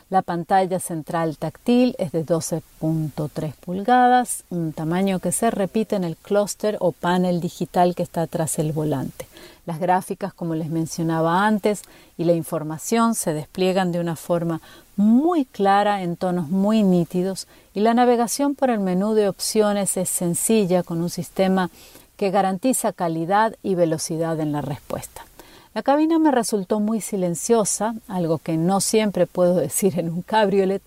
La 0.09 0.23
pantalla 0.23 0.79
central 0.79 1.37
táctil 1.37 1.95
es 1.99 2.11
de 2.11 2.25
12.3 2.25 3.53
pulgadas, 3.53 4.43
un 4.49 4.73
tamaño 4.73 5.19
que 5.19 5.31
se 5.31 5.51
repite 5.51 5.95
en 5.95 6.03
el 6.03 6.15
clúster 6.15 6.77
o 6.79 6.91
panel 6.91 7.41
digital 7.41 7.93
que 7.93 8.03
está 8.03 8.25
tras 8.25 8.57
el 8.57 8.71
volante. 8.71 9.27
Las 9.65 9.79
gráficas, 9.79 10.33
como 10.33 10.55
les 10.55 10.69
mencionaba 10.69 11.45
antes, 11.45 11.81
y 12.17 12.23
la 12.23 12.33
información 12.33 13.13
se 13.13 13.33
despliegan 13.33 13.91
de 13.91 13.99
una 13.99 14.15
forma 14.15 14.61
muy 14.97 15.45
clara 15.45 16.01
en 16.01 16.15
tonos 16.15 16.49
muy 16.49 16.83
nítidos 16.83 17.47
y 17.73 17.81
la 17.81 17.93
navegación 17.93 18.55
por 18.55 18.69
el 18.69 18.79
menú 18.79 19.13
de 19.13 19.27
opciones 19.27 19.97
es 19.97 20.09
sencilla 20.09 20.83
con 20.83 21.01
un 21.01 21.09
sistema 21.09 21.69
que 22.17 22.31
garantiza 22.31 22.93
calidad 22.93 23.55
y 23.61 23.75
velocidad 23.75 24.39
en 24.39 24.51
la 24.51 24.61
respuesta. 24.61 25.25
La 25.73 25.83
cabina 25.83 26.19
me 26.19 26.31
resultó 26.31 26.79
muy 26.79 27.01
silenciosa, 27.01 27.95
algo 28.07 28.37
que 28.37 28.55
no 28.55 28.79
siempre 28.79 29.27
puedo 29.27 29.55
decir 29.55 29.99
en 29.99 30.09
un 30.09 30.21
cabriolet, 30.21 30.81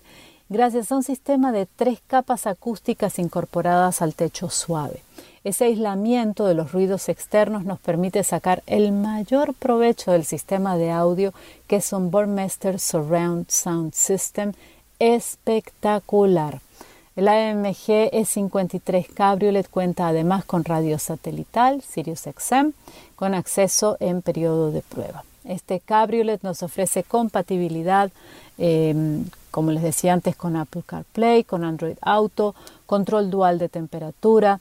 gracias 0.49 0.91
a 0.91 0.95
un 0.95 1.03
sistema 1.03 1.51
de 1.51 1.67
tres 1.67 1.99
capas 2.07 2.47
acústicas 2.47 3.19
incorporadas 3.19 4.01
al 4.01 4.15
techo 4.15 4.49
suave. 4.49 5.03
Ese 5.43 5.65
aislamiento 5.65 6.45
de 6.45 6.53
los 6.53 6.73
ruidos 6.73 7.07
externos 7.07 7.63
nos 7.63 7.79
permite 7.79 8.23
sacar 8.23 8.61
el 8.67 8.91
mayor 8.91 9.53
provecho 9.53 10.11
del 10.11 10.25
sistema 10.25 10.75
de 10.75 10.91
audio 10.91 11.33
que 11.67 11.77
es 11.77 11.93
un 11.93 12.11
Burmester 12.11 12.79
Surround 12.79 13.49
Sound 13.49 13.93
System 13.93 14.51
espectacular. 14.99 16.59
El 17.15 17.27
AMG 17.27 18.11
E53 18.11 19.07
Cabriolet 19.13 19.69
cuenta 19.69 20.09
además 20.09 20.43
con 20.43 20.65
radio 20.65 20.99
satelital 20.99 21.81
Sirius 21.81 22.21
XM 22.21 22.71
con 23.15 23.33
acceso 23.33 23.95
en 23.99 24.21
periodo 24.21 24.71
de 24.71 24.81
prueba. 24.81 25.23
Este 25.45 25.79
Cabriolet 25.79 26.43
nos 26.43 26.63
ofrece 26.63 27.03
compatibilidad, 27.03 28.11
em, 28.57 29.25
como 29.51 29.71
les 29.71 29.83
decía 29.83 30.13
antes, 30.13 30.35
con 30.35 30.55
Apple 30.55 30.83
CarPlay, 30.85 31.43
con 31.45 31.63
Android 31.63 31.97
Auto, 32.01 32.55
control 32.85 33.29
dual 33.29 33.57
de 33.57 33.69
temperatura, 33.69 34.59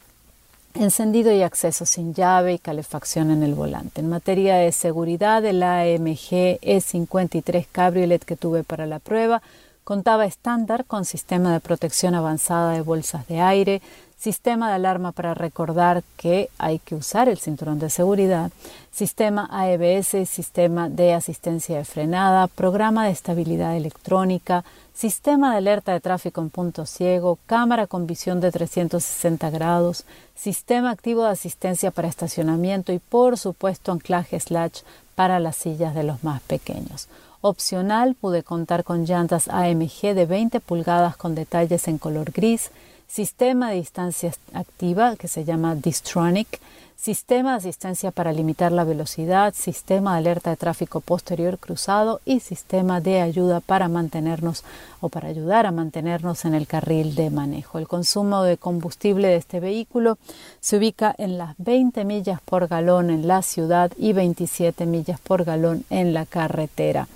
encendido 0.75 1.33
y 1.33 1.43
acceso 1.43 1.87
sin 1.87 2.15
llave 2.15 2.55
y 2.55 2.59
calefacción 2.59 3.31
en 3.31 3.43
el 3.43 3.55
volante. 3.55 4.01
En 4.01 4.09
materia 4.09 4.57
de 4.57 4.73
seguridad, 4.73 5.45
el 5.45 5.63
AMG 5.63 6.61
E53 6.61 7.67
Cabriolet 7.71 8.25
que 8.25 8.37
tuve 8.37 8.65
para 8.65 8.87
la 8.87 8.99
prueba 8.99 9.43
Contaba 9.89 10.27
estándar 10.27 10.85
con 10.85 11.07
sistema 11.07 11.51
de 11.51 11.61
protección 11.61 12.15
avanzada 12.15 12.73
de 12.73 12.83
bolsas 12.83 13.27
de 13.27 13.41
aire, 13.41 13.81
sistema 14.19 14.69
de 14.69 14.75
alarma 14.75 15.13
para 15.13 15.33
recordar 15.33 16.03
que 16.17 16.51
hay 16.59 16.81
que 16.81 16.97
usar 16.97 17.29
el 17.29 17.39
cinturón 17.39 17.79
de 17.79 17.89
seguridad, 17.89 18.51
sistema 18.91 19.49
AEBS, 19.51 20.29
sistema 20.29 20.89
de 20.89 21.15
asistencia 21.15 21.79
de 21.79 21.85
frenada, 21.85 22.49
programa 22.49 23.07
de 23.07 23.13
estabilidad 23.13 23.77
electrónica, 23.77 24.65
sistema 24.93 25.53
de 25.53 25.59
alerta 25.59 25.93
de 25.93 26.01
tráfico 26.01 26.41
en 26.41 26.51
punto 26.51 26.85
ciego, 26.85 27.39
cámara 27.47 27.87
con 27.87 28.09
visión 28.09 28.41
de 28.41 28.51
360 28.51 29.51
grados, 29.51 30.05
sistema 30.35 30.91
activo 30.91 31.23
de 31.23 31.31
asistencia 31.31 31.93
para 31.93 32.09
estacionamiento 32.09 32.93
y 32.93 32.99
por 32.99 33.39
supuesto 33.39 33.93
anclaje 33.93 34.41
slash 34.41 34.81
para 35.15 35.39
las 35.39 35.57
sillas 35.57 35.95
de 35.95 36.03
los 36.03 36.25
más 36.25 36.41
pequeños. 36.43 37.09
Opcional 37.41 38.17
pude 38.17 38.43
contar 38.43 38.83
con 38.83 39.05
llantas 39.05 39.47
AMG 39.47 40.15
de 40.15 40.27
20 40.27 40.59
pulgadas 40.59 41.17
con 41.17 41.37
detalles 41.37 41.87
en 41.87 41.99
color 41.99 42.33
gris, 42.33 42.73
sistema 43.09 43.71
de 43.71 43.77
distancia 43.77 44.33
activa 44.53 45.17
que 45.17 45.29
se 45.29 45.45
llama 45.45 45.75
Distronic, 45.75 46.61
sistema 46.99 47.53
de 47.53 47.59
asistencia 47.59 48.11
para 48.11 48.33
limitar 48.33 48.73
la 48.73 48.83
velocidad, 48.83 49.55
sistema 49.55 50.13
de 50.13 50.19
alerta 50.19 50.51
de 50.51 50.57
tráfico 50.57 51.01
posterior 51.01 51.59
cruzado 51.59 52.21
y 52.25 52.41
sistema 52.41 53.01
de 53.01 53.21
ayuda 53.21 53.61
para 53.61 53.89
mantenernos 53.89 54.65
o 55.01 55.09
para 55.09 55.29
ayudar 55.29 55.65
a 55.65 55.71
mantenernos 55.71 56.45
en 56.45 56.55
el 56.55 56.67
carril 56.67 57.15
de 57.15 57.31
manejo. 57.31 57.79
El 57.79 57.87
consumo 57.87 58.43
de 58.43 58.57
combustible 58.57 59.29
de 59.29 59.37
este 59.37 59.61
vehículo 59.61 60.19
se 60.61 60.77
ubica 60.77 61.15
en 61.19 61.39
las 61.39 61.55
20 61.59 62.05
millas 62.05 62.41
por 62.43 62.67
galón 62.67 63.11
en 63.11 63.29
la 63.29 63.43
ciudad 63.43 63.93
y 63.97 64.13
27 64.13 64.85
millas 64.85 65.21
por 65.21 65.45
galón 65.45 65.85
en 65.91 66.13
la 66.13 66.27
carretera. 66.27 67.07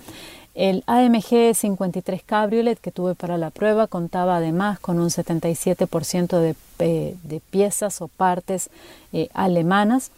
El 0.55 0.85
AMG 0.87 1.55
53 1.55 2.23
Cabriolet 2.25 2.79
que 2.79 2.93
tuve 2.93 3.15
para 3.15 3.38
la 3.38 3.51
prueba 3.51 3.87
contaba 3.87 4.37
además 4.37 4.79
con 4.79 4.99
un 4.99 5.09
77% 5.09 6.38
de, 6.38 6.55
eh, 6.79 7.17
de, 7.23 7.41
piezas 7.41 8.03
o 8.03 8.09
partes 8.09 8.69
eh, 9.12 9.29
alemanas 9.33 10.11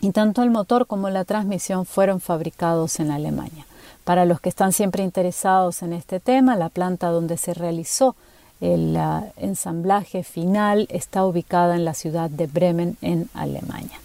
y 0.00 0.10
tanto 0.10 0.42
el 0.42 0.50
motor 0.50 0.86
como 0.86 1.08
la 1.08 1.24
transmisión 1.24 1.86
fueron 1.86 2.20
fabricados 2.20 2.98
en 2.98 3.10
Alemania. 3.10 3.64
Para 4.02 4.24
los 4.24 4.40
que 4.40 4.48
están 4.48 4.72
siempre 4.72 5.02
interesados 5.02 5.82
en 5.82 5.92
este 5.92 6.20
tema, 6.20 6.56
la 6.56 6.68
planta 6.68 7.08
donde 7.08 7.36
se 7.36 7.54
realizó 7.54 8.16
el 8.60 8.98
ensamblaje 9.36 10.22
final 10.24 10.86
está 10.90 11.24
ubicada 11.24 11.74
en 11.74 11.84
la 11.84 11.94
ciudad 11.94 12.30
de 12.30 12.46
Bremen, 12.46 12.96
en 13.02 13.28
Alemania. 13.34 13.98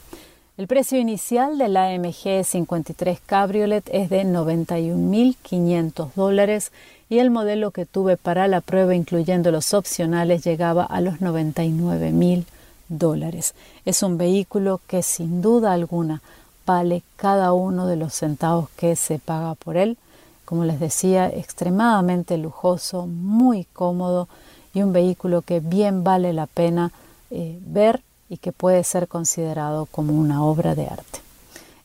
El 0.59 0.67
precio 0.67 0.99
inicial 0.99 1.57
del 1.57 1.77
AMG 1.77 2.43
53 2.43 3.21
Cabriolet 3.25 3.89
es 3.93 4.09
de 4.09 4.25
91.500 4.25 6.09
dólares 6.15 6.73
y 7.09 7.19
el 7.19 7.31
modelo 7.31 7.71
que 7.71 7.85
tuve 7.85 8.17
para 8.17 8.45
la 8.49 8.59
prueba, 8.59 8.93
incluyendo 8.93 9.51
los 9.51 9.73
opcionales, 9.73 10.43
llegaba 10.43 10.83
a 10.83 10.99
los 10.99 11.21
99.000 11.21 12.43
dólares. 12.89 13.53
Es 13.85 14.03
un 14.03 14.17
vehículo 14.17 14.81
que 14.85 15.01
sin 15.01 15.41
duda 15.41 15.71
alguna 15.71 16.21
vale 16.65 17.03
cada 17.15 17.53
uno 17.53 17.87
de 17.87 17.95
los 17.95 18.13
centavos 18.13 18.69
que 18.75 18.97
se 18.97 19.17
paga 19.17 19.55
por 19.55 19.77
él. 19.77 19.97
Como 20.43 20.65
les 20.65 20.81
decía, 20.81 21.29
extremadamente 21.29 22.37
lujoso, 22.37 23.07
muy 23.07 23.63
cómodo 23.63 24.27
y 24.73 24.81
un 24.81 24.91
vehículo 24.91 25.41
que 25.41 25.61
bien 25.61 26.03
vale 26.03 26.33
la 26.33 26.47
pena 26.47 26.91
eh, 27.31 27.57
ver 27.65 28.01
y 28.29 28.37
que 28.37 28.51
puede 28.51 28.83
ser 28.83 29.07
considerado 29.07 29.87
como 29.87 30.13
una 30.13 30.43
obra 30.43 30.75
de 30.75 30.87
arte. 30.87 31.19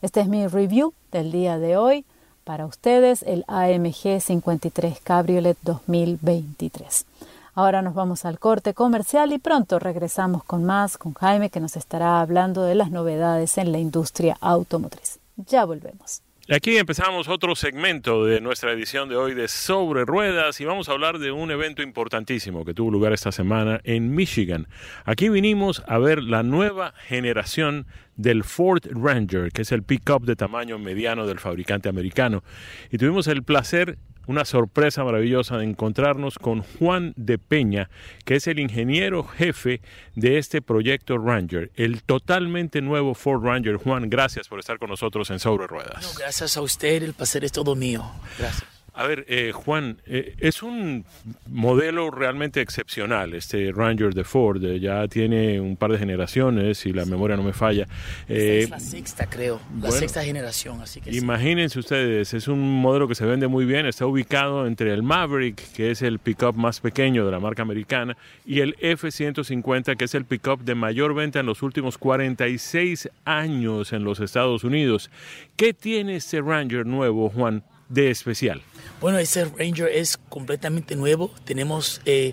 Este 0.02 0.20
es 0.20 0.28
mi 0.28 0.46
review 0.46 0.92
del 1.10 1.32
día 1.32 1.58
de 1.58 1.76
hoy. 1.76 2.04
Para 2.44 2.66
ustedes, 2.66 3.22
el 3.22 3.44
AMG 3.48 4.20
53 4.20 5.00
Cabriolet 5.02 5.56
2023. 5.62 7.06
Ahora 7.54 7.82
nos 7.82 7.94
vamos 7.94 8.24
al 8.24 8.38
corte 8.38 8.74
comercial 8.74 9.32
y 9.32 9.38
pronto 9.38 9.78
regresamos 9.78 10.44
con 10.44 10.64
más 10.64 10.98
con 10.98 11.14
Jaime 11.14 11.50
que 11.50 11.60
nos 11.60 11.76
estará 11.76 12.20
hablando 12.20 12.62
de 12.62 12.74
las 12.74 12.90
novedades 12.90 13.56
en 13.58 13.72
la 13.72 13.78
industria 13.78 14.36
automotriz. 14.40 15.20
Ya 15.36 15.64
volvemos. 15.64 16.20
Aquí 16.50 16.76
empezamos 16.76 17.26
otro 17.28 17.56
segmento 17.56 18.26
de 18.26 18.42
nuestra 18.42 18.70
edición 18.72 19.08
de 19.08 19.16
hoy 19.16 19.32
de 19.32 19.48
Sobre 19.48 20.04
Ruedas 20.04 20.60
y 20.60 20.66
vamos 20.66 20.90
a 20.90 20.92
hablar 20.92 21.18
de 21.18 21.32
un 21.32 21.50
evento 21.50 21.80
importantísimo 21.80 22.66
que 22.66 22.74
tuvo 22.74 22.90
lugar 22.90 23.14
esta 23.14 23.32
semana 23.32 23.80
en 23.82 24.14
Michigan. 24.14 24.68
Aquí 25.06 25.30
vinimos 25.30 25.82
a 25.88 25.96
ver 25.96 26.22
la 26.22 26.42
nueva 26.42 26.92
generación 27.08 27.86
del 28.16 28.44
Ford 28.44 28.82
Ranger, 28.90 29.52
que 29.52 29.62
es 29.62 29.72
el 29.72 29.84
pickup 29.84 30.26
de 30.26 30.36
tamaño 30.36 30.78
mediano 30.78 31.26
del 31.26 31.38
fabricante 31.38 31.88
americano. 31.88 32.44
Y 32.90 32.98
tuvimos 32.98 33.26
el 33.26 33.42
placer 33.42 33.96
una 34.26 34.44
sorpresa 34.44 35.04
maravillosa 35.04 35.58
de 35.58 35.64
encontrarnos 35.64 36.38
con 36.38 36.62
Juan 36.62 37.12
de 37.16 37.38
Peña, 37.38 37.90
que 38.24 38.36
es 38.36 38.46
el 38.46 38.58
ingeniero 38.58 39.24
jefe 39.24 39.80
de 40.14 40.38
este 40.38 40.62
proyecto 40.62 41.18
Ranger, 41.18 41.70
el 41.76 42.02
totalmente 42.02 42.82
nuevo 42.82 43.14
Ford 43.14 43.44
Ranger. 43.44 43.76
Juan, 43.76 44.10
gracias 44.10 44.48
por 44.48 44.60
estar 44.60 44.78
con 44.78 44.90
nosotros 44.90 45.30
en 45.30 45.38
Sobre 45.38 45.66
Ruedas. 45.66 46.16
gracias 46.18 46.56
a 46.56 46.62
usted, 46.62 47.02
el 47.02 47.14
placer 47.14 47.44
es 47.44 47.52
todo 47.52 47.74
mío. 47.74 48.04
Gracias. 48.38 48.73
A 48.96 49.08
ver, 49.08 49.24
eh, 49.28 49.50
Juan, 49.52 50.00
eh, 50.06 50.36
es 50.38 50.62
un 50.62 51.04
modelo 51.50 52.12
realmente 52.12 52.60
excepcional, 52.60 53.34
este 53.34 53.72
Ranger 53.72 54.14
de 54.14 54.22
Ford, 54.22 54.64
eh, 54.64 54.78
ya 54.78 55.08
tiene 55.08 55.60
un 55.60 55.76
par 55.76 55.90
de 55.90 55.98
generaciones, 55.98 56.78
si 56.78 56.92
la 56.92 57.04
memoria 57.04 57.36
no 57.36 57.42
me 57.42 57.52
falla. 57.52 57.88
es 58.28 58.70
la 58.70 58.78
sexta, 58.78 59.26
creo, 59.26 59.60
la 59.82 59.90
sexta 59.90 60.22
generación, 60.22 60.80
así 60.80 61.00
que 61.00 61.10
Imagínense 61.10 61.80
ustedes, 61.80 62.34
es 62.34 62.46
un 62.46 62.80
modelo 62.80 63.08
que 63.08 63.16
se 63.16 63.26
vende 63.26 63.48
muy 63.48 63.64
bien, 63.64 63.84
está 63.86 64.06
ubicado 64.06 64.64
entre 64.64 64.94
el 64.94 65.02
Maverick, 65.02 65.72
que 65.72 65.90
es 65.90 66.00
el 66.00 66.20
pickup 66.20 66.54
más 66.54 66.78
pequeño 66.78 67.26
de 67.26 67.32
la 67.32 67.40
marca 67.40 67.62
americana, 67.62 68.16
y 68.46 68.60
el 68.60 68.76
F-150, 68.78 69.96
que 69.96 70.04
es 70.04 70.14
el 70.14 70.24
pickup 70.24 70.60
de 70.60 70.76
mayor 70.76 71.14
venta 71.14 71.40
en 71.40 71.46
los 71.46 71.64
últimos 71.64 71.98
46 71.98 73.08
años 73.24 73.92
en 73.92 74.04
los 74.04 74.20
Estados 74.20 74.62
Unidos. 74.62 75.10
¿Qué 75.56 75.74
tiene 75.74 76.14
este 76.14 76.40
Ranger 76.40 76.86
nuevo, 76.86 77.28
Juan, 77.28 77.64
de 77.88 78.10
especial? 78.10 78.62
Bueno, 79.00 79.18
ese 79.18 79.44
Ranger 79.44 79.88
es 79.88 80.18
completamente 80.28 80.96
nuevo. 80.96 81.30
Tenemos 81.44 82.00
eh, 82.04 82.32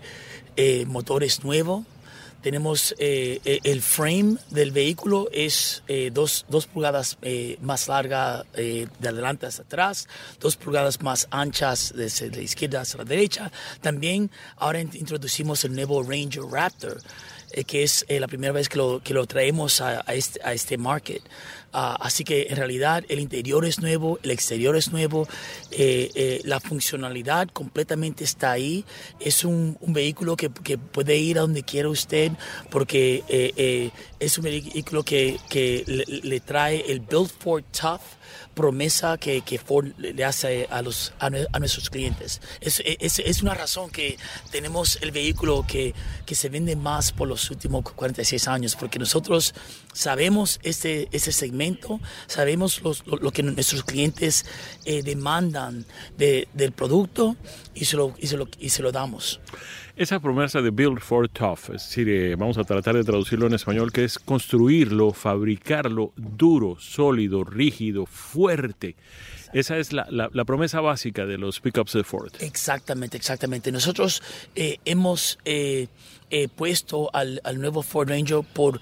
eh, 0.56 0.86
motores 0.86 1.44
nuevos. 1.44 1.86
Tenemos 2.42 2.96
eh, 2.98 3.60
el 3.64 3.84
frame 3.84 4.38
del 4.50 4.72
vehículo 4.72 5.30
es 5.32 5.84
dos, 6.12 6.44
pulgadas 6.74 7.20
más 7.62 7.88
larga 7.88 8.44
de 8.56 8.88
adelante 9.04 9.46
hacia 9.46 9.64
atrás, 9.64 10.08
dos 10.40 10.56
pulgadas 10.56 11.04
más 11.04 11.28
anchas 11.30 11.94
de, 11.96 12.32
la 12.32 12.42
izquierda 12.42 12.82
hacia 12.82 12.98
la 12.98 13.04
derecha. 13.04 13.52
También 13.82 14.32
ahora 14.56 14.82
introducimos 14.82 15.64
el 15.66 15.76
nuevo 15.76 16.02
Ranger 16.02 16.46
Raptor, 16.52 17.00
que 17.68 17.84
es 17.84 18.08
la 18.10 18.28
primera 18.28 18.54
vez 18.54 18.70
que 18.70 18.78
lo, 18.80 19.02
que 19.04 19.14
lo 19.14 19.28
traemos 19.28 19.80
a, 19.80 20.00
este, 20.08 20.40
a 20.44 20.54
este 20.54 20.80
market. 20.80 21.22
Ah, 21.74 21.98
así 22.02 22.26
que 22.26 22.48
en 22.50 22.58
realidad 22.58 23.06
el 23.08 23.20
interior 23.20 23.66
es 23.66 23.80
nuevo, 23.80 24.20
el 24.24 24.32
exterior 24.32 24.76
es 24.76 24.92
nuevo, 24.92 25.28
eh, 25.72 26.12
eh, 26.16 26.42
la 26.44 26.60
funcionalidad 26.60 27.48
completamente 27.48 28.26
está 28.26 28.52
ahí. 28.52 28.84
Es 29.20 29.46
un, 29.46 29.78
vehículo 29.82 30.36
que, 30.36 30.50
puede 30.50 31.18
ir 31.18 31.38
a 31.38 31.42
donde 31.42 31.64
quiera 31.64 31.90
usted 31.90 32.32
porque 32.70 33.24
eh, 33.30 33.90
es 34.20 34.38
un 34.38 34.44
vehículo 34.44 35.04
que, 35.04 35.40
le, 36.24 36.40
trae 36.42 36.92
el 36.92 37.00
Build 37.00 37.30
for 37.30 37.64
Tough 37.64 38.02
promesa 38.54 39.18
que, 39.18 39.42
que 39.42 39.58
Ford 39.58 39.88
le 39.98 40.24
hace 40.26 40.68
a, 40.70 40.82
los, 40.82 41.14
a, 41.20 41.30
nuestros 41.60 41.90
clientes. 41.90 42.42
Es, 42.60 42.82
es, 42.86 43.20
es, 43.20 43.42
una 43.42 43.54
razón 43.54 43.90
que 43.90 44.18
tenemos 44.52 44.98
el 45.02 45.12
vehículo 45.12 45.66
que, 45.68 45.94
que 46.26 46.36
se 46.36 46.50
vende 46.50 46.76
más 46.76 47.12
por 47.12 47.28
los 47.28 47.50
últimos 47.50 47.84
46 47.84 48.48
años, 48.48 48.76
porque 48.76 49.00
nosotros 49.00 49.54
sabemos 49.94 50.60
este, 50.64 51.08
ese 51.12 51.32
segmento, 51.32 52.00
sabemos 52.28 52.82
los, 52.82 53.06
lo, 53.06 53.32
que 53.32 53.44
nuestros 53.44 53.84
clientes 53.84 54.46
eh, 54.86 55.02
demandan 55.02 55.86
de, 56.18 56.48
del 56.54 56.72
producto 56.72 57.36
y 57.74 57.86
se, 57.86 57.98
lo, 57.98 58.14
y, 58.18 58.28
se 58.28 58.38
lo, 58.38 58.48
y 58.60 58.70
se 58.70 58.82
lo 58.82 58.92
damos. 58.92 59.40
Esa 59.96 60.20
promesa 60.20 60.62
de 60.62 60.70
Build 60.70 61.00
for 61.00 61.28
Tough, 61.28 61.70
es 61.74 61.84
decir, 61.84 62.08
eh, 62.10 62.36
vamos 62.36 62.58
a 62.58 62.64
tratar 62.64 62.96
de 62.96 63.04
traducirlo 63.04 63.48
en 63.48 63.54
español, 63.54 63.92
que 63.92 64.04
es 64.04 64.18
construirlo, 64.18 65.12
fabricarlo 65.12 66.14
duro, 66.16 66.78
sólido, 66.80 67.44
rígido, 67.44 68.06
fuerte. 68.06 68.96
Esa 69.54 69.78
es 69.78 69.92
la, 69.92 70.08
la, 70.10 70.46
promesa 70.46 70.80
básica 70.80 71.26
de 71.26 71.38
los 71.38 71.60
pickups 71.60 71.94
de 71.94 72.04
Ford. 72.06 72.32
Exactamente, 72.40 73.18
exactamente. 73.18 73.70
Nosotros 73.72 74.24
eh, 74.56 74.78
hemos 74.86 75.38
eh, 75.44 75.88
puesto 76.56 77.10
al, 77.14 77.42
al, 77.44 77.60
nuevo 77.60 77.84
Ford 77.84 78.08
Ranger 78.08 78.44
por 78.54 78.80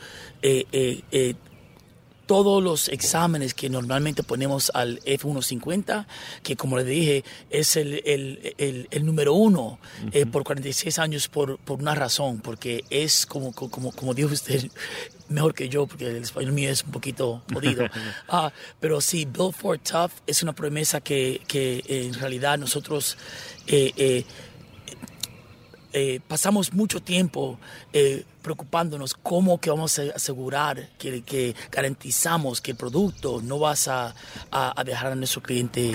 todos 2.29 2.61
los 2.61 2.89
exámenes 2.89 3.55
que 3.55 3.71
normalmente 3.71 4.21
ponemos 4.21 4.71
al 4.75 5.01
F-150, 5.03 6.05
que 6.43 6.55
como 6.55 6.77
le 6.77 6.83
dije, 6.83 7.23
es 7.49 7.75
el, 7.75 8.03
el, 8.05 8.87
el, 8.91 9.03
número 9.03 9.33
uno 9.33 9.79
eh, 10.11 10.27
por 10.27 10.43
46 10.43 10.99
años 10.99 11.27
por, 11.27 11.57
por, 11.57 11.79
una 11.79 11.95
razón, 11.95 12.39
porque 12.39 12.83
es 12.91 13.25
como, 13.25 13.51
como, 13.51 13.91
como 13.93 14.13
dijo 14.13 14.31
usted, 14.31 14.69
mejor 15.29 15.55
que 15.55 15.69
yo, 15.69 15.87
porque 15.87 16.05
el 16.05 16.17
español 16.17 16.51
mío 16.51 16.69
es 16.69 16.83
un 16.83 16.91
poquito 16.91 17.41
jodido. 17.51 17.87
Ah, 18.27 18.53
pero 18.79 19.01
sí, 19.01 19.25
Build 19.25 19.55
for 19.55 19.79
Tough 19.79 20.11
es 20.27 20.43
una 20.43 20.53
promesa 20.53 21.01
que, 21.01 21.41
que 21.47 21.83
en 21.87 22.13
realidad 22.13 22.59
nosotros... 22.59 23.17
Eh, 23.65 23.91
eh, 23.97 24.25
eh, 25.91 26.19
pasamos 26.27 26.71
mucho 26.71 27.01
tiempo 27.01 27.59
eh, 27.93 28.23
preocupándonos 28.43 29.15
cómo 29.15 29.59
que 29.59 29.71
vamos 29.71 29.97
a 29.97 30.03
asegurar 30.15 30.89
que, 30.99 31.23
que, 31.23 31.55
garantizamos 31.71 32.61
que 32.61 32.71
el 32.71 32.77
producto 32.77 33.41
no 33.41 33.57
vas 33.57 33.87
a, 33.87 34.13
a, 34.51 34.83
dejar 34.83 35.13
a 35.13 35.15
nuestro 35.15 35.41
cliente 35.41 35.91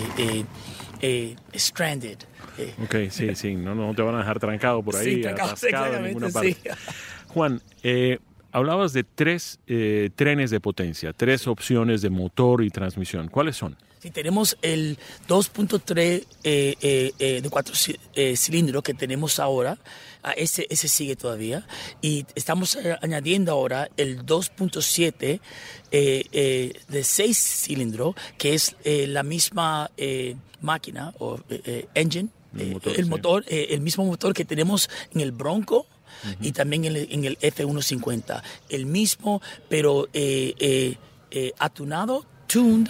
eh, 1.01 1.37
stranded. 1.55 2.19
ok, 2.83 2.97
sí, 3.11 3.35
sí, 3.37 3.55
no, 3.55 3.75
no 3.75 3.95
te 3.95 4.03
van 4.03 4.17
a 4.17 4.19
dejar 4.19 4.41
trancado 4.41 4.83
por 4.83 4.97
ahí, 4.97 5.23
sí, 5.23 5.27
atascado 5.27 5.95
en 5.95 6.03
ninguna 6.03 6.29
parte. 6.31 6.55
Sí. 6.55 6.69
Juan, 7.29 7.63
hablabas 8.51 8.93
de 8.93 9.05
tres 9.05 9.61
trenes 10.17 10.51
de 10.51 10.61
potencia, 10.61 11.13
tres 11.13 11.47
opciones 11.47 12.03
de 12.03 12.11
motor 12.11 12.65
y 12.65 12.71
transmisión. 12.71 13.29
¿Cuáles 13.29 13.57
son? 13.57 13.77
Si 14.05 14.11
tenemos 14.11 14.59
el 14.61 14.99
2.3 15.29 15.97
eh, 15.97 16.27
eh, 16.83 17.13
eh, 17.19 17.41
de 17.41 17.49
cuatro 17.49 17.75
cilindros 17.75 18.83
que 18.83 18.93
tenemos 18.93 19.39
ahora, 19.39 19.79
ah, 20.23 20.33
ese, 20.33 20.67
ese 20.69 20.89
sigue 20.89 21.17
todavía. 21.17 21.67
Y 22.03 22.27
estamos 22.35 22.77
añadiendo 23.01 23.53
ahora 23.53 23.89
el 23.97 24.27
2.7 24.27 25.41
de 25.91 27.03
seis 27.03 27.39
cilindros, 27.39 28.15
que 28.37 28.53
es 28.53 28.77
la 28.85 29.23
misma 29.23 29.91
máquina 30.61 31.15
o 31.19 31.41
engine, 31.95 32.29
el 32.59 33.07
motor, 33.07 33.43
el, 33.49 33.81
mismo 33.81 34.05
motor 34.05 34.35
que 34.35 34.45
tenemos 34.45 34.91
en 35.15 35.23
el 35.23 35.33
Bronco. 35.33 35.87
Y 36.43 36.53
también 36.53 36.85
en 36.85 36.97
el, 36.97 37.09
en 37.11 37.25
el 37.25 37.39
F-150. 37.41 38.43
El 38.69 38.85
mismo, 38.85 39.41
pero 39.71 40.09
atunado 41.59 42.27
tuned 42.47 42.89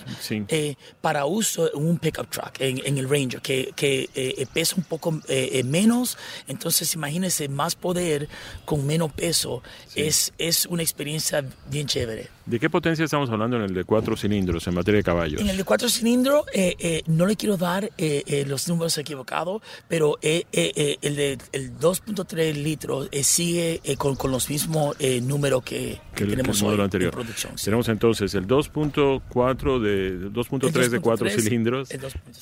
eh, 0.48 0.76
para 1.00 1.26
uso 1.26 1.72
en 1.74 1.86
un 1.86 1.98
pickup 1.98 2.28
truck, 2.30 2.60
en, 2.60 2.98
el 2.98 3.08
Ranger, 3.08 3.40
que, 3.40 3.72
que 3.74 4.08
eh, 4.14 4.46
pesa 4.52 4.76
un 4.76 4.84
poco 4.84 5.20
eh, 5.28 5.62
menos. 5.64 6.16
Entonces, 6.48 6.94
imagínense, 6.94 7.48
más 7.48 7.74
poder 7.74 8.28
con 8.64 8.86
menos 8.86 9.12
peso. 9.12 9.62
Es, 9.94 10.32
es 10.38 10.66
una 10.66 10.82
experiencia 10.82 11.44
bien 11.70 11.86
chévere. 11.86 12.28
¿De 12.46 12.61
qué 12.61 12.68
potencia 12.68 13.04
estamos 13.04 13.30
hablando 13.30 13.57
en 13.57 13.62
el 13.62 13.74
de 13.74 13.85
cuatro 13.85 14.16
cilindros 14.16 14.66
en 14.66 14.74
materia 14.74 14.98
de 14.98 15.04
caballos? 15.04 15.40
En 15.40 15.48
el 15.48 15.57
de 15.57 15.64
cuatro 15.64 15.88
cilindros 15.88 16.44
no 17.07 17.26
le 17.26 17.37
quiero 17.37 17.57
dar 17.57 17.90
los 18.46 18.68
números 18.68 18.98
equivocados, 18.98 19.62
pero 19.88 20.18
el 20.22 20.44
de 20.52 21.38
el 21.52 21.78
2.3 21.78 22.54
litros 22.54 23.09
sigue 23.22 23.80
con, 23.98 24.16
con, 24.16 24.30
los 24.30 24.48
mismos 24.50 24.96
números 25.22 25.62
que, 25.62 26.00
que, 26.14 26.24
tenemos 26.24 26.62
hoy 26.62 26.80
anterior. 26.80 27.12
en 27.12 27.20
producción. 27.20 27.54
Tenemos 27.62 27.88
entonces 27.88 28.35
el 28.35 28.46
2.4 28.46 29.80
de 29.80 30.30
2.3 30.30 30.88
de 30.88 31.00
4 31.00 31.30
cilindros, 31.30 31.90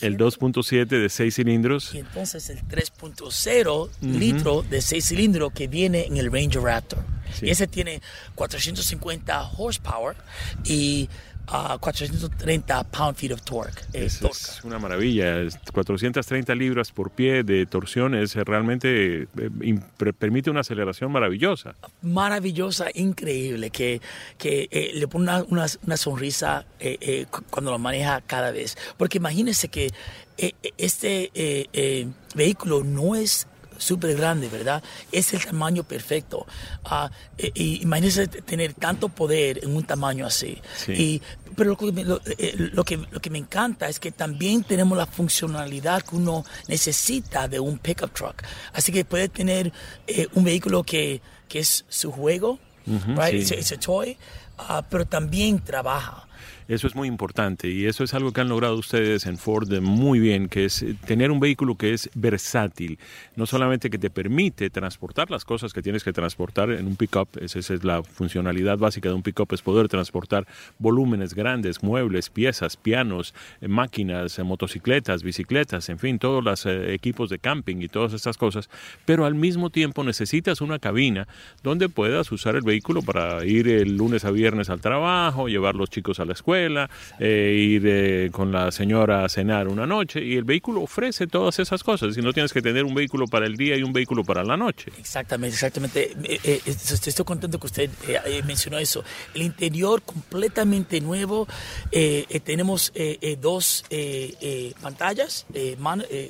el 0.00 0.16
2.7 0.16 0.86
de 0.86 1.08
6 1.08 1.34
cilindros. 1.34 1.94
Y 1.94 1.98
entonces 1.98 2.50
el 2.50 2.60
3.0 2.66 3.90
litro 4.00 4.62
de 4.62 4.80
6 4.80 5.04
cilindros 5.04 5.52
que 5.52 5.68
viene 5.68 6.06
en 6.06 6.16
el 6.16 6.32
Ranger 6.32 6.62
Raptor. 6.62 7.04
Y 7.40 7.50
ese 7.50 7.66
tiene 7.66 8.00
450 8.34 9.50
horsepower 9.56 10.16
y 10.64 11.08
a 11.46 11.78
430 11.78 12.84
pound-feet 12.84 13.32
of 13.32 13.42
torque. 13.42 13.82
Eh, 13.92 14.06
es, 14.06 14.60
una 14.64 14.78
maravilla. 14.78 15.36
430 15.72 16.54
libras 16.54 16.92
por 16.92 17.10
pie 17.10 17.42
de 17.42 17.66
torsión 17.66 18.14
es 18.14 18.34
realmente 18.34 19.22
eh, 19.22 19.80
permite 20.18 20.50
una 20.50 20.60
aceleración 20.60 21.10
maravillosa. 21.10 21.74
Maravillosa, 22.02 22.86
increíble, 22.94 23.70
que, 23.70 24.00
que 24.38 24.68
eh, 24.70 24.92
le 24.94 25.08
pone 25.08 25.42
una, 25.48 25.66
una, 25.82 25.96
sonrisa 25.96 26.64
cuando 27.50 27.70
lo 27.70 27.78
maneja 27.78 28.20
cada 28.22 28.50
vez. 28.50 28.76
Porque 28.96 29.18
imagínese 29.18 29.68
que 29.68 29.90
este 30.78 31.30
vehículo 32.34 32.82
no 32.82 33.14
es 33.14 33.46
súper 33.82 34.16
grande, 34.16 34.48
¿verdad? 34.48 34.82
Es 35.10 35.32
el 35.34 35.44
tamaño 35.44 35.82
perfecto. 35.84 36.46
Uh, 36.84 37.08
y, 37.54 37.82
imagínense 37.82 38.28
tener 38.28 38.74
tanto 38.74 39.08
poder 39.08 39.64
en 39.64 39.74
un 39.74 39.84
tamaño 39.84 40.26
así. 40.26 40.60
Y, 40.88 41.20
pero 41.56 41.70
lo 41.70 41.76
que, 41.76 42.04
lo, 42.04 42.20
lo, 42.72 42.84
que, 42.84 42.96
lo 42.96 43.20
que 43.20 43.30
me 43.30 43.38
encanta 43.38 43.88
es 43.88 43.98
que 43.98 44.12
también 44.12 44.64
tenemos 44.64 44.96
la 44.96 45.06
funcionalidad 45.06 46.02
que 46.02 46.16
uno 46.16 46.44
necesita 46.68 47.48
de 47.48 47.60
un 47.60 47.78
pickup 47.78 48.12
truck. 48.12 48.42
Así 48.72 48.92
que 48.92 49.04
puede 49.04 49.28
tener 49.28 49.72
eh, 50.06 50.28
un 50.34 50.44
vehículo 50.44 50.82
que, 50.84 51.20
que 51.48 51.58
es 51.60 51.84
su 51.88 52.10
juego, 52.12 52.58
right? 52.86 53.44
Sí. 53.44 53.54
It's, 53.54 53.72
a, 53.72 53.78
toy, 53.78 54.16
uh, 54.58 54.82
pero 54.88 55.04
también 55.06 55.60
trabaja. 55.60 56.26
Eso 56.68 56.86
es 56.86 56.94
muy 56.94 57.08
importante 57.08 57.68
y 57.68 57.86
eso 57.86 58.04
es 58.04 58.14
algo 58.14 58.32
que 58.32 58.40
han 58.40 58.48
logrado 58.48 58.76
ustedes 58.76 59.26
en 59.26 59.36
Ford 59.36 59.70
muy 59.80 60.20
bien, 60.20 60.48
que 60.48 60.64
es 60.64 60.84
tener 61.06 61.30
un 61.30 61.40
vehículo 61.40 61.76
que 61.76 61.92
es 61.92 62.10
versátil, 62.14 62.98
no 63.36 63.46
solamente 63.46 63.90
que 63.90 63.98
te 63.98 64.10
permite 64.10 64.70
transportar 64.70 65.30
las 65.30 65.44
cosas 65.44 65.72
que 65.72 65.82
tienes 65.82 66.04
que 66.04 66.12
transportar 66.12 66.70
en 66.70 66.86
un 66.86 66.96
pickup, 66.96 67.28
esa 67.40 67.58
es 67.58 67.84
la 67.84 68.02
funcionalidad 68.02 68.78
básica 68.78 69.08
de 69.08 69.14
un 69.14 69.22
pickup, 69.22 69.52
es 69.52 69.62
poder 69.62 69.88
transportar 69.88 70.46
volúmenes 70.78 71.34
grandes, 71.34 71.82
muebles, 71.82 72.30
piezas, 72.30 72.76
pianos, 72.76 73.34
eh, 73.60 73.68
máquinas, 73.68 74.38
eh, 74.38 74.42
motocicletas, 74.42 75.22
bicicletas, 75.22 75.88
en 75.88 75.98
fin, 75.98 76.18
todos 76.18 76.42
los 76.44 76.66
eh, 76.66 76.94
equipos 76.94 77.30
de 77.30 77.38
camping 77.38 77.76
y 77.78 77.88
todas 77.88 78.12
estas 78.12 78.36
cosas, 78.36 78.70
pero 79.04 79.24
al 79.24 79.34
mismo 79.34 79.70
tiempo 79.70 80.04
necesitas 80.04 80.60
una 80.60 80.78
cabina 80.78 81.26
donde 81.62 81.88
puedas 81.88 82.30
usar 82.32 82.56
el 82.56 82.62
vehículo 82.62 83.02
para 83.02 83.44
ir 83.44 83.68
el 83.68 83.96
lunes 83.96 84.24
a 84.24 84.30
viernes 84.30 84.70
al 84.70 84.80
trabajo, 84.80 85.48
llevar 85.48 85.74
los 85.74 85.90
chicos 85.90 86.20
a 86.20 86.24
la 86.24 86.32
escuela, 86.32 86.51
eh, 86.54 87.56
ir 87.58 87.82
eh, 87.86 88.30
con 88.30 88.52
la 88.52 88.70
señora 88.70 89.24
a 89.24 89.28
cenar 89.28 89.68
una 89.68 89.86
noche 89.86 90.22
y 90.22 90.36
el 90.36 90.44
vehículo 90.44 90.82
ofrece 90.82 91.26
todas 91.26 91.58
esas 91.58 91.82
cosas 91.82 92.16
y 92.16 92.20
no 92.20 92.32
tienes 92.32 92.52
que 92.52 92.62
tener 92.62 92.84
un 92.84 92.94
vehículo 92.94 93.26
para 93.26 93.46
el 93.46 93.56
día 93.56 93.76
y 93.76 93.82
un 93.82 93.92
vehículo 93.92 94.24
para 94.24 94.44
la 94.44 94.56
noche. 94.56 94.92
Exactamente, 94.98 95.54
exactamente. 95.54 96.12
Eh, 96.24 96.60
estoy 96.66 97.24
contento 97.24 97.58
que 97.58 97.66
usted 97.66 97.90
mencionó 98.46 98.78
eso. 98.78 99.04
El 99.34 99.42
interior 99.42 100.02
completamente 100.02 101.00
nuevo. 101.00 101.46
tenemos 102.44 102.92
dos 103.40 103.84
pantallas, 104.80 105.46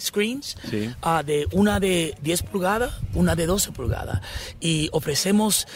screens, 0.00 0.56
ah, 1.02 1.22
de 1.24 1.46
una 1.52 1.80
de 1.80 2.14
10 2.22 2.42
pulgadas, 2.44 2.92
una 3.14 3.35
de 3.35 3.46
12 3.46 3.72
pulgadas. 3.72 4.20
Y 4.61 4.88
ofrecemos 4.92 5.66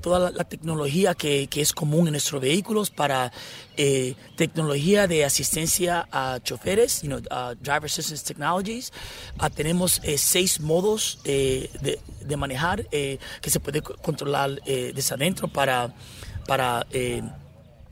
toda 0.00 0.30
la, 0.30 0.44
tecnología 0.44 1.14
que, 1.14 1.46
que 1.46 1.60
es 1.60 1.72
común 1.72 2.08
en 2.08 2.12
nuestros 2.12 2.40
vehículos 2.40 2.90
para 2.90 3.29
eh, 3.76 4.14
tecnología 4.36 5.06
de 5.06 5.24
asistencia 5.24 6.06
a 6.12 6.38
choferes, 6.42 7.02
you 7.02 7.08
know, 7.08 7.18
uh, 7.30 7.54
driver 7.60 7.86
assistance 7.86 8.22
technologies. 8.24 8.92
Uh, 9.40 9.48
tenemos 9.48 10.00
eh, 10.04 10.18
seis 10.18 10.60
modos 10.60 11.18
eh, 11.24 11.70
de, 11.80 11.98
de, 12.20 12.36
manejar 12.36 12.86
que 12.90 13.50
se 13.50 13.60
puede 13.60 13.82
controlar 13.82 14.60
desde 14.64 15.14
adentro 15.14 15.48
para, 15.48 15.92
para 16.46 16.86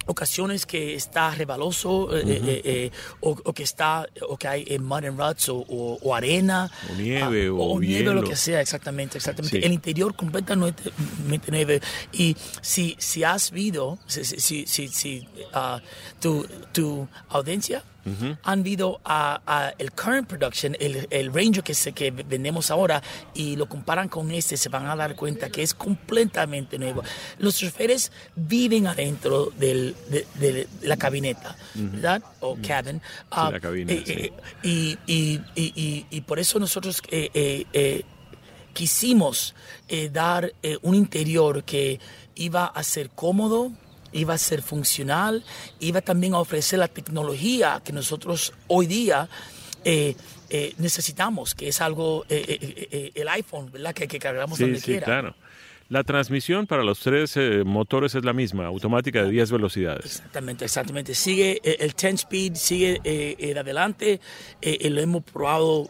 ocasiones 0.08 0.66
que 0.66 0.94
está 0.94 1.30
rebaloso 1.30 2.16
eh, 2.16 2.22
eh, 2.26 2.62
eh, 2.64 2.90
o, 3.20 3.52
que 3.52 3.62
está 3.62 4.06
o 4.28 4.36
que 4.36 4.48
hay 4.48 4.78
mud 4.78 5.04
and 5.04 5.18
ruts 5.20 5.48
o, 5.48 6.14
arena. 6.14 6.70
O 6.90 6.94
nieve 6.94 7.46
ah, 7.46 7.52
o, 7.52 7.78
nieve 7.78 8.12
lo 8.12 8.24
que 8.24 8.34
sea 8.34 8.60
exactamente 8.60 9.18
exactamente. 9.18 9.64
El 9.64 9.72
interior 9.72 10.16
completamente 10.16 10.90
nieve. 11.50 11.80
Y 12.12 12.36
si 12.60 12.96
si 12.98 13.22
has 13.22 13.50
visto 13.50 13.98
si 14.06 14.24
si 14.24 14.66
si, 14.66 14.88
si 14.88 15.28
uh, 15.54 15.78
tu 16.20 16.46
tu 16.72 17.06
audiencia 17.28 17.84
han 18.42 18.62
visto 18.62 19.00
a, 19.04 19.72
el 19.78 19.92
current 19.92 20.28
production, 20.28 20.76
el, 20.80 21.06
el 21.11 21.32
Ranger 21.32 21.62
que, 21.62 21.74
se, 21.74 21.92
que 21.92 22.11
vendemos 22.11 22.70
ahora 22.70 23.02
y 23.34 23.56
lo 23.56 23.68
comparan 23.68 24.08
con 24.08 24.30
este, 24.30 24.56
se 24.56 24.68
van 24.68 24.87
a 24.87 24.96
dar 24.96 25.14
cuenta 25.14 25.50
que 25.50 25.62
es 25.62 25.74
completamente 25.74 26.78
nuevo. 26.78 27.02
Los 27.38 27.58
choferes 27.58 28.12
viven 28.34 28.87
adentro 28.87 29.52
del, 29.58 29.94
de, 30.08 30.66
la 30.82 30.96
cabineta, 30.96 31.56
¿verdad? 31.74 32.22
O 32.40 32.56
cabin. 32.66 33.00
Ah, 33.30 33.50
la 33.52 33.61
cabina, 33.61 33.92
eh, 33.92 34.04
eh, 34.06 34.32
y, 34.62 34.98
y, 35.06 35.40
y, 35.54 36.06
y, 36.11 36.20
por 36.22 36.38
eso 36.38 36.58
nosotros 36.58 37.02
eh, 37.11 38.04
quisimos 38.72 39.54
dar 40.12 40.52
un 40.82 40.94
interior 40.94 41.64
que 41.64 42.00
iba 42.34 42.66
a 42.66 42.82
ser 42.82 43.11
cómodo, 43.11 43.72
iba 44.12 44.34
a 44.34 44.38
ser 44.38 44.62
funcional, 44.62 45.44
iba 45.80 46.00
también 46.00 46.34
a 46.34 46.38
ofrecer 46.38 46.78
la 46.78 46.88
tecnología 46.88 47.80
que 47.84 47.92
nosotros 47.92 48.52
hoy 48.66 48.86
día 48.86 49.28
eh, 49.84 50.16
eh, 50.50 50.74
necesitamos, 50.78 51.54
que 51.54 51.68
es 51.68 51.80
algo, 51.80 52.24
eh, 52.28 53.12
el 53.14 53.28
iPhone, 53.28 53.70
¿verdad? 53.70 53.94
Que, 53.94 54.08
que 54.08 54.18
cargamos 54.18 54.58
donde 54.58 54.80
sí, 54.80 54.98
Claro. 54.98 55.34
La 55.90 56.05
transmisión 56.05 56.66
para 56.66 56.85
los 56.85 57.01
tres 57.01 57.35
eh, 57.38 57.62
motores 57.64 58.14
es 58.14 58.22
la 58.22 58.35
misma, 58.35 58.66
automática 58.66 59.22
de 59.22 59.31
10 59.31 59.53
velocidades. 59.53 60.05
Exactamente, 60.05 60.66
exactamente. 60.66 61.14
Sigue 61.14 61.62
eh, 61.64 61.79
el 61.81 61.92
10 61.92 62.14
speed, 62.14 62.57
sigue 62.57 63.01
eh, 63.05 63.55
adelante. 63.59 64.20
lo 64.61 65.01
hemos 65.01 65.22
probado 65.22 65.88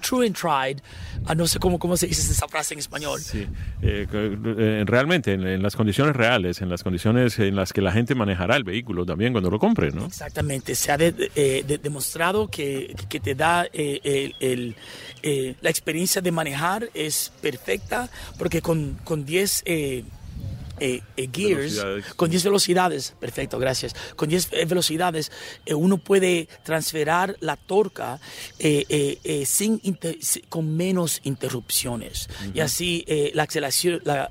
true 0.00 0.24
and 0.24 0.36
tried. 0.36 0.80
Ah, 1.26 1.34
no 1.34 1.48
sé 1.48 1.58
cómo, 1.58 1.80
cómo 1.80 1.96
se 1.96 2.06
dice 2.06 2.30
esa 2.30 2.46
frase 2.46 2.74
en 2.74 2.80
español. 2.80 3.20
Sí, 3.20 3.44
realmente, 4.84 5.32
en, 5.32 5.60
las 5.60 5.74
condiciones 5.74 6.14
reales, 6.14 6.60
en 6.60 6.68
las 6.68 6.84
condiciones 6.84 7.40
en 7.40 7.56
las 7.56 7.72
que 7.72 7.80
la 7.80 7.90
gente 7.90 8.14
manejará 8.14 8.54
el 8.54 8.62
vehículo 8.62 9.04
también 9.04 9.32
cuando 9.32 9.50
lo 9.50 9.58
compre, 9.58 9.90
¿no? 9.90 10.06
Exactamente. 10.06 10.76
Se 10.76 10.92
ha 10.92 10.96
demostrado 10.96 12.46
que, 12.46 12.94
que, 13.08 13.18
te 13.18 13.34
da 13.34 13.66
el, 13.72 14.76
la 15.60 15.70
experiencia 15.70 16.22
de 16.22 16.30
manejar 16.30 16.88
es 16.94 17.32
perfecta 17.42 18.08
porque 18.44 18.60
con, 18.60 19.00
con 19.04 19.24
10 19.24 19.62
eh, 19.64 20.04
eh, 20.78 21.00
eh, 21.16 21.28
gears, 21.32 21.82
con 22.14 22.28
10 22.28 22.44
velocidades, 22.44 23.14
perfecto, 23.18 23.58
gracias, 23.58 23.94
con 24.16 24.28
10 24.28 24.68
velocidades 24.68 25.32
uno 25.74 25.96
puede 25.96 26.46
transferir 26.62 27.38
la 27.40 27.56
torca 27.56 28.20
sin 29.46 29.80
con 30.50 30.76
menos 30.76 31.22
interrupciones. 31.24 32.28
Y 32.52 32.60
así 32.60 33.06
la 33.32 33.44
aceleración, 33.44 34.02
la 34.04 34.30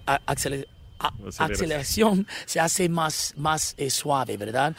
aceleración. 1.37 2.27
se 2.45 2.59
hace 2.59 2.89
más, 2.89 3.33
más 3.37 3.75
eh, 3.77 3.89
suave, 3.89 4.37
¿verdad? 4.37 4.75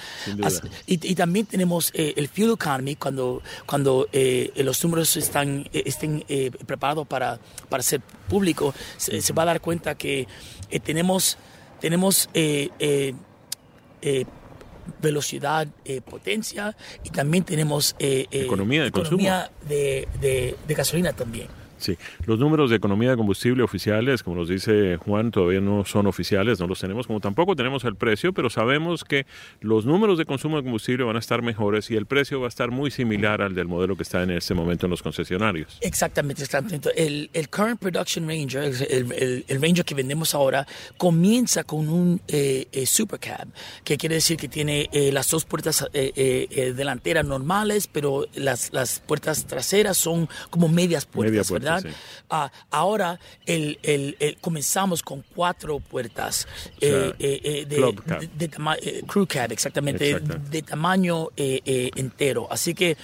Y, 0.86 1.14
también 1.14 1.46
tenemos 1.46 1.90
eh, 1.94 2.14
el 2.16 2.28
fuel 2.28 2.52
economy 2.52 2.96
cuando, 2.96 3.42
cuando 3.66 4.08
eh, 4.12 4.52
los 4.56 4.82
números 4.82 5.16
están, 5.16 5.68
estén 5.72 6.24
preparados 6.66 7.06
para, 7.06 7.38
para 7.68 7.82
ser 7.82 8.00
público, 8.28 8.74
se, 8.96 9.32
va 9.32 9.42
a 9.42 9.46
dar 9.46 9.60
cuenta 9.60 9.94
que 9.94 10.26
tenemos, 10.84 11.36
tenemos 11.80 12.28
velocidad, 15.00 15.68
potencia 16.04 16.76
y 17.04 17.10
también 17.10 17.44
tenemos 17.44 17.94
economía, 17.98 18.82
de, 18.82 18.88
economía 18.88 19.50
de, 19.68 20.56
de 20.66 20.74
gasolina 20.74 21.12
también. 21.12 21.63
Sí, 21.84 21.98
los 22.24 22.38
números 22.38 22.70
de 22.70 22.76
economía 22.76 23.10
de 23.10 23.16
combustible 23.18 23.62
oficiales, 23.62 24.22
como 24.22 24.36
nos 24.36 24.48
dice 24.48 24.96
Juan, 24.96 25.30
todavía 25.30 25.60
no 25.60 25.84
son 25.84 26.06
oficiales, 26.06 26.58
no 26.58 26.66
los 26.66 26.80
tenemos, 26.80 27.06
como 27.06 27.20
tampoco 27.20 27.54
tenemos 27.54 27.84
el 27.84 27.94
precio, 27.94 28.32
pero 28.32 28.48
sabemos 28.48 29.04
que 29.04 29.26
los 29.60 29.84
números 29.84 30.16
de 30.16 30.24
consumo 30.24 30.56
de 30.56 30.62
combustible 30.62 31.04
van 31.04 31.16
a 31.16 31.18
estar 31.18 31.42
mejores 31.42 31.90
y 31.90 31.96
el 31.96 32.06
precio 32.06 32.40
va 32.40 32.46
a 32.46 32.48
estar 32.48 32.70
muy 32.70 32.90
similar 32.90 33.42
al 33.42 33.54
del 33.54 33.68
modelo 33.68 33.96
que 33.96 34.02
está 34.02 34.22
en 34.22 34.30
este 34.30 34.54
momento 34.54 34.86
en 34.86 34.90
los 34.92 35.02
concesionarios. 35.02 35.76
Exactamente, 35.82 36.42
exactamente. 36.42 36.88
El, 36.96 37.28
el 37.34 37.50
Current 37.50 37.78
Production 37.78 38.26
Ranger, 38.26 38.64
el, 38.88 39.44
el, 39.46 39.60
Ranger 39.60 39.84
que 39.84 39.94
vendemos 39.94 40.34
ahora, 40.34 40.66
comienza 40.96 41.64
con 41.64 41.90
un 41.90 42.20
eh, 42.28 42.66
eh 42.72 42.86
Supercab, 42.86 43.48
que 43.84 43.98
quiere 43.98 44.14
decir 44.14 44.38
que 44.38 44.48
tiene 44.48 44.88
eh, 44.90 45.12
las 45.12 45.28
dos 45.28 45.44
puertas 45.44 45.86
eh, 45.92 46.72
delanteras 46.74 47.26
normales, 47.26 47.88
pero 47.92 48.26
las, 48.34 48.72
las 48.72 49.00
puertas 49.00 49.44
traseras 49.44 49.98
son 49.98 50.30
como 50.48 50.68
medias 50.68 51.04
puertas, 51.04 51.50
¿verdad? 51.50 51.73
Ah, 52.30 52.50
ahora 52.70 53.18
el, 53.46 53.78
el, 53.82 54.36
comenzamos 54.40 55.02
con 55.02 55.24
cuatro 55.34 55.80
puertas 55.80 56.46
eh, 56.80 57.12
eh, 57.18 57.40
eh, 57.44 57.66
de, 57.66 58.50
crew 59.06 59.26
cab, 59.26 59.52
exactamente, 59.52 60.18
de 60.18 60.62
tamaño 60.62 61.28
entero. 61.36 62.48
Así 62.50 62.74
que 62.74 62.96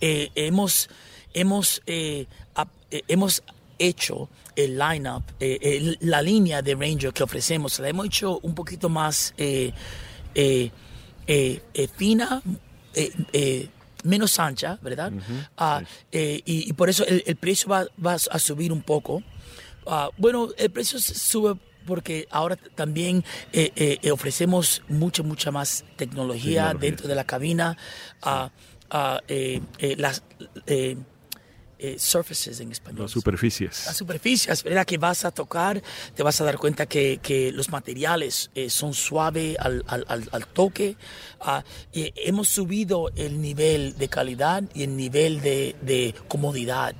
hemos, 0.00 0.88
hemos, 1.32 1.82
hemos 1.86 3.42
hecho 3.78 4.28
el 4.56 4.78
lineup, 4.78 5.22
la 6.00 6.22
línea 6.22 6.62
de 6.62 6.74
Ranger 6.74 7.12
que 7.12 7.22
ofrecemos, 7.22 7.78
la 7.78 7.88
hemos 7.88 8.06
hecho 8.06 8.38
un 8.42 8.54
poquito 8.54 8.88
más 8.88 9.34
fina 11.96 12.42
menos 14.04 14.38
ancha, 14.38 14.78
¿verdad? 14.82 15.12
Ah, 15.56 15.82
eh, 16.12 16.42
y, 16.44 16.72
por 16.74 16.88
eso 16.88 17.04
el, 17.06 17.36
precio 17.36 17.68
va, 17.68 17.86
va, 18.04 18.14
a 18.14 18.38
subir 18.38 18.72
un 18.72 18.82
poco. 18.82 19.22
Ah, 19.86 20.10
bueno, 20.16 20.48
el 20.56 20.70
precio 20.70 20.98
sube 20.98 21.58
porque 21.86 22.28
ahora 22.30 22.56
también 22.56 23.24
eh, 23.52 23.98
eh, 24.02 24.10
ofrecemos 24.10 24.82
mucha, 24.88 25.22
mucha 25.22 25.50
más 25.50 25.84
tecnología, 25.96 26.74
dentro 26.78 27.08
de 27.08 27.14
la 27.14 27.24
cabina. 27.24 27.76
Ah, 28.22 28.50
las, 29.96 30.22
eh, 31.78 31.96
surfaces 31.98 32.60
en 32.60 32.72
español. 32.72 33.02
Las 33.02 33.10
superficies. 33.12 33.86
Las 33.86 33.96
superficies, 33.96 34.62
¿verdad? 34.62 34.84
Que 34.84 34.98
vas 34.98 35.24
a 35.24 35.30
tocar, 35.30 35.82
te 36.14 36.22
vas 36.22 36.40
a 36.40 36.44
dar 36.44 36.58
cuenta 36.58 36.86
que, 36.86 37.20
que 37.22 37.52
los 37.52 37.70
materiales 37.70 38.50
eh, 38.54 38.68
son 38.70 38.94
suaves 38.94 39.56
al, 39.60 39.84
al, 39.86 40.04
al, 40.08 40.46
toque. 40.46 40.96
Uh, 41.40 41.60
hemos 41.92 42.48
subido 42.48 43.10
el 43.16 43.40
nivel 43.40 43.96
de 43.96 44.08
calidad 44.08 44.62
y 44.74 44.82
el 44.82 44.96
nivel 44.96 45.40
de, 45.40 45.76
de 45.82 46.14
comodidad. 46.26 46.94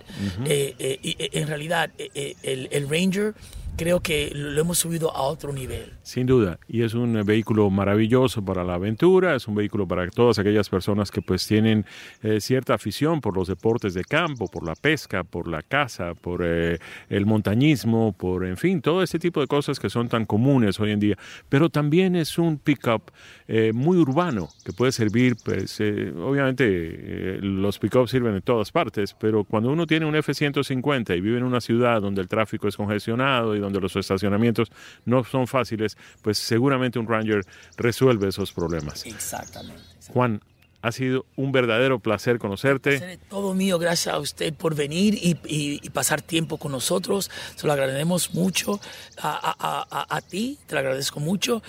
eh, 0.44 0.98
y, 1.02 1.16
en 1.18 1.48
realidad, 1.48 1.90
el, 1.98 2.68
el 2.70 2.88
Ranger 2.88 3.34
creo 3.76 4.00
que 4.00 4.30
lo 4.34 4.60
hemos 4.60 4.78
subido 4.78 5.14
a 5.14 5.22
otro 5.22 5.52
nivel. 5.52 5.97
Sin 6.08 6.24
duda, 6.24 6.58
y 6.66 6.84
es 6.84 6.94
un 6.94 7.22
vehículo 7.26 7.68
maravilloso 7.68 8.42
para 8.42 8.64
la 8.64 8.76
aventura, 8.76 9.34
es 9.34 9.46
un 9.46 9.54
vehículo 9.54 9.86
para 9.86 10.08
todas 10.08 10.38
aquellas 10.38 10.70
personas 10.70 11.10
que 11.10 11.20
pues 11.20 11.46
tienen 11.46 11.84
eh, 12.22 12.40
cierta 12.40 12.72
afición 12.72 13.20
por 13.20 13.36
los 13.36 13.46
deportes 13.46 13.92
de 13.92 14.04
campo, 14.04 14.46
por 14.48 14.64
la 14.66 14.74
pesca, 14.74 15.22
por 15.22 15.48
la 15.48 15.60
caza, 15.60 16.14
por 16.14 16.40
eh, 16.42 16.78
el 17.10 17.26
montañismo, 17.26 18.14
por 18.16 18.46
en 18.46 18.56
fin, 18.56 18.80
todo 18.80 19.02
ese 19.02 19.18
tipo 19.18 19.42
de 19.42 19.48
cosas 19.48 19.78
que 19.78 19.90
son 19.90 20.08
tan 20.08 20.24
comunes 20.24 20.80
hoy 20.80 20.92
en 20.92 21.00
día. 21.00 21.18
Pero 21.50 21.68
también 21.68 22.16
es 22.16 22.38
un 22.38 22.56
pickup 22.56 23.10
eh, 23.46 23.72
muy 23.74 23.98
urbano 23.98 24.48
que 24.64 24.72
puede 24.72 24.92
servir, 24.92 25.36
pues 25.44 25.78
obviamente 25.78 27.38
los 27.42 27.78
pickups 27.78 28.12
sirven 28.12 28.34
en 28.34 28.40
todas 28.40 28.72
partes, 28.72 29.12
pero 29.12 29.44
cuando 29.44 29.70
uno 29.70 29.86
tiene 29.86 30.06
un 30.06 30.16
F-150 30.16 31.18
y 31.18 31.20
vive 31.20 31.36
en 31.36 31.44
una 31.44 31.60
ciudad 31.60 32.00
donde 32.00 32.22
el 32.22 32.28
tráfico 32.28 32.66
es 32.66 32.78
congestionado 32.78 33.54
y 33.54 33.58
donde 33.58 33.78
los 33.78 33.94
estacionamientos 33.94 34.72
no 35.04 35.22
son 35.22 35.46
fáciles, 35.46 35.97
pues 36.22 36.38
seguramente 36.38 36.98
un 36.98 37.06
Ranger 37.06 37.44
resuelve 37.76 38.28
esos 38.28 38.52
problemas. 38.52 39.04
Exactamente. 39.06 39.82
Juan, 40.12 40.40
ha 40.80 40.92
sido 40.92 41.26
un 41.36 41.52
verdadero 41.52 41.98
placer 41.98 42.38
conocerte. 42.38 43.18
todo 43.28 43.54
mío, 43.54 43.78
gracias 43.78 44.14
a 44.14 44.18
usted 44.18 44.54
por 44.54 44.74
venir 44.74 45.18
y, 45.20 45.88
pasar 45.90 46.22
tiempo 46.22 46.58
con 46.58 46.72
nosotros. 46.72 47.30
Se 47.56 47.66
lo 47.66 47.72
agradecemos 47.72 48.34
mucho 48.34 48.80
a, 49.20 50.20
ti, 50.28 50.58
te 50.66 50.74
lo 50.74 50.80
agradezco 50.80 51.20
mucho 51.20 51.62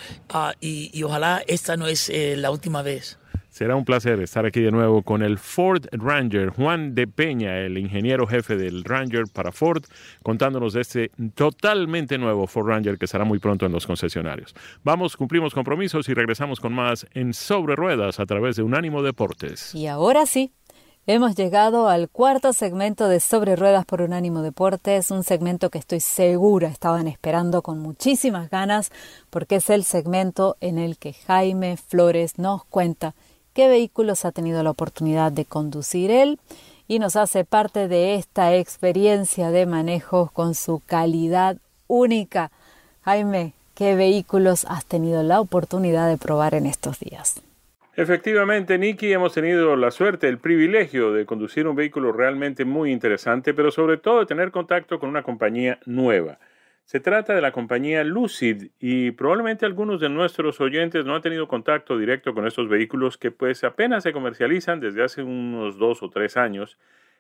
y, 0.60 1.04
ojalá 1.04 1.44
esta 1.48 1.78
no 1.78 1.88
es 1.88 2.10
eh, 2.10 2.36
la 2.38 2.52
última 2.52 2.82
vez. 2.82 3.19
Será 3.60 3.76
un 3.76 3.84
placer 3.84 4.22
estar 4.22 4.46
aquí 4.46 4.62
de 4.62 4.72
nuevo 4.72 5.02
con 5.02 5.22
el 5.22 5.38
Ford 5.38 5.84
Ranger, 5.92 6.48
Juan 6.48 6.96
de 6.96 7.08
Peña, 7.08 7.58
el 7.58 7.78
ingeniero 7.78 8.26
jefe 8.26 8.56
del 8.56 8.86
Ranger 8.86 9.26
para 9.34 9.52
Ford, 9.52 9.84
contándonos 10.24 10.72
de 10.72 10.80
este 10.80 11.12
totalmente 11.36 12.18
nuevo 12.18 12.48
Ford 12.48 12.70
Ranger 12.70 12.98
que 12.98 13.04
estará 13.04 13.26
muy 13.26 13.40
pronto 13.40 13.66
en 13.66 13.74
los 13.74 13.86
concesionarios. 13.86 14.56
Vamos, 14.86 15.18
cumplimos 15.18 15.54
compromisos 15.54 16.08
y 16.08 16.14
regresamos 16.14 16.62
con 16.62 16.72
más 16.72 17.06
en 17.14 17.34
Sobre 17.34 17.76
Ruedas 17.76 18.22
a 18.22 18.26
través 18.26 18.56
de 18.56 18.64
Unánimo 18.64 19.04
Deportes. 19.04 19.76
Y 19.76 19.88
ahora 19.88 20.26
sí, 20.26 20.54
Hemos 21.08 21.36
llegado 21.36 21.90
al 21.90 22.08
cuarto 22.08 22.54
segmento 22.54 23.08
de 23.08 23.20
Sobre 23.20 23.56
Ruedas 23.56 23.84
por 23.84 24.04
Unánimo 24.04 24.44
Deportes, 24.44 25.10
un 25.10 25.24
segmento 25.24 25.72
que 25.72 25.80
estoy 25.80 26.02
segura 26.02 26.68
estaban 26.68 27.08
esperando 27.08 27.64
con 27.64 27.80
muchísimas 27.80 28.52
ganas 28.52 28.92
porque 29.32 29.56
es 29.56 29.72
el 29.72 29.86
segmento 29.86 30.56
en 30.62 30.78
el 30.78 31.00
que 31.00 31.14
Jaime 31.14 31.78
Flores 31.78 32.38
nos 32.38 32.64
cuenta 32.66 33.16
qué 33.54 33.68
vehículos 33.68 34.26
ha 34.26 34.32
tenido 34.32 34.64
la 34.64 34.72
oportunidad 34.72 35.32
de 35.32 35.46
conducir 35.46 36.12
él 36.12 36.40
y 36.88 37.00
nos 37.00 37.16
hace 37.16 37.46
parte 37.46 37.88
de 37.88 38.16
esta 38.16 38.56
experiencia 38.56 39.52
de 39.52 39.66
manejo 39.66 40.32
con 40.34 40.56
su 40.56 40.82
calidad 40.86 41.58
única. 41.88 42.52
Jaime, 43.04 43.54
¿qué 43.76 43.96
vehículos 43.96 44.66
has 44.66 44.86
tenido 44.86 45.24
la 45.24 45.40
oportunidad 45.40 46.10
de 46.10 46.18
probar 46.18 46.56
en 46.56 46.66
estos 46.66 47.00
días? 47.00 47.42
Efectivamente, 47.96 48.78
Nicky, 48.78 49.12
hemos 49.12 49.34
tenido 49.34 49.76
la 49.76 49.92
suerte, 49.92 50.30
el 50.30 50.38
privilegio 50.38 51.12
de 51.12 51.26
conducir 51.26 51.68
un 51.68 51.76
vehículo 51.76 52.14
realmente 52.14 52.64
muy 52.64 52.92
interesante, 52.92 53.54
pero 53.54 53.72
sobre 53.72 53.98
todo 53.98 54.22
de 54.22 54.26
tener 54.26 54.52
contacto 54.52 55.00
con 55.00 55.10
una 55.10 55.22
compañía 55.22 55.80
nueva. 55.86 56.40
Se 56.90 57.00
trata 57.00 57.36
de 57.36 57.42
la 57.42 57.52
compañía 57.52 58.04
Lucid 58.04 58.72
y 58.80 59.12
probablemente 59.12 59.64
algunos 59.64 60.00
de 60.00 60.10
nuestros 60.10 60.60
oyentes 60.60 61.06
no 61.06 61.14
han 61.14 61.22
tenido 61.22 61.48
contacto 61.48 62.00
directo 62.00 62.34
con 62.34 62.48
estos 62.48 62.68
vehículos 62.68 63.16
que 63.16 63.30
pues 63.30 63.64
apenas 63.64 64.02
se 64.02 64.12
comercializan 64.12 64.80
desde 64.80 65.04
hace 65.04 65.22
unos 65.22 65.78
dos 65.78 66.02
o 66.02 66.10
tres 66.10 66.36
años. 66.36 66.80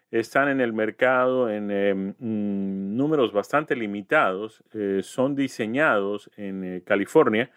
Están 0.10 0.50
en 0.50 0.60
el 0.60 0.74
mercado 0.74 1.52
en 1.52 1.70
em, 1.70 2.16
mm, 2.18 2.98
números 2.98 3.32
bastante 3.32 3.76
limitados, 3.76 4.64
eh, 4.74 5.02
son 5.04 5.36
diseñados 5.36 6.32
en 6.36 6.64
eh, 6.64 6.82
California 6.84 7.52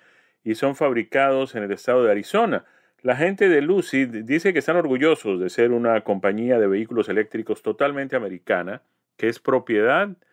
y 0.44 0.54
son 0.54 0.76
fabricados 0.76 1.54
en 1.54 1.62
el 1.62 1.72
estado 1.72 2.04
de 2.04 2.10
Arizona. 2.10 2.66
La 3.00 3.16
gente 3.16 3.48
de 3.48 3.62
Lucid 3.62 4.08
dice 4.24 4.52
que 4.52 4.58
están 4.58 4.76
orgullosos 4.76 5.40
de 5.40 5.48
ser 5.48 5.70
una 5.70 5.98
compañía 6.02 6.58
de 6.58 6.66
vehículos 6.66 7.08
eléctricos 7.08 7.62
totalmente 7.62 8.16
americana, 8.16 8.82
que 9.16 9.28
es 9.28 9.38
propiedad 9.38 10.08
de 10.08 10.31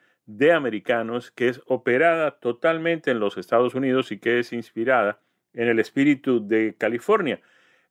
americanos 0.53 1.31
que 1.31 1.49
es 1.49 1.61
operada 1.65 2.39
totalmente 2.39 3.11
en 3.11 3.19
los 3.19 3.37
Estados 3.37 3.75
Unidos 3.75 4.11
y 4.11 4.19
que 4.19 4.39
es 4.39 4.53
inspirada 4.53 5.19
en 5.53 5.67
el 5.67 5.79
espíritu 5.79 6.47
de 6.47 6.75
California. 6.77 7.41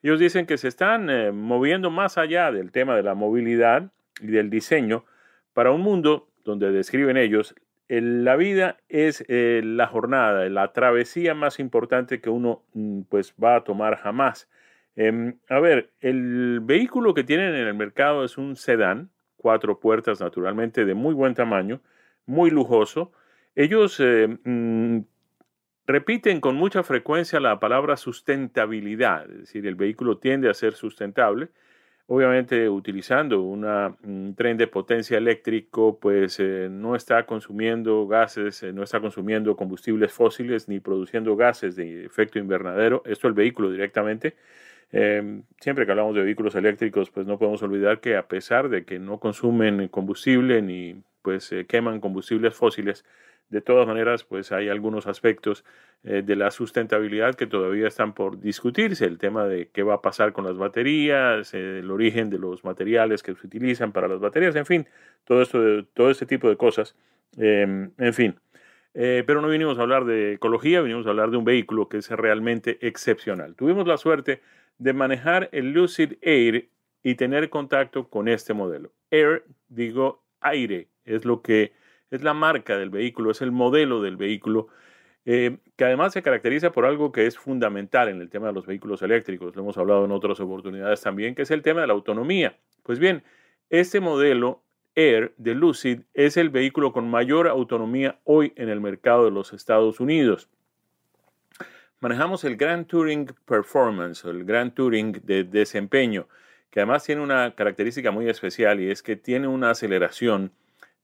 Ellos 0.03 0.21
dicen 0.21 0.47
que 0.47 0.59
se 0.59 0.69
están 0.69 1.11
eh, 1.11 1.33
moviendo 1.33 1.91
más 1.91 2.19
allá 2.19 2.53
del 2.53 2.71
tema 2.71 2.97
de 2.97 3.03
la 3.03 3.15
movilidad 3.15 3.91
y 4.21 4.29
del 4.29 4.51
diseño 4.51 5.05
para 5.53 5.73
un 5.73 5.81
mundo 5.81 6.29
donde 6.45 6.71
describen 6.71 7.17
ellos 7.17 7.55
la 7.89 8.37
vida 8.37 8.77
es 8.89 9.25
eh, 9.29 9.63
la 9.65 9.87
jornada, 9.87 10.49
la 10.49 10.73
travesía 10.73 11.35
más 11.35 11.59
importante 11.59 12.21
que 12.21 12.31
uno 12.31 12.63
mm, 12.75 13.03
pues 13.09 13.35
va 13.43 13.57
a 13.57 13.65
tomar 13.65 13.97
jamás. 13.97 14.49
Em, 14.95 15.39
a 15.49 15.59
ver, 15.61 15.91
el 16.01 16.61
vehículo 16.61 17.15
que 17.15 17.25
tienen 17.25 17.55
en 17.55 17.67
el 17.67 17.75
mercado 17.75 18.25
es 18.25 18.37
un 18.37 18.57
sedán, 18.57 19.11
cuatro 19.37 19.81
puertas 19.81 20.21
naturalmente 20.21 20.85
de 20.85 20.95
muy 20.95 21.15
buen 21.15 21.35
tamaño, 21.35 21.81
muy 22.29 22.51
lujoso. 22.51 23.11
Ellos 23.57 23.99
eh, 23.99 24.29
mm, 24.45 25.01
repiten 25.87 26.41
con 26.41 26.55
mucha 26.55 26.85
frecuencia 26.85 27.41
la 27.41 27.59
palabra 27.59 27.97
sustentabilidad, 27.97 29.29
es 29.31 29.39
decir, 29.39 29.67
el 29.67 29.75
vehículo 29.75 30.19
tiende 30.19 30.49
a 30.49 30.55
ser 30.55 30.75
sustentable. 30.75 31.49
Obviamente 32.11 32.71
utilizando 32.71 33.43
un 33.43 34.35
tren 34.35 34.57
de 34.57 34.67
potencia 34.67 35.19
eléctrico, 35.19 35.99
pues 36.01 36.41
eh, 36.41 36.69
no 36.71 36.97
está 36.97 37.27
consumiendo 37.27 38.07
gases, 38.07 38.63
eh, 38.63 38.73
no 38.73 38.83
está 38.83 39.01
consumiendo 39.01 39.57
combustibles 39.57 40.11
fósiles 40.13 40.69
ni 40.69 40.81
produciendo 40.81 41.37
gases 41.37 41.77
de 41.77 42.07
efecto 42.07 42.39
invernadero. 42.39 43.03
Esto 43.05 43.29
el 43.29 43.35
vehículo 43.35 43.71
directamente. 43.71 44.37
Em, 44.91 45.43
siempre 45.61 45.85
que 45.85 45.93
hablamos 45.93 46.15
de 46.15 46.23
vehículos 46.23 46.55
eléctricos, 46.55 47.11
pues 47.11 47.27
no 47.27 47.39
podemos 47.39 47.63
olvidar 47.63 48.01
que 48.01 48.17
a 48.17 48.27
pesar 48.27 48.69
de 48.69 48.85
que 48.85 48.99
no 48.99 49.19
consumen 49.19 49.89
combustible 49.89 50.63
ni 50.63 51.03
pues 51.23 51.55
queman 51.69 52.01
combustibles 52.01 52.55
fósiles, 52.55 53.05
de 53.51 53.63
todas 53.63 53.87
maneras, 53.87 54.25
pues 54.25 54.53
hay 54.53 54.69
algunos 54.69 55.07
aspectos 55.07 55.65
eh, 56.05 56.23
de 56.23 56.37
la 56.37 56.51
sustentabilidad 56.51 57.35
que 57.35 57.47
todavía 57.47 57.89
están 57.89 58.13
por 58.13 58.41
discutirse. 58.41 59.07
El 59.07 59.19
tema 59.19 59.47
de 59.47 59.69
qué 59.73 59.83
va 59.83 59.95
a 59.95 60.03
pasar 60.03 60.33
con 60.33 60.45
las 60.45 60.59
baterías, 60.59 61.55
eh, 61.55 61.79
el 61.79 61.91
origen 61.91 62.29
de 62.31 62.39
los 62.39 62.65
materiales 62.65 63.23
que 63.23 63.35
se 63.35 63.47
utilizan 63.47 63.93
para 63.93 64.07
las 64.09 64.21
baterías, 64.21 64.55
en 64.57 64.67
fin, 64.67 64.87
todo 65.25 65.41
esto, 65.43 65.85
todo 65.95 66.11
este 66.11 66.27
tipo 66.27 66.49
de 66.49 66.57
cosas. 66.57 66.95
Em, 67.39 67.91
en 67.99 68.15
fin, 68.15 68.37
eh, 69.01 69.23
pero 69.25 69.41
no 69.41 69.49
vinimos 69.49 69.79
a 69.79 69.83
hablar 69.83 70.05
de 70.07 70.33
ecología, 70.33 70.83
vinimos 70.83 71.07
a 71.07 71.11
hablar 71.11 71.31
de 71.31 71.37
un 71.37 71.45
vehículo 71.45 71.89
que 71.89 71.99
es 71.99 72.11
realmente 72.11 72.79
excepcional. 72.81 73.55
Tuvimos 73.55 73.87
la 73.87 73.97
suerte 73.97 74.43
de 74.79 74.93
manejar 74.93 75.49
el 75.53 75.71
Lucid 75.71 76.15
Air 76.21 76.69
y 77.05 77.15
tener 77.15 77.49
contacto 77.49 78.09
con 78.09 78.27
este 78.27 78.55
modelo. 78.55 78.91
Air, 79.13 79.45
digo 79.69 80.25
aire, 80.41 80.89
es 81.05 81.25
lo 81.25 81.43
que 81.43 81.75
es 82.11 82.25
la 82.25 82.35
marca 82.35 82.77
del 82.77 82.91
vehículo, 82.91 83.31
es 83.31 83.41
el 83.41 83.53
modelo 83.53 84.03
del 84.03 84.17
vehículo, 84.17 84.67
eh, 85.25 85.59
que 85.77 85.85
además 85.85 86.13
se 86.13 86.23
caracteriza 86.23 86.73
por 86.73 86.85
algo 86.85 87.13
que 87.13 87.27
es 87.27 87.39
fundamental 87.39 88.09
en 88.09 88.21
el 88.21 88.29
tema 88.29 88.49
de 88.49 88.55
los 88.55 88.67
vehículos 88.67 89.01
eléctricos, 89.03 89.55
lo 89.55 89.63
hemos 89.63 89.79
hablado 89.79 90.07
en 90.07 90.11
otras 90.11 90.41
oportunidades 90.41 91.03
también, 91.03 91.37
que 91.37 91.43
es 91.43 91.53
el 91.53 91.63
tema 91.63 91.83
de 91.83 91.87
la 91.87 91.93
autonomía. 91.93 92.59
Pues 92.83 92.99
bien, 92.99 93.23
este 93.71 94.01
modelo 94.01 94.65
Air 94.99 95.33
de 95.37 95.55
Lucid 95.55 96.01
es 96.13 96.37
el 96.37 96.51
vehículo 96.51 96.93
con 96.93 97.09
mayor 97.09 97.47
autonomía 97.47 98.19
hoy 98.25 98.53
en 98.57 98.69
el 98.69 98.81
mercado 98.81 99.27
de 99.27 99.31
los 99.31 99.53
Estados 99.53 100.01
Unidos. 100.01 100.49
Manejamos 102.01 102.43
el 102.43 102.57
Grand 102.57 102.85
Touring 102.89 103.27
Performance 103.45 104.25
el 104.25 104.45
Grand 104.45 104.75
Touring 104.75 105.21
de 105.23 105.45
desempeño, 105.45 106.27
que 106.69 106.81
además 106.81 107.05
tiene 107.05 107.23
una 107.23 107.55
característica 107.55 108.11
muy 108.11 108.29
especial 108.29 108.81
y 108.81 108.91
es 108.91 109.05
que 109.05 109.15
tiene 109.15 109.47
una 109.47 109.71
aceleración 109.71 110.51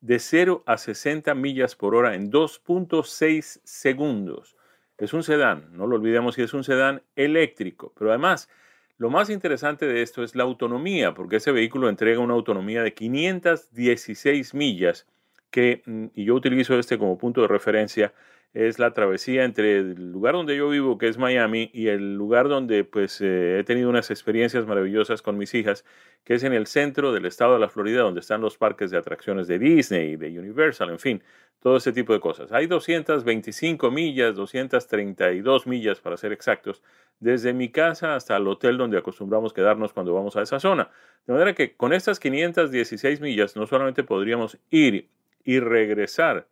de 0.01 0.19
0 0.19 0.65
a 0.67 0.77
60 0.77 1.33
millas 1.37 1.77
por 1.77 1.95
hora 1.95 2.17
en 2.17 2.33
2.6 2.33 3.61
segundos. 3.63 4.57
Es 4.99 5.13
un 5.13 5.23
sedán, 5.23 5.69
no 5.71 5.87
lo 5.87 5.95
olvidemos, 5.95 6.35
que 6.35 6.43
es 6.43 6.53
un 6.53 6.65
sedán 6.65 7.03
eléctrico, 7.15 7.93
pero 7.97 8.11
además 8.11 8.49
lo 8.97 9.11
más 9.11 9.31
interesante 9.31 9.87
de 9.87 10.03
esto 10.03 10.23
es 10.23 10.35
la 10.37 10.45
autonomía, 10.45 11.15
porque 11.15 11.37
ese 11.37 11.53
vehículo 11.53 11.89
entrega 11.89 12.21
una 12.21 12.35
autonomía 12.35 12.83
de 12.83 12.95
516 12.95 14.55
millas, 14.55 15.07
que, 15.51 15.83
mm, 15.87 16.07
y 16.15 16.25
yo 16.25 16.35
utilizo 16.35 16.79
este 16.79 16.99
como 16.99 17.19
punto 17.19 17.43
de 17.43 17.49
referencia, 17.49 18.13
es 18.55 18.79
la 18.79 18.95
travesía 18.95 19.45
entre 19.45 19.79
el 19.79 20.13
lugar 20.13 20.35
donde 20.35 20.57
yo 20.57 20.69
vivo, 20.69 20.97
que 20.97 21.09
es 21.09 21.19
Miami, 21.19 21.71
y 21.73 21.89
el 21.89 22.15
lugar 22.15 22.49
donde 22.49 22.85
pues 22.85 23.21
eh, 23.21 23.59
he 23.59 23.65
tenido 23.65 23.91
unas 23.91 24.13
experiencias 24.13 24.65
maravillosas 24.65 25.23
con 25.23 25.37
mis 25.37 25.55
hijas, 25.55 25.85
que 26.23 26.35
es 26.35 26.45
en 26.45 26.53
el 26.53 26.69
centro 26.69 27.13
del 27.13 27.27
estado 27.27 27.55
de 27.55 27.59
la 27.59 27.69
Florida, 27.69 28.03
donde 28.03 28.21
están 28.21 28.41
los 28.41 28.57
parques 28.57 28.93
de 28.93 28.97
atracciones 28.97 29.49
de 29.49 29.59
Disney, 29.59 30.15
de 30.15 30.39
Universal, 30.39 30.91
en 30.91 31.01
fin, 31.01 31.23
todo 31.59 31.79
ese 31.79 31.93
tipo 31.93 32.13
de 32.13 32.21
cosas. 32.21 32.53
Hay 32.53 32.69
225 32.69 33.91
millas, 33.91 34.37
232 34.37 35.67
millas 35.67 35.99
para 35.99 36.17
ser 36.17 36.31
exactos, 36.33 36.81
desde 37.19 37.53
mi 37.53 37.71
casa 37.71 38.15
hasta 38.15 38.37
el 38.37 38.47
hotel 38.47 38.79
donde 38.79 38.99
acostumbramos 38.99 39.53
quedarnos 39.53 39.93
cuando 39.93 40.15
vamos 40.15 40.37
a 40.37 40.43
esa 40.43 40.61
zona. 40.61 40.91
De 41.27 41.33
manera 41.33 41.55
que 41.55 41.75
con 41.75 41.93
estas 41.93 42.21
516 42.21 43.21
millas 43.21 43.57
no 43.57 43.67
solamente 43.67 44.05
podríamos 44.05 44.59
ir 44.71 45.09
y 45.43 45.59
regresar 45.59 46.47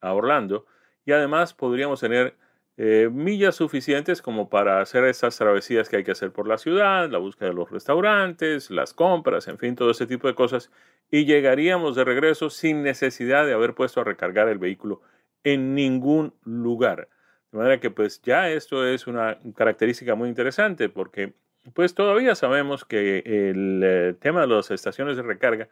a 0.00 0.12
Orlando, 0.14 0.66
y 1.04 1.12
además 1.12 1.54
podríamos 1.54 2.00
tener 2.00 2.36
eh, 2.76 3.08
millas 3.12 3.54
suficientes 3.54 4.20
como 4.20 4.48
para 4.48 4.80
hacer 4.80 5.04
esas 5.04 5.38
travesías 5.38 5.88
que 5.88 5.98
hay 5.98 6.04
que 6.04 6.10
hacer 6.10 6.32
por 6.32 6.48
la 6.48 6.58
ciudad, 6.58 7.08
la 7.08 7.18
búsqueda 7.18 7.50
de 7.50 7.54
los 7.54 7.70
restaurantes, 7.70 8.70
las 8.70 8.94
compras, 8.94 9.46
en 9.46 9.58
fin, 9.58 9.76
todo 9.76 9.92
ese 9.92 10.06
tipo 10.06 10.26
de 10.26 10.34
cosas, 10.34 10.72
y 11.10 11.24
llegaríamos 11.24 11.94
de 11.94 12.04
regreso 12.04 12.50
sin 12.50 12.82
necesidad 12.82 13.46
de 13.46 13.52
haber 13.52 13.74
puesto 13.74 14.00
a 14.00 14.04
recargar 14.04 14.48
el 14.48 14.58
vehículo 14.58 15.02
en 15.44 15.74
ningún 15.74 16.34
lugar. 16.44 17.08
De 17.52 17.58
manera 17.58 17.78
que 17.78 17.90
pues 17.90 18.20
ya 18.22 18.50
esto 18.50 18.84
es 18.84 19.06
una 19.06 19.38
característica 19.54 20.16
muy 20.16 20.28
interesante 20.28 20.88
porque 20.88 21.34
pues 21.72 21.94
todavía 21.94 22.34
sabemos 22.34 22.84
que 22.84 23.18
el 23.24 23.80
eh, 23.84 24.14
tema 24.20 24.40
de 24.40 24.48
las 24.48 24.72
estaciones 24.72 25.16
de 25.16 25.22
recarga 25.22 25.68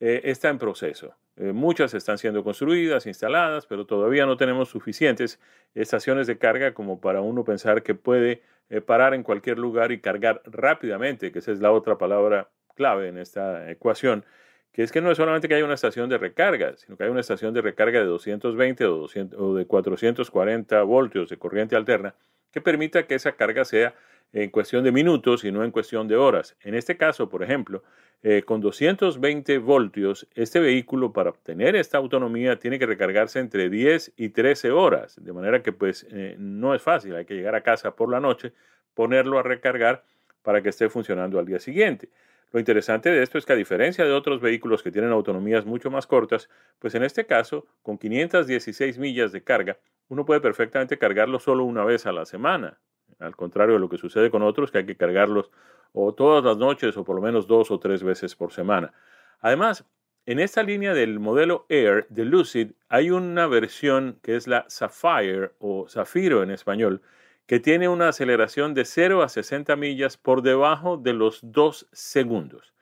eh, 0.00 0.22
está 0.24 0.48
en 0.48 0.58
proceso. 0.58 1.14
Eh, 1.36 1.52
muchas 1.52 1.94
están 1.94 2.18
siendo 2.18 2.44
construidas, 2.44 3.06
instaladas, 3.06 3.66
pero 3.66 3.86
todavía 3.86 4.24
no 4.26 4.36
tenemos 4.36 4.68
suficientes 4.68 5.40
estaciones 5.74 6.26
de 6.26 6.38
carga 6.38 6.74
como 6.74 7.00
para 7.00 7.20
uno 7.20 7.44
pensar 7.44 7.82
que 7.82 7.94
puede 7.94 8.42
eh, 8.70 8.80
parar 8.80 9.14
en 9.14 9.22
cualquier 9.22 9.58
lugar 9.58 9.90
y 9.90 10.00
cargar 10.00 10.42
rápidamente, 10.44 11.32
que 11.32 11.40
esa 11.40 11.52
es 11.52 11.60
la 11.60 11.72
otra 11.72 11.98
palabra 11.98 12.50
clave 12.76 13.08
en 13.08 13.18
esta 13.18 13.70
ecuación, 13.70 14.24
que 14.72 14.82
es 14.82 14.92
que 14.92 15.00
no 15.00 15.10
es 15.10 15.16
solamente 15.16 15.48
que 15.48 15.54
haya 15.54 15.64
una 15.64 15.74
estación 15.74 16.08
de 16.08 16.18
recarga, 16.18 16.76
sino 16.76 16.96
que 16.96 17.04
hay 17.04 17.10
una 17.10 17.20
estación 17.20 17.52
de 17.52 17.62
recarga 17.62 17.98
de 17.98 18.06
220 18.06 18.84
o, 18.86 18.96
200, 18.98 19.40
o 19.40 19.54
de 19.54 19.66
440 19.66 20.82
voltios 20.82 21.28
de 21.28 21.36
corriente 21.36 21.76
alterna 21.76 22.14
que 22.52 22.60
permita 22.60 23.06
que 23.08 23.16
esa 23.16 23.32
carga 23.32 23.64
sea 23.64 23.94
en 24.32 24.50
cuestión 24.50 24.82
de 24.84 24.92
minutos 24.92 25.44
y 25.44 25.52
no 25.52 25.64
en 25.64 25.70
cuestión 25.70 26.08
de 26.08 26.16
horas. 26.16 26.56
En 26.60 26.74
este 26.74 26.96
caso, 26.96 27.28
por 27.28 27.42
ejemplo, 27.42 27.82
eh, 28.22 28.42
con 28.42 28.60
220 28.60 29.58
voltios, 29.58 30.26
este 30.34 30.58
vehículo 30.58 31.12
para 31.12 31.30
obtener 31.30 31.76
esta 31.76 31.98
autonomía 31.98 32.58
tiene 32.58 32.78
que 32.78 32.86
recargarse 32.86 33.38
entre 33.38 33.68
10 33.68 34.14
y 34.16 34.30
13 34.30 34.70
horas, 34.70 35.22
de 35.22 35.32
manera 35.32 35.62
que 35.62 35.72
pues 35.72 36.06
eh, 36.10 36.34
no 36.38 36.74
es 36.74 36.82
fácil, 36.82 37.14
hay 37.14 37.26
que 37.26 37.34
llegar 37.34 37.54
a 37.54 37.62
casa 37.62 37.94
por 37.94 38.10
la 38.10 38.20
noche, 38.20 38.52
ponerlo 38.94 39.38
a 39.38 39.42
recargar 39.42 40.04
para 40.42 40.62
que 40.62 40.70
esté 40.70 40.88
funcionando 40.88 41.38
al 41.38 41.46
día 41.46 41.58
siguiente. 41.58 42.08
Lo 42.50 42.60
interesante 42.60 43.10
de 43.10 43.22
esto 43.22 43.36
es 43.36 43.44
que 43.44 43.52
a 43.52 43.56
diferencia 43.56 44.04
de 44.04 44.12
otros 44.12 44.40
vehículos 44.40 44.82
que 44.82 44.92
tienen 44.92 45.10
autonomías 45.10 45.66
mucho 45.66 45.90
más 45.90 46.06
cortas, 46.06 46.48
pues 46.78 46.94
en 46.94 47.02
este 47.02 47.26
caso, 47.26 47.66
con 47.82 47.98
516 47.98 48.96
millas 48.98 49.32
de 49.32 49.42
carga, 49.42 49.78
uno 50.08 50.24
puede 50.24 50.40
perfectamente 50.40 50.96
cargarlo 50.96 51.40
solo 51.40 51.64
una 51.64 51.84
vez 51.84 52.06
a 52.06 52.12
la 52.12 52.24
semana, 52.24 52.78
al 53.18 53.36
contrario 53.36 53.74
de 53.74 53.80
lo 53.80 53.88
que 53.88 53.98
sucede 53.98 54.30
con 54.30 54.42
otros, 54.42 54.70
que 54.70 54.78
hay 54.78 54.86
que 54.86 54.96
cargarlos 54.96 55.50
o 55.92 56.14
todas 56.14 56.44
las 56.44 56.56
noches 56.56 56.96
o 56.96 57.04
por 57.04 57.16
lo 57.16 57.22
menos 57.22 57.46
dos 57.46 57.70
o 57.70 57.78
tres 57.78 58.02
veces 58.02 58.34
por 58.34 58.52
semana. 58.52 58.92
Además, 59.40 59.84
en 60.26 60.40
esta 60.40 60.62
línea 60.62 60.94
del 60.94 61.20
modelo 61.20 61.66
Air 61.68 62.06
de 62.08 62.24
Lucid 62.24 62.72
hay 62.88 63.10
una 63.10 63.46
versión 63.46 64.18
que 64.22 64.36
es 64.36 64.46
la 64.46 64.64
Sapphire 64.68 65.52
o 65.58 65.86
Zafiro 65.88 66.42
en 66.42 66.50
español, 66.50 67.02
que 67.46 67.60
tiene 67.60 67.88
una 67.88 68.08
aceleración 68.08 68.72
de 68.72 68.86
0 68.86 69.22
a 69.22 69.28
60 69.28 69.76
millas 69.76 70.16
por 70.16 70.40
debajo 70.40 70.96
de 70.96 71.12
los 71.12 71.40
2 71.42 71.88
segundos. 71.92 72.72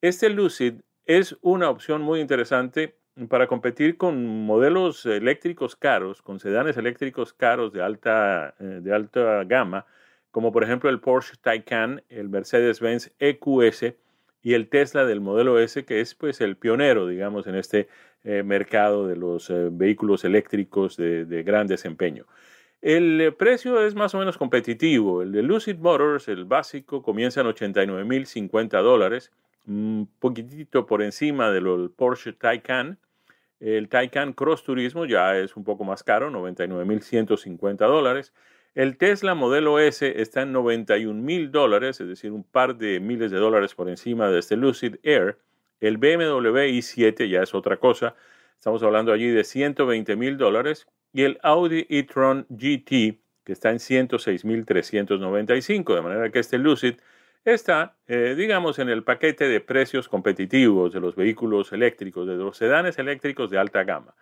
Este 0.00 0.30
Lucid 0.30 0.74
es 1.04 1.36
una 1.42 1.70
opción 1.70 2.02
muy 2.02 2.20
interesante 2.20 2.96
para 3.28 3.46
competir 3.46 3.96
con 3.96 4.44
modelos 4.46 5.04
eléctricos 5.06 5.76
caros, 5.76 6.22
con 6.22 6.40
sedanes 6.40 6.76
eléctricos 6.76 7.32
caros 7.32 7.72
de 7.72 7.82
alta, 7.82 8.54
eh, 8.58 8.80
de 8.82 8.94
alta 8.94 9.44
gama, 9.44 9.86
como 10.30 10.50
por 10.52 10.64
ejemplo 10.64 10.88
el 10.88 11.00
Porsche 11.00 11.36
Taycan, 11.40 12.02
el 12.08 12.28
Mercedes-Benz 12.30 13.12
EQS 13.18 13.94
y 14.42 14.54
el 14.54 14.68
Tesla 14.68 15.04
del 15.04 15.20
modelo 15.20 15.58
S, 15.58 15.84
que 15.84 16.00
es 16.00 16.14
pues 16.14 16.40
el 16.40 16.56
pionero, 16.56 17.06
digamos, 17.06 17.46
en 17.46 17.54
este 17.54 17.88
eh, 18.24 18.42
mercado 18.42 19.06
de 19.06 19.16
los 19.16 19.50
eh, 19.50 19.68
vehículos 19.70 20.24
eléctricos 20.24 20.96
de, 20.96 21.26
de, 21.26 21.42
gran 21.42 21.66
desempeño. 21.66 22.26
El 22.80 23.34
precio 23.38 23.84
es 23.86 23.94
más 23.94 24.14
o 24.14 24.18
menos 24.18 24.38
competitivo. 24.38 25.22
El 25.22 25.32
de 25.32 25.42
Lucid 25.42 25.76
Motors, 25.76 26.28
el 26.28 26.44
básico, 26.46 27.02
comienza 27.02 27.42
en 27.42 27.46
89.050 27.48 28.82
dólares 28.82 29.30
un 29.66 30.08
poquitito 30.18 30.86
por 30.86 31.02
encima 31.02 31.50
del 31.50 31.90
Porsche 31.94 32.32
Taycan. 32.32 32.98
El 33.60 33.88
Taycan 33.88 34.32
Cross 34.32 34.64
Turismo 34.64 35.04
ya 35.06 35.38
es 35.38 35.56
un 35.56 35.64
poco 35.64 35.84
más 35.84 36.02
caro, 36.02 36.30
99.150 36.30 37.76
dólares. 37.76 38.32
El 38.74 38.96
Tesla 38.96 39.34
modelo 39.34 39.78
S 39.78 40.20
está 40.20 40.40
en 40.42 40.52
91.000 40.54 41.50
dólares, 41.50 42.00
es 42.00 42.08
decir, 42.08 42.32
un 42.32 42.42
par 42.42 42.76
de 42.76 43.00
miles 43.00 43.30
de 43.30 43.36
dólares 43.36 43.74
por 43.74 43.90
encima 43.90 44.30
de 44.30 44.38
este 44.38 44.56
Lucid 44.56 44.96
Air. 45.02 45.36
El 45.78 45.98
BMW 45.98 46.70
i7 46.70 47.28
ya 47.28 47.42
es 47.42 47.54
otra 47.54 47.76
cosa, 47.76 48.16
estamos 48.56 48.82
hablando 48.82 49.12
allí 49.12 49.28
de 49.28 49.42
120.000 49.42 50.36
dólares. 50.36 50.86
Y 51.12 51.24
el 51.24 51.38
Audi 51.42 51.86
e-tron 51.90 52.46
GT, 52.48 53.20
que 53.44 53.52
está 53.52 53.68
en 53.70 53.78
106.395, 53.78 55.94
de 55.94 56.00
manera 56.00 56.30
que 56.30 56.38
este 56.38 56.56
Lucid 56.56 56.94
está, 57.44 57.96
eh, 58.06 58.34
digamos, 58.36 58.78
en 58.78 58.88
el 58.88 59.04
paquete 59.04 59.48
de 59.48 59.60
precios 59.60 60.08
competitivos 60.08 60.92
de 60.92 61.00
los 61.00 61.16
vehículos 61.16 61.72
eléctricos, 61.72 62.26
de 62.26 62.36
los 62.36 62.56
sedanes 62.56 62.98
eléctricos 62.98 63.50
de 63.50 63.58
alta 63.58 63.84
gama. 63.84 64.14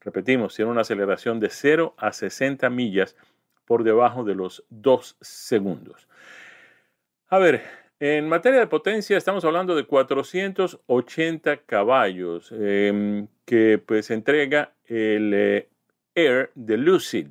Repetimos, 0.01 0.55
tiene 0.55 0.71
una 0.71 0.81
aceleración 0.81 1.39
de 1.39 1.49
0 1.49 1.93
a 1.97 2.11
60 2.11 2.67
millas 2.69 3.15
por 3.65 3.83
debajo 3.83 4.23
de 4.23 4.35
los 4.35 4.63
2 4.69 5.17
segundos. 5.21 6.07
A 7.29 7.37
ver, 7.37 7.63
en 8.05 8.27
materia 8.27 8.59
de 8.59 8.67
potencia 8.67 9.17
estamos 9.17 9.45
hablando 9.45 9.77
de 9.77 9.85
480 9.85 11.57
caballos 11.65 12.51
em, 12.51 13.27
que 13.45 13.77
pues 13.77 14.11
entrega 14.11 14.73
el 14.87 15.31
eh, 15.33 15.69
Air 16.13 16.51
de 16.53 16.75
Lucid. 16.75 17.27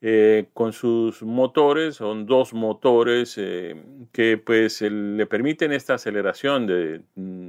Eh, 0.00 0.46
con 0.54 0.72
sus 0.72 1.24
motores, 1.24 1.96
son 1.96 2.26
dos 2.26 2.54
motores 2.54 3.34
eh, 3.36 3.74
que 4.12 4.38
pues 4.38 4.80
le 4.82 5.26
permiten 5.26 5.72
esta 5.72 5.94
aceleración 5.94 6.68
de 6.68 7.00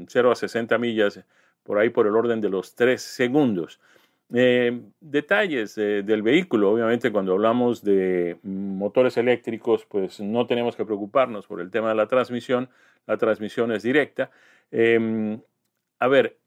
0 0.07 0.29
mm, 0.29 0.31
a 0.31 0.35
60 0.35 0.77
millas 0.79 1.19
por 1.61 1.77
ahí 1.77 1.91
por 1.91 2.07
el 2.07 2.15
orden 2.15 2.41
de 2.41 2.49
los 2.49 2.73
3 2.73 2.99
segundos. 2.99 3.79
Eh, 4.35 4.81
detalles 4.99 5.75
del 5.75 6.23
vehículo, 6.23 6.71
obviamente 6.71 7.11
cuando 7.11 7.33
hablamos 7.33 7.83
de 7.83 8.39
motores 8.41 9.15
eléctricos, 9.17 9.85
pues 9.85 10.19
no 10.19 10.47
tenemos 10.47 10.75
que 10.75 10.85
preocuparnos 10.85 11.45
por 11.45 11.61
el 11.61 11.69
tema 11.69 11.89
de 11.89 11.95
la 11.95 12.07
transmisión, 12.07 12.69
la 13.05 13.17
transmisión 13.17 13.71
es 13.71 13.83
directa. 13.83 14.31
Em, 14.71 15.39
a 15.99 16.07
ver, 16.07 16.39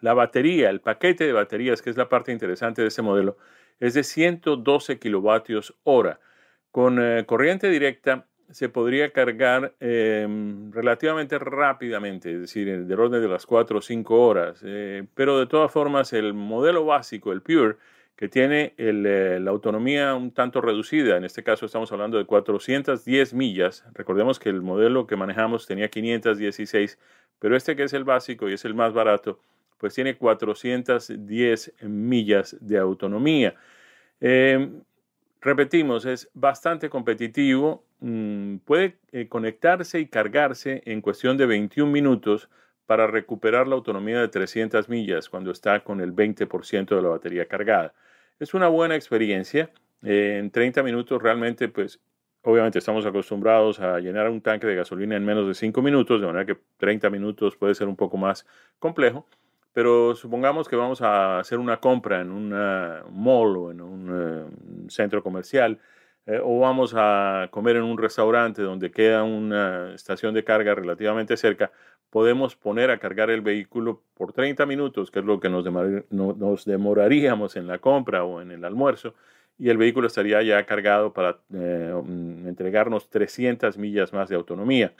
la 0.00 0.14
batería, 0.14 0.70
el 0.70 0.80
paquete 0.80 1.24
de 1.26 1.32
baterías, 1.32 1.82
que 1.82 1.90
es 1.90 1.96
la 1.98 2.08
parte 2.08 2.32
interesante 2.32 2.80
de 2.80 2.88
este 2.88 3.02
modelo, 3.02 3.36
es 3.78 3.94
de 3.94 4.02
112 4.02 4.98
kilovatios 4.98 5.74
hora. 5.84 6.18
Con 6.70 6.98
eh, 6.98 7.24
corriente 7.26 7.68
directa 7.68 8.26
se 8.50 8.68
podría 8.68 9.12
cargar 9.12 9.74
em, 9.80 10.70
relativamente 10.72 11.38
rápidamente, 11.38 12.32
es 12.32 12.40
decir, 12.40 12.86
del 12.86 13.00
orden 13.00 13.20
de 13.20 13.28
las 13.28 13.46
4 13.46 13.78
o 13.78 13.82
5 13.82 14.20
horas. 14.26 14.60
Eh, 14.64 15.04
pero 15.14 15.38
de 15.38 15.46
todas 15.46 15.70
formas, 15.72 16.12
el 16.12 16.34
modelo 16.34 16.84
básico, 16.84 17.32
el 17.32 17.42
Pure, 17.42 17.76
que 18.16 18.28
tiene 18.28 18.74
eh, 18.78 19.38
la 19.40 19.50
autonomía 19.50 20.14
un 20.14 20.32
tanto 20.32 20.60
reducida. 20.60 21.16
En 21.18 21.24
este 21.24 21.42
caso 21.42 21.66
estamos 21.66 21.92
hablando 21.92 22.16
de 22.16 22.24
410 22.24 23.34
millas. 23.34 23.84
Recordemos 23.92 24.38
que 24.38 24.48
el 24.48 24.62
modelo 24.62 25.06
que 25.06 25.16
manejamos 25.16 25.66
tenía 25.66 25.88
516, 25.88 26.98
pero 27.38 27.56
este 27.56 27.76
que 27.76 27.84
es 27.84 27.92
el 27.92 28.04
básico 28.04 28.48
y 28.48 28.54
es 28.54 28.64
el 28.64 28.74
más 28.74 28.94
barato, 28.94 29.38
pues 29.78 29.94
tiene 29.94 30.16
410 30.16 31.74
millas 31.82 32.56
de 32.60 32.78
autonomía. 32.78 33.54
Em, 34.20 34.82
repetimos, 35.42 36.06
es 36.06 36.30
bastante 36.32 36.88
competitivo. 36.88 37.84
Mm, 38.00 38.58
puede 38.58 38.98
eh, 39.12 39.28
conectarse 39.28 40.00
y 40.00 40.06
cargarse 40.06 40.82
en 40.84 41.00
cuestión 41.00 41.36
de 41.36 41.46
21 41.46 41.90
minutos 41.90 42.50
para 42.84 43.06
recuperar 43.06 43.66
la 43.66 43.74
autonomía 43.74 44.20
de 44.20 44.28
300 44.28 44.88
millas 44.88 45.28
cuando 45.28 45.50
está 45.50 45.82
con 45.82 46.00
el 46.00 46.12
20% 46.14 46.94
de 46.94 47.02
la 47.02 47.08
batería 47.08 47.46
cargada. 47.46 47.94
Es 48.38 48.54
una 48.54 48.68
buena 48.68 48.96
experiencia. 48.96 49.70
Eh, 50.02 50.36
en 50.38 50.50
30 50.50 50.82
minutos 50.82 51.20
realmente, 51.22 51.68
pues, 51.68 52.00
obviamente 52.42 52.78
estamos 52.78 53.06
acostumbrados 53.06 53.80
a 53.80 53.98
llenar 53.98 54.28
un 54.30 54.40
tanque 54.40 54.66
de 54.66 54.76
gasolina 54.76 55.16
en 55.16 55.24
menos 55.24 55.48
de 55.48 55.54
5 55.54 55.82
minutos, 55.82 56.20
de 56.20 56.26
manera 56.26 56.46
que 56.46 56.58
30 56.76 57.10
minutos 57.10 57.56
puede 57.56 57.74
ser 57.74 57.88
un 57.88 57.96
poco 57.96 58.16
más 58.18 58.46
complejo. 58.78 59.26
Pero 59.72 60.14
supongamos 60.14 60.68
que 60.68 60.76
vamos 60.76 61.02
a 61.02 61.38
hacer 61.38 61.58
una 61.58 61.78
compra 61.78 62.20
en 62.20 62.30
un 62.30 62.50
mall 62.50 63.56
o 63.56 63.70
en 63.70 63.80
un 63.80 64.10
eh, 64.10 64.88
centro 64.88 65.22
comercial 65.22 65.78
eh, 66.26 66.40
o 66.42 66.58
vamos 66.58 66.92
a 66.96 67.48
comer 67.50 67.76
en 67.76 67.84
un 67.84 67.98
restaurante 67.98 68.62
donde 68.62 68.90
queda 68.90 69.22
una 69.22 69.94
estación 69.94 70.34
de 70.34 70.44
carga 70.44 70.74
relativamente 70.74 71.36
cerca, 71.36 71.70
podemos 72.10 72.56
poner 72.56 72.90
a 72.90 72.98
cargar 72.98 73.30
el 73.30 73.42
vehículo 73.42 74.02
por 74.14 74.32
30 74.32 74.66
minutos, 74.66 75.10
que 75.10 75.20
es 75.20 75.24
lo 75.24 75.38
que 75.38 75.48
nos, 75.48 76.64
demoraríamos 76.64 77.56
en 77.56 77.66
la 77.66 77.78
compra 77.78 78.24
o 78.24 78.40
en 78.40 78.50
el 78.50 78.64
almuerzo, 78.64 79.14
y 79.58 79.70
el 79.70 79.78
vehículo 79.78 80.08
estaría 80.08 80.42
ya 80.42 80.64
cargado 80.66 81.12
para 81.12 81.38
eh, 81.54 81.92
mm, 81.94 82.48
entregarnos 82.48 83.08
300 83.08 83.78
millas 83.78 84.12
más 84.12 84.28
de 84.28 84.36
autonomía. 84.36 84.92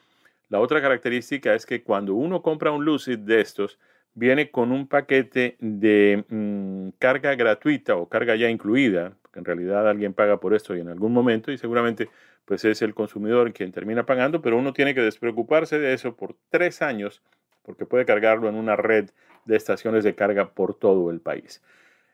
La 0.48 0.60
otra 0.60 0.80
característica 0.80 1.54
es 1.54 1.66
que 1.66 1.82
cuando 1.82 2.14
uno 2.14 2.40
compra 2.42 2.70
un 2.70 2.84
Lucid 2.84 3.18
de 3.18 3.40
estos, 3.40 3.78
viene 4.14 4.50
con 4.50 4.72
un 4.72 4.86
paquete 4.86 5.56
de 5.60 6.24
mm, 6.28 6.90
carga 6.98 7.34
gratuita 7.34 7.96
o 7.96 8.08
carga 8.08 8.36
ya 8.36 8.48
incluida, 8.48 9.12
en 9.36 9.44
realidad 9.44 9.88
alguien 9.88 10.14
paga 10.14 10.38
por 10.40 10.54
esto 10.54 10.74
y 10.74 10.80
en 10.80 10.88
algún 10.88 11.12
momento 11.12 11.52
y 11.52 11.58
seguramente 11.58 12.08
pues 12.44 12.64
es 12.64 12.82
el 12.82 12.94
consumidor 12.94 13.52
quien 13.52 13.72
termina 13.72 14.06
pagando, 14.06 14.40
pero 14.40 14.56
uno 14.56 14.72
tiene 14.72 14.94
que 14.94 15.02
despreocuparse 15.02 15.78
de 15.78 15.92
eso 15.92 16.14
por 16.14 16.34
tres 16.50 16.82
años 16.82 17.22
porque 17.62 17.84
puede 17.84 18.04
cargarlo 18.04 18.48
en 18.48 18.54
una 18.54 18.76
red 18.76 19.10
de 19.44 19.56
estaciones 19.56 20.04
de 20.04 20.14
carga 20.14 20.50
por 20.50 20.74
todo 20.74 21.10
el 21.10 21.20
país. 21.20 21.62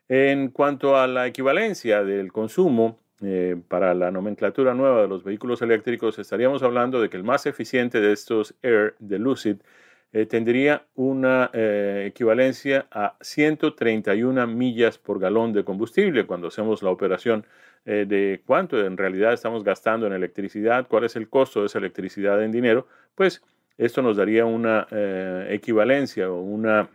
En 0.09 0.49
cuanto 0.49 0.97
a 0.97 1.07
la 1.07 1.27
equivalencia 1.27 2.03
del 2.03 2.31
consumo 2.31 2.99
eh, 3.21 3.55
para 3.67 3.93
la 3.93 4.11
nomenclatura 4.11 4.73
nueva 4.73 5.03
de 5.03 5.07
los 5.07 5.23
vehículos 5.23 5.61
eléctricos, 5.61 6.19
estaríamos 6.19 6.61
hablando 6.63 7.01
de 7.01 7.09
que 7.09 7.17
el 7.17 7.23
más 7.23 7.45
eficiente 7.45 8.01
de 8.01 8.11
estos 8.11 8.55
Air 8.61 8.95
de 8.99 9.19
Lucid 9.19 9.57
eh, 10.15 10.27
tendría 10.27 10.85
una 10.93 11.49
eh, 11.53 12.05
equivalencia 12.07 12.85
a 12.91 13.17
131 13.19 14.45
millas 14.45 14.99
por 14.99 15.19
galón 15.19 15.53
de 15.53 15.63
combustible 15.63 16.27
cuando 16.27 16.49
hacemos 16.49 16.83
la 16.83 16.91
operación 16.91 17.47
eh, 17.85 18.05
de 18.07 18.43
cuánto 18.45 18.79
en 18.79 18.95
realidad 18.95 19.33
estamos 19.33 19.63
gastando 19.63 20.05
en 20.05 20.13
electricidad, 20.13 20.87
cuál 20.87 21.05
es 21.05 21.15
el 21.15 21.29
costo 21.29 21.61
de 21.61 21.65
esa 21.65 21.79
electricidad 21.79 22.43
en 22.43 22.51
dinero, 22.51 22.87
pues 23.15 23.41
esto 23.79 24.03
nos 24.03 24.15
daría 24.15 24.45
una 24.45 24.85
equivalencia 25.49 26.29
o 26.29 26.39
una, 26.41 26.89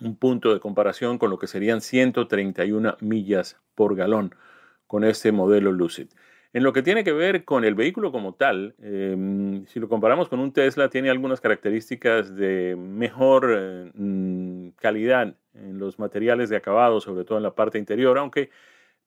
un 0.00 0.16
punto 0.16 0.54
de 0.54 0.58
comparación 0.58 1.18
con 1.18 1.28
lo 1.28 1.38
que 1.38 1.46
serían 1.46 1.82
131 1.82 2.96
millas 3.00 3.58
por 3.74 3.94
galón 3.94 4.34
con 4.86 5.04
este 5.04 5.32
modelo 5.32 5.70
Lucid. 5.70 6.08
En 6.52 6.62
lo 6.62 6.72
que 6.72 6.82
tiene 6.82 7.04
que 7.04 7.12
ver 7.12 7.44
con 7.44 7.64
el 7.64 7.74
vehículo 7.74 8.12
como 8.12 8.34
tal, 8.34 8.74
em, 8.80 9.66
si 9.66 9.80
lo 9.80 9.88
comparamos 9.88 10.28
con 10.28 10.40
un 10.40 10.52
Tesla, 10.52 10.88
tiene 10.88 11.10
algunas 11.10 11.40
características 11.40 12.34
de 12.34 12.76
mejor 12.76 13.52
eh, 13.56 13.90
mm, 13.94 14.68
calidad 14.76 15.34
en 15.54 15.78
los 15.78 15.98
materiales 15.98 16.48
de 16.48 16.56
acabado, 16.56 17.00
sobre 17.00 17.24
todo 17.24 17.38
en 17.38 17.44
la 17.44 17.54
parte 17.54 17.78
interior, 17.78 18.18
aunque 18.18 18.50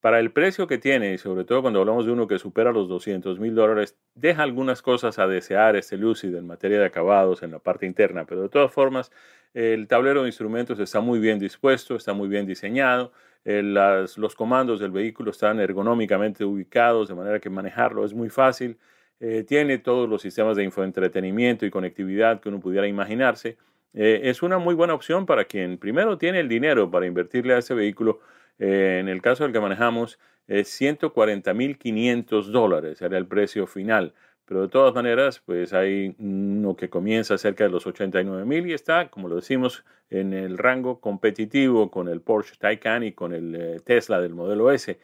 para 0.01 0.19
el 0.19 0.31
precio 0.31 0.67
que 0.67 0.77
tiene, 0.77 1.13
y 1.13 1.17
sobre 1.17 1.43
todo 1.43 1.61
cuando 1.61 1.79
hablamos 1.79 2.05
de 2.05 2.11
uno 2.11 2.27
que 2.27 2.39
supera 2.39 2.71
los 2.71 2.87
200 2.87 3.39
mil 3.39 3.53
dólares, 3.55 3.97
deja 4.15 4.43
algunas 4.43 4.81
cosas 4.81 5.19
a 5.19 5.27
desear 5.27 5.75
este 5.75 5.97
Lucid 5.97 6.35
en 6.35 6.47
materia 6.47 6.79
de 6.79 6.85
acabados 6.85 7.43
en 7.43 7.51
la 7.51 7.59
parte 7.59 7.85
interna, 7.85 8.25
pero 8.25 8.41
de 8.43 8.49
todas 8.49 8.71
formas, 8.71 9.11
el 9.53 9.87
tablero 9.87 10.21
de 10.21 10.29
instrumentos 10.29 10.79
está 10.79 11.01
muy 11.01 11.19
bien 11.19 11.39
dispuesto, 11.39 11.95
está 11.95 12.13
muy 12.13 12.29
bien 12.29 12.45
diseñado, 12.45 13.11
eh, 13.45 13.61
los 13.63 14.35
comandos 14.35 14.79
del 14.79 14.91
vehículo 14.91 15.31
están 15.31 15.59
ergonómicamente 15.59 16.43
ubicados, 16.43 17.07
de 17.07 17.15
manera 17.15 17.39
que 17.39 17.49
manejarlo 17.49 18.05
es 18.05 18.13
muy 18.13 18.29
fácil. 18.29 18.77
Eh, 19.19 19.43
tiene 19.43 19.77
todos 19.79 20.07
los 20.09 20.21
sistemas 20.21 20.55
de 20.55 20.63
infoentretenimiento 20.63 21.65
y 21.65 21.71
conectividad 21.71 22.39
que 22.39 22.49
uno 22.49 22.59
pudiera 22.59 22.87
imaginarse. 22.87 23.57
Eh, 23.93 24.21
es 24.23 24.43
una 24.43 24.59
muy 24.59 24.75
buena 24.75 24.93
opción 24.93 25.25
para 25.25 25.45
quien 25.45 25.77
primero 25.77 26.17
tiene 26.17 26.39
el 26.39 26.47
dinero 26.47 26.91
para 26.91 27.05
invertirle 27.05 27.53
a 27.53 27.57
ese 27.59 27.73
vehículo. 27.73 28.19
en 28.61 29.07
el 29.07 29.21
caso 29.21 29.43
del 29.45 29.53
que 29.53 29.59
manejamos, 29.61 30.19
es 30.47 30.69
140.500 30.81 32.51
dólares, 32.51 33.01
era 33.01 33.17
el 33.17 33.25
precio 33.25 33.67
final. 33.67 34.13
Pero 34.49 34.63
de 34.63 34.67
todas 34.67 34.95
maneras, 34.95 35.43
pues 35.45 35.73
hay 35.73 36.15
uno 36.17 36.75
que 36.75 36.89
comienza 36.89 37.37
cerca 37.37 37.65
de 37.65 37.69
los 37.69 37.85
89 37.85 38.45
mil 38.45 38.65
y 38.65 38.73
está, 38.73 39.07
como 39.09 39.27
lo 39.27 39.35
decimos, 39.35 39.85
en 40.09 40.33
el 40.33 40.57
rango 40.57 40.99
competitivo 40.99 41.91
con 41.91 42.07
el 42.07 42.19
Porsche 42.19 42.55
Taycan 42.57 43.03
y 43.03 43.11
con 43.11 43.31
el 43.31 43.55
eh, 43.55 43.79
Tesla 43.85 44.19
del 44.19 44.33
modelo 44.33 44.71
S. 44.71 44.99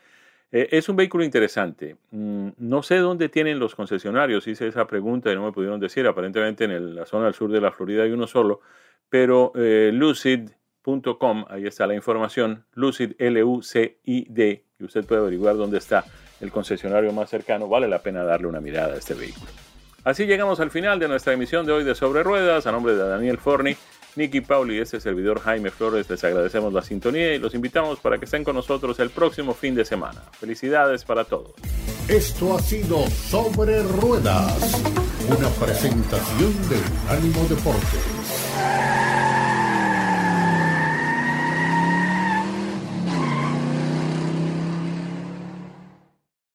Eh, 0.52 0.68
es 0.72 0.90
un 0.90 0.96
vehículo 0.96 1.24
interesante. 1.24 1.96
Mm, 2.10 2.50
no 2.58 2.82
sé 2.82 2.98
dónde 2.98 3.30
tienen 3.30 3.60
los 3.60 3.76
concesionarios, 3.76 4.48
hice 4.48 4.68
esa 4.68 4.88
pregunta 4.88 5.32
y 5.32 5.36
no 5.36 5.46
me 5.46 5.52
pudieron 5.52 5.80
decir. 5.80 6.08
Aparentemente 6.08 6.64
en 6.64 6.96
la 6.96 7.06
zona 7.06 7.26
del 7.26 7.36
sur 7.36 7.52
de 7.52 7.62
la 7.62 7.72
Florida 7.72 8.02
hay 8.02 8.10
uno 8.14 8.26
solo, 8.26 8.62
pero 9.10 9.52
eh, 9.54 9.92
lucid.com, 9.94 11.46
ahí 11.50 11.68
está 11.68 11.86
la 11.86 11.94
información, 11.94 12.66
lucid, 12.74 13.12
L-U-C-I-D, 13.20 14.64
y 14.80 14.84
usted 14.84 15.06
puede 15.06 15.22
averiguar 15.22 15.56
dónde 15.56 15.78
está 15.78 16.04
el 16.42 16.52
concesionario 16.52 17.12
más 17.14 17.30
cercano, 17.30 17.68
vale 17.68 17.88
la 17.88 18.00
pena 18.00 18.24
darle 18.24 18.48
una 18.48 18.60
mirada 18.60 18.94
a 18.94 18.98
este 18.98 19.14
vehículo. 19.14 19.52
Así 20.04 20.26
llegamos 20.26 20.60
al 20.60 20.70
final 20.70 21.00
de 21.00 21.08
nuestra 21.08 21.34
emisión 21.34 21.66
de 21.66 21.74
hoy 21.74 21.84
de 21.84 21.96
Sobre 21.96 22.22
Ruedas. 22.22 22.68
A 22.68 22.72
nombre 22.72 22.94
de 22.94 23.08
Daniel 23.08 23.40
Forni, 23.40 23.76
Nicky 24.16 24.42
Pauli 24.42 24.78
y 24.78 24.80
este 24.80 25.00
servidor 25.00 25.40
Jaime 25.40 25.72
Flores, 25.72 26.08
les 26.10 26.24
agradecemos 26.24 26.72
la 26.74 26.84
sintonía 26.84 27.34
y 27.34 27.40
los 27.40 27.56
invitamos 27.56 28.00
para 28.00 28.20
que 28.20 28.26
estén 28.26 28.44
con 28.44 28.56
nosotros 28.56 29.00
el 29.00 29.10
próximo 29.10 29.56
fin 29.56 29.74
de 29.74 29.84
semana. 29.84 30.22
Felicidades 30.40 31.04
para 31.04 31.24
todos. 31.24 31.54
Esto 32.08 32.56
ha 32.56 32.62
sido 32.62 33.08
Sobre 33.08 33.82
Ruedas, 33.82 34.84
una 35.28 35.50
presentación 35.50 36.54
de 36.70 36.78
Ánimo 37.10 37.44
Deporte. 37.50 39.15